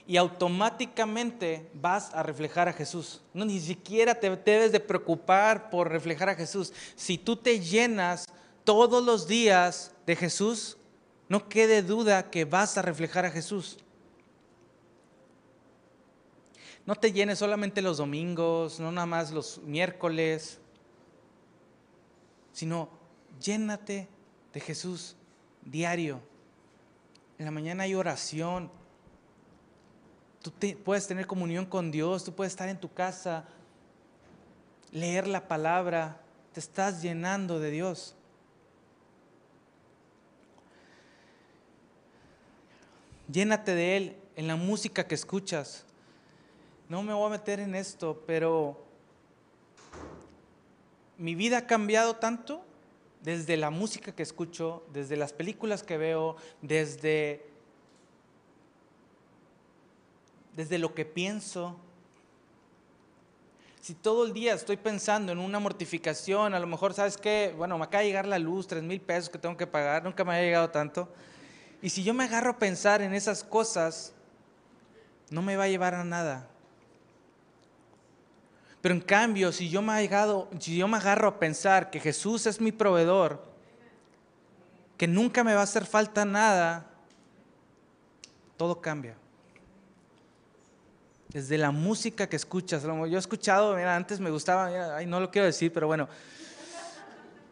Y 0.07 0.17
automáticamente 0.17 1.69
vas 1.73 2.13
a 2.13 2.23
reflejar 2.23 2.69
a 2.69 2.73
Jesús. 2.73 3.21
No, 3.33 3.43
ni 3.43 3.59
siquiera 3.59 4.15
te 4.15 4.29
debes 4.29 4.71
de 4.71 4.79
preocupar 4.79 5.69
por 5.69 5.91
reflejar 5.91 6.29
a 6.29 6.35
Jesús. 6.35 6.71
Si 6.95 7.17
tú 7.17 7.35
te 7.35 7.59
llenas 7.59 8.25
todos 8.63 9.03
los 9.03 9.27
días 9.27 9.91
de 10.05 10.15
Jesús, 10.15 10.77
no 11.29 11.49
quede 11.49 11.81
duda 11.81 12.29
que 12.29 12.45
vas 12.45 12.77
a 12.77 12.81
reflejar 12.81 13.25
a 13.25 13.31
Jesús. 13.31 13.77
No 16.85 16.95
te 16.95 17.11
llenes 17.11 17.39
solamente 17.39 17.81
los 17.81 17.97
domingos, 17.97 18.79
no 18.79 18.93
nada 18.93 19.05
más 19.05 19.31
los 19.31 19.57
miércoles, 19.63 20.57
sino 22.53 22.89
llénate 23.41 24.07
de 24.53 24.59
Jesús 24.61 25.17
diario. 25.63 26.21
En 27.37 27.45
la 27.45 27.51
mañana 27.51 27.83
hay 27.83 27.93
oración. 27.93 28.71
Tú 30.51 30.77
puedes 30.83 31.07
tener 31.07 31.27
comunión 31.27 31.65
con 31.65 31.91
Dios, 31.91 32.23
tú 32.23 32.33
puedes 32.33 32.53
estar 32.53 32.69
en 32.69 32.79
tu 32.79 32.93
casa, 32.93 33.45
leer 34.91 35.27
la 35.27 35.47
palabra, 35.47 36.21
te 36.53 36.61
estás 36.61 37.01
llenando 37.01 37.59
de 37.59 37.71
Dios. 37.71 38.15
Llénate 43.29 43.75
de 43.75 43.97
Él 43.97 44.17
en 44.37 44.47
la 44.47 44.55
música 44.55 45.05
que 45.05 45.15
escuchas. 45.15 45.83
No 46.87 47.03
me 47.03 47.13
voy 47.13 47.27
a 47.27 47.31
meter 47.31 47.59
en 47.59 47.75
esto, 47.75 48.23
pero 48.25 48.85
mi 51.17 51.35
vida 51.35 51.57
ha 51.57 51.67
cambiado 51.67 52.15
tanto 52.15 52.63
desde 53.21 53.57
la 53.57 53.69
música 53.69 54.13
que 54.15 54.23
escucho, 54.23 54.85
desde 54.93 55.17
las 55.17 55.33
películas 55.33 55.83
que 55.83 55.97
veo, 55.97 56.37
desde, 56.61 57.45
desde 60.57 60.79
lo 60.79 60.93
que 60.95 61.05
pienso. 61.05 61.77
Si 63.79 63.93
todo 63.93 64.25
el 64.25 64.33
día 64.33 64.55
estoy 64.55 64.75
pensando 64.75 65.31
en 65.31 65.37
una 65.37 65.59
mortificación, 65.59 66.55
a 66.55 66.59
lo 66.59 66.65
mejor, 66.65 66.95
¿sabes 66.95 67.15
qué? 67.15 67.53
Bueno, 67.55 67.77
me 67.77 67.85
acaba 67.85 68.01
de 68.01 68.07
llegar 68.07 68.25
la 68.25 68.39
luz, 68.39 68.67
tres 68.67 68.81
mil 68.81 68.99
pesos 68.99 69.29
que 69.29 69.37
tengo 69.37 69.55
que 69.55 69.67
pagar, 69.67 70.03
nunca 70.03 70.25
me 70.25 70.35
ha 70.35 70.41
llegado 70.41 70.69
tanto. 70.71 71.07
Y 71.79 71.89
si 71.89 72.03
yo 72.03 72.13
me 72.15 72.23
agarro 72.23 72.49
a 72.49 72.57
pensar 72.57 73.03
en 73.03 73.13
esas 73.13 73.43
cosas, 73.43 74.13
no 75.29 75.43
me 75.43 75.55
va 75.55 75.65
a 75.65 75.69
llevar 75.69 75.93
a 75.93 76.03
nada. 76.03 76.49
Pero 78.81 78.95
en 78.95 79.01
cambio, 79.01 79.51
si 79.51 79.69
yo 79.69 79.83
me, 79.83 80.09
si 80.59 80.75
yo 80.75 80.87
me 80.87 80.97
agarro 80.97 81.27
a 81.27 81.39
pensar 81.39 81.91
que 81.91 81.99
Jesús 81.99 82.47
es 82.47 82.59
mi 82.59 82.71
proveedor, 82.71 83.45
que 84.97 85.07
nunca 85.07 85.43
me 85.43 85.53
va 85.53 85.61
a 85.61 85.65
hacer 85.65 85.85
falta 85.85 86.25
nada, 86.25 86.89
todo 88.57 88.81
cambia. 88.81 89.17
Desde 91.38 91.59
la 91.59 91.69
música 91.69 92.27
que 92.27 92.35
escuchas. 92.35 92.81
Yo 92.81 93.05
he 93.05 93.15
escuchado, 93.15 93.75
mira, 93.75 93.95
antes 93.95 94.19
me 94.19 94.31
gustaba, 94.31 95.03
no 95.05 95.19
lo 95.19 95.29
quiero 95.29 95.45
decir, 95.45 95.71
pero 95.71 95.85
bueno, 95.85 96.09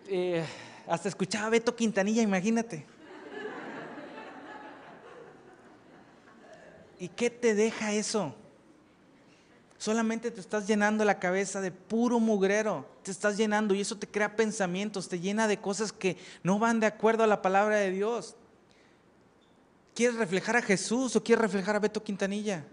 eh, 0.08 0.44
hasta 0.88 1.08
escuchaba 1.08 1.46
a 1.46 1.50
Beto 1.52 1.76
Quintanilla, 1.76 2.24
imagínate. 2.24 2.84
¿Y 7.00 7.10
qué 7.10 7.30
te 7.30 7.54
deja 7.54 7.94
eso? 7.94 8.34
Solamente 9.78 10.32
te 10.32 10.42
estás 10.42 10.66
llenando 10.66 11.06
la 11.06 11.20
cabeza 11.20 11.62
de 11.62 11.70
puro 11.70 12.20
mugrero, 12.20 12.90
te 13.04 13.12
estás 13.12 13.38
llenando 13.38 13.76
y 13.76 13.82
eso 13.82 14.00
te 14.00 14.08
crea 14.08 14.36
pensamientos, 14.36 15.08
te 15.08 15.20
llena 15.20 15.48
de 15.48 15.60
cosas 15.60 15.92
que 15.92 16.18
no 16.42 16.58
van 16.58 16.80
de 16.80 16.88
acuerdo 16.88 17.24
a 17.24 17.28
la 17.28 17.44
palabra 17.44 17.76
de 17.76 17.92
Dios. 17.92 18.36
¿Quieres 19.94 20.16
reflejar 20.16 20.58
a 20.58 20.64
Jesús 20.64 21.16
o 21.16 21.24
quieres 21.24 21.44
reflejar 21.44 21.76
a 21.76 21.80
Beto 21.80 22.04
Quintanilla? 22.04 22.66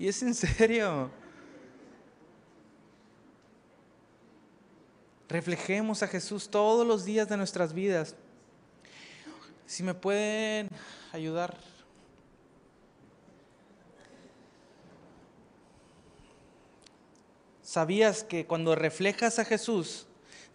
Y 0.00 0.08
es 0.08 0.22
en 0.22 0.34
serio. 0.34 1.10
Reflejemos 5.28 6.02
a 6.02 6.08
Jesús 6.08 6.48
todos 6.48 6.86
los 6.86 7.04
días 7.04 7.28
de 7.28 7.36
nuestras 7.36 7.74
vidas. 7.74 8.16
Si 9.66 9.82
me 9.82 9.92
pueden 9.92 10.70
ayudar. 11.12 11.54
¿Sabías 17.62 18.24
que 18.24 18.46
cuando 18.46 18.74
reflejas 18.74 19.38
a 19.38 19.44
Jesús, 19.44 20.06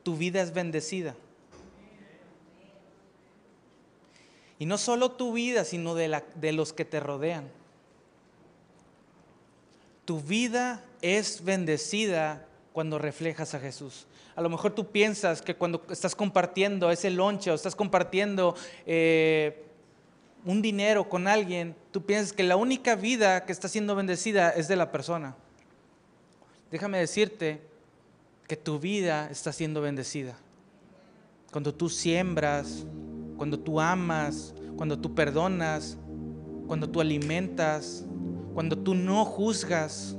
tu 0.02 0.18
vida 0.18 0.42
es 0.42 0.56
bendecida? 0.56 1.16
Y 4.58 4.66
no 4.66 4.80
solo 4.80 5.12
tu 5.12 5.34
vida, 5.34 5.64
sino 5.66 5.94
de, 5.94 6.08
la, 6.08 6.24
de 6.34 6.52
los 6.52 6.74
que 6.74 6.84
te 6.84 7.00
rodean. 7.00 7.52
Tu 10.06 10.22
vida 10.22 10.84
es 11.02 11.44
bendecida 11.44 12.46
cuando 12.74 12.98
reflejas 13.00 13.54
a 13.54 13.60
Jesús. 13.60 14.08
A 14.36 14.42
lo 14.42 14.50
mejor 14.50 14.74
tú 14.74 14.92
piensas 14.92 15.42
que 15.42 15.56
cuando 15.56 15.84
estás 15.90 16.16
compartiendo 16.16 16.92
ese 16.92 17.10
lonche 17.10 17.52
o 17.52 17.56
estás 17.56 17.76
compartiendo 17.76 18.56
eh, 18.86 19.66
un 20.46 20.62
dinero 20.62 21.10
con 21.10 21.28
alguien, 21.28 21.76
tú 21.92 22.06
piensas 22.06 22.34
que 22.34 22.44
la 22.44 22.56
única 22.56 22.96
vida 22.96 23.46
que 23.46 23.52
está 23.52 23.68
siendo 23.68 23.96
bendecida 23.96 24.50
es 24.50 24.68
de 24.68 24.76
la 24.76 24.92
persona 24.92 25.36
déjame 26.76 26.98
decirte 26.98 27.62
que 28.48 28.58
tu 28.58 28.80
vida 28.80 29.30
está 29.32 29.54
siendo 29.54 29.80
bendecida. 29.80 30.36
Cuando 31.52 31.74
tú 31.74 31.90
siembras, 31.90 32.86
cuando 33.38 33.58
tú 33.58 33.80
amas, 33.80 34.54
cuando 34.76 35.00
tú 35.00 35.16
perdonas, 35.16 35.98
cuando 36.68 36.90
tú 36.90 37.00
alimentas, 37.00 38.04
cuando 38.56 38.78
tú 38.78 38.96
no 38.96 39.26
juzgas. 39.26 40.16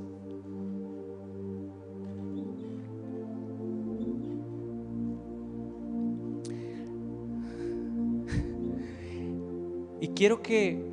Y 9.99 10.09
quiero 10.09 10.43
que 10.43 10.84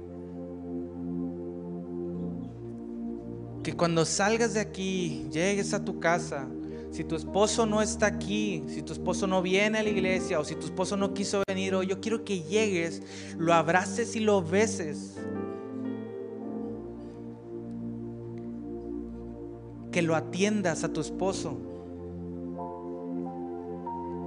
que 3.62 3.74
cuando 3.74 4.06
salgas 4.06 4.54
de 4.54 4.62
aquí, 4.62 5.28
llegues 5.30 5.74
a 5.74 5.84
tu 5.84 6.00
casa, 6.00 6.48
si 6.92 7.04
tu 7.04 7.16
esposo 7.18 7.66
no 7.66 7.82
está 7.82 8.06
aquí, 8.06 8.64
si 8.68 8.82
tu 8.82 8.94
esposo 8.94 9.28
no 9.28 9.42
viene 9.42 9.80
a 9.80 9.84
la 9.84 9.90
iglesia 9.90 10.40
o 10.40 10.46
si 10.46 10.56
tu 10.56 10.66
esposo 10.66 10.96
no 10.96 11.14
quiso 11.14 11.44
venir 11.48 11.76
hoy, 11.76 11.88
yo 11.88 12.00
quiero 12.00 12.24
que 12.24 12.44
llegues, 12.44 13.02
lo 13.38 13.54
abraces 13.54 14.16
y 14.16 14.22
lo 14.22 14.42
beses. 14.42 15.18
Que 19.94 20.02
lo 20.02 20.16
atiendas 20.16 20.84
a 20.84 20.92
tu 20.92 21.00
esposo, 21.00 21.56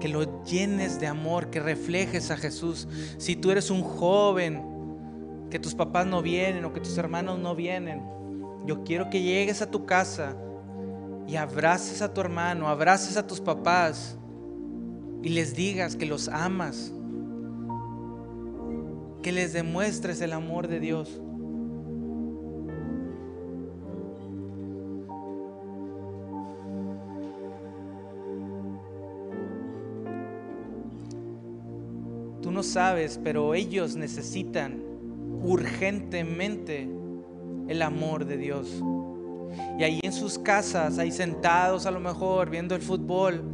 que 0.01 0.09
lo 0.09 0.45
llenes 0.45 1.01
de 1.01 1.09
amor, 1.09 1.51
que 1.51 1.61
reflejes 1.61 2.31
a 2.31 2.37
Jesús. 2.37 2.89
Si 3.19 3.35
tú 3.35 3.51
eres 3.51 3.71
un 3.71 3.83
joven, 3.83 4.63
que 5.51 5.59
tus 5.59 5.75
papás 5.75 6.07
no 6.07 6.23
vienen 6.23 6.65
o 6.65 6.73
que 6.73 6.81
tus 6.81 6.97
hermanos 6.97 7.41
no 7.41 7.57
vienen, 7.57 8.03
yo 8.65 8.85
quiero 8.85 9.11
que 9.11 9.23
llegues 9.23 9.61
a 9.61 9.71
tu 9.71 9.85
casa 9.85 10.37
y 11.27 11.35
abraces 11.35 12.01
a 12.01 12.15
tu 12.15 12.21
hermano, 12.21 12.69
abraces 12.69 13.17
a 13.17 13.27
tus 13.27 13.41
papás 13.41 14.17
y 15.23 15.31
les 15.31 15.57
digas 15.57 15.97
que 15.97 16.07
los 16.07 16.29
amas, 16.29 16.93
que 19.21 19.33
les 19.33 19.53
demuestres 19.53 20.21
el 20.21 20.33
amor 20.33 20.69
de 20.69 20.79
Dios. 20.79 21.21
No 32.57 32.63
sabes, 32.63 33.21
pero 33.23 33.53
ellos 33.55 33.97
necesitan 33.97 34.83
urgentemente 35.43 36.89
el 37.69 37.83
amor 37.83 38.25
de 38.25 38.39
Dios. 38.39 38.83
Y 39.79 39.85
ahí 39.85 40.01
en 40.03 40.13
sus 40.13 40.39
casas, 40.39 40.99
ahí 40.99 41.13
sentados 41.13 41.85
a 41.85 41.91
lo 41.91 42.01
mejor 42.01 42.49
viendo 42.49 42.75
el 42.75 42.81
fútbol, 42.81 43.45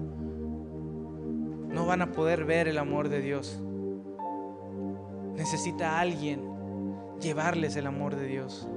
no 1.68 1.84
van 1.84 2.03
a 2.03 2.12
poder 2.12 2.44
ver 2.44 2.68
el 2.68 2.78
amor 2.78 3.09
de 3.09 3.20
Dios. 3.20 3.61
Necesita 5.34 5.98
alguien 5.98 6.40
llevarles 7.20 7.74
el 7.74 7.88
amor 7.88 8.14
de 8.14 8.26
Dios. 8.28 8.68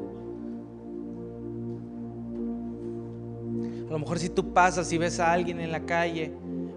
A 3.87 3.91
lo 3.91 3.99
mejor 3.99 4.17
si 4.17 4.29
tú 4.29 4.53
pasas 4.53 4.91
y 4.91 4.97
ves 4.97 5.19
a 5.19 5.31
alguien 5.31 5.59
en 5.59 5.71
la 5.71 5.81
calle, 5.81 6.33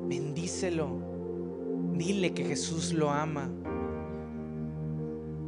bendícelo. 0.06 1.07
Dile 1.98 2.32
que 2.32 2.44
Jesús 2.44 2.92
lo 2.92 3.10
ama. 3.10 3.50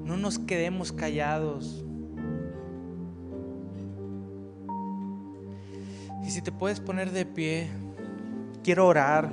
No 0.05 0.17
nos 0.17 0.37
quedemos 0.41 0.91
callados. 0.91 1.85
Y 6.27 6.31
si 6.31 6.43
te 6.43 6.51
puedes 6.51 6.81
poner 6.81 7.13
de 7.13 7.25
pie, 7.25 7.71
quiero 8.65 8.89
orar. 8.89 9.31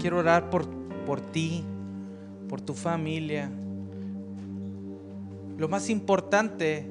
Quiero 0.00 0.18
orar 0.18 0.50
por, 0.50 0.68
por 1.06 1.20
ti, 1.20 1.64
por 2.52 2.60
tu 2.60 2.74
familia. 2.74 3.50
Lo 5.56 5.70
más 5.70 5.88
importante, 5.88 6.86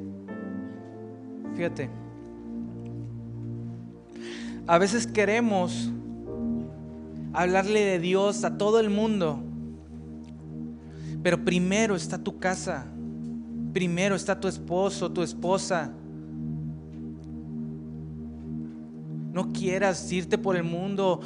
fíjate, 1.55 1.88
a 4.66 4.80
veces 4.80 5.05
queremos 5.05 5.91
hablarle 7.32 7.82
de 7.82 7.99
Dios 7.99 8.43
a 8.43 8.57
todo 8.57 8.80
el 8.80 8.89
mundo, 8.89 9.39
pero 11.22 11.45
primero 11.45 11.95
está 11.95 12.18
tu 12.18 12.39
casa, 12.39 12.88
primero 13.72 14.16
está 14.16 14.39
tu 14.39 14.47
esposo, 14.47 15.12
tu 15.12 15.22
esposa. 15.22 15.91
No 19.32 19.53
quieras 19.53 20.12
irte 20.12 20.39
por 20.39 20.55
el 20.55 20.64
mundo 20.64 21.22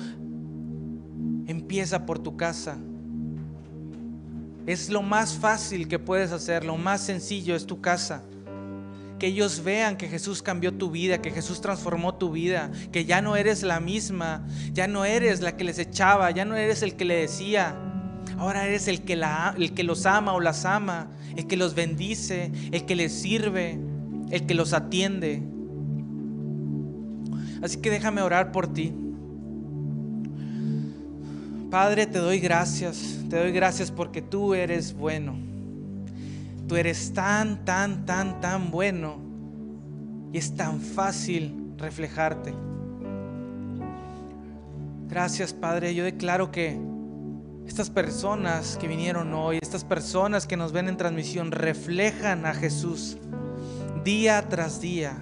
Empieza 1.47 2.07
por 2.07 2.17
tu 2.17 2.35
casa. 2.35 2.75
Es 4.65 4.89
lo 4.89 5.03
más 5.03 5.35
fácil 5.35 5.87
que 5.87 5.99
puedes 5.99 6.31
hacer, 6.31 6.65
lo 6.65 6.77
más 6.77 7.01
sencillo 7.01 7.55
es 7.55 7.65
tu 7.65 7.81
casa. 7.81 8.23
Que 9.19 9.27
ellos 9.27 9.63
vean 9.63 9.95
que 9.95 10.07
Jesús 10.07 10.41
cambió 10.41 10.73
tu 10.73 10.91
vida, 10.91 11.21
que 11.21 11.31
Jesús 11.31 11.61
transformó 11.61 12.15
tu 12.15 12.31
vida, 12.31 12.71
que 12.91 13.05
ya 13.05 13.21
no 13.21 13.35
eres 13.35 13.63
la 13.63 13.79
misma, 13.79 14.45
ya 14.73 14.87
no 14.87 15.05
eres 15.05 15.41
la 15.41 15.55
que 15.55 15.63
les 15.63 15.79
echaba, 15.79 16.31
ya 16.31 16.45
no 16.45 16.55
eres 16.55 16.81
el 16.81 16.95
que 16.95 17.05
le 17.05 17.15
decía. 17.15 17.75
Ahora 18.37 18.65
eres 18.65 18.87
el 18.87 19.03
que, 19.03 19.15
la, 19.15 19.53
el 19.57 19.73
que 19.73 19.83
los 19.83 20.05
ama 20.05 20.33
o 20.33 20.39
las 20.39 20.65
ama, 20.65 21.07
el 21.37 21.47
que 21.47 21.57
los 21.57 21.75
bendice, 21.75 22.51
el 22.71 22.85
que 22.85 22.95
les 22.95 23.13
sirve, 23.13 23.79
el 24.31 24.45
que 24.45 24.55
los 24.55 24.73
atiende. 24.73 25.43
Así 27.61 27.77
que 27.77 27.89
déjame 27.91 28.21
orar 28.21 28.51
por 28.51 28.73
ti. 28.73 28.93
Padre, 31.69 32.05
te 32.05 32.19
doy 32.19 32.39
gracias, 32.39 33.19
te 33.29 33.37
doy 33.37 33.51
gracias 33.51 33.91
porque 33.91 34.21
tú 34.21 34.53
eres 34.53 34.93
bueno. 34.93 35.35
Tú 36.67 36.75
eres 36.75 37.13
tan, 37.13 37.63
tan, 37.65 38.05
tan, 38.05 38.39
tan 38.41 38.71
bueno 38.71 39.17
y 40.31 40.37
es 40.37 40.55
tan 40.55 40.79
fácil 40.79 41.73
reflejarte. 41.77 42.53
Gracias, 45.07 45.53
Padre. 45.53 45.93
Yo 45.93 46.03
declaro 46.03 46.51
que 46.51 46.79
estas 47.67 47.89
personas 47.89 48.77
que 48.77 48.87
vinieron 48.87 49.33
hoy, 49.33 49.59
estas 49.61 49.83
personas 49.83 50.47
que 50.47 50.57
nos 50.57 50.71
ven 50.71 50.87
en 50.87 50.97
transmisión, 50.97 51.51
reflejan 51.51 52.45
a 52.45 52.53
Jesús 52.53 53.17
día 54.03 54.47
tras 54.49 54.81
día, 54.81 55.17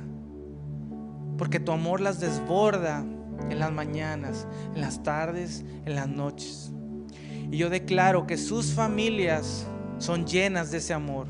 porque 1.37 1.59
tu 1.59 1.71
amor 1.71 2.01
las 2.01 2.19
desborda 2.19 3.05
en 3.49 3.59
las 3.59 3.71
mañanas, 3.71 4.47
en 4.75 4.81
las 4.81 5.03
tardes, 5.03 5.63
en 5.85 5.95
las 5.95 6.07
noches. 6.07 6.71
Y 7.51 7.57
yo 7.57 7.69
declaro 7.69 8.25
que 8.25 8.37
sus 8.37 8.73
familias 8.73 9.67
son 9.99 10.25
llenas 10.25 10.71
de 10.71 10.79
ese 10.79 10.93
amor, 10.93 11.27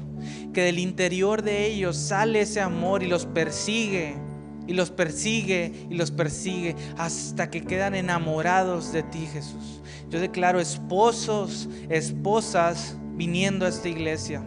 que 0.54 0.62
del 0.62 0.80
interior 0.80 1.42
de 1.42 1.68
ellos 1.68 1.98
sale 1.98 2.42
ese 2.42 2.62
amor 2.62 3.04
y 3.04 3.08
los 3.08 3.26
persigue, 3.26 4.16
y 4.66 4.74
los 4.74 4.90
persigue, 4.90 5.74
y 5.90 5.96
los 5.96 6.12
persigue, 6.12 6.76
hasta 6.98 7.50
que 7.50 7.62
quedan 7.62 7.96
enamorados 7.96 8.94
de 8.94 9.04
ti, 9.04 9.28
Jesús. 9.32 9.82
Yo 10.10 10.20
declaro 10.20 10.60
esposos, 10.60 11.68
esposas 11.90 12.98
viniendo 13.16 13.66
a 13.66 13.70
esta 13.70 13.90
iglesia. 13.90 14.44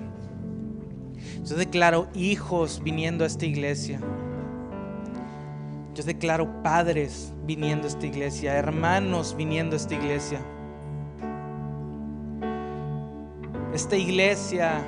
Yo 1.44 1.56
declaro 1.56 2.08
hijos 2.14 2.80
viniendo 2.82 3.24
a 3.24 3.26
esta 3.26 3.46
iglesia. 3.46 4.00
Yo 5.94 6.02
declaro 6.04 6.62
padres 6.62 7.32
viniendo 7.47 7.86
a 7.86 7.90
esta 7.90 8.07
iglesia, 8.07 8.55
hermanos 8.55 9.34
viniendo 9.36 9.74
a 9.74 9.78
esta 9.78 9.94
iglesia. 9.94 10.40
Esta 13.72 13.97
iglesia 13.97 14.84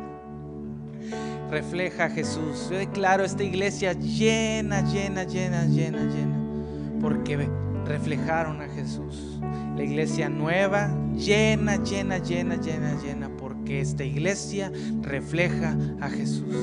refleja 1.50 2.04
a 2.04 2.10
Jesús. 2.10 2.68
Yo 2.70 2.78
declaro 2.78 3.24
esta 3.24 3.42
iglesia 3.42 3.92
llena, 3.94 4.82
llena, 4.82 5.24
llena, 5.24 5.64
llena, 5.64 6.04
llena. 6.04 6.38
Porque 7.00 7.48
reflejaron 7.86 8.60
a 8.60 8.68
Jesús. 8.68 9.40
La 9.76 9.82
iglesia 9.82 10.28
nueva, 10.28 10.94
llena, 11.16 11.76
llena, 11.82 12.18
llena, 12.18 12.56
llena, 12.56 12.94
llena. 13.02 13.30
Porque 13.36 13.80
esta 13.80 14.04
iglesia 14.04 14.70
refleja 15.00 15.76
a 16.00 16.08
Jesús. 16.08 16.54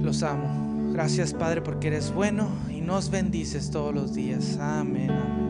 Los 0.00 0.22
amo. 0.22 0.67
Gracias 0.98 1.32
Padre 1.32 1.62
porque 1.62 1.86
eres 1.86 2.12
bueno 2.12 2.50
y 2.68 2.80
nos 2.80 3.08
bendices 3.08 3.70
todos 3.70 3.94
los 3.94 4.14
días. 4.14 4.58
Amén. 4.60 5.12
El 5.12 5.47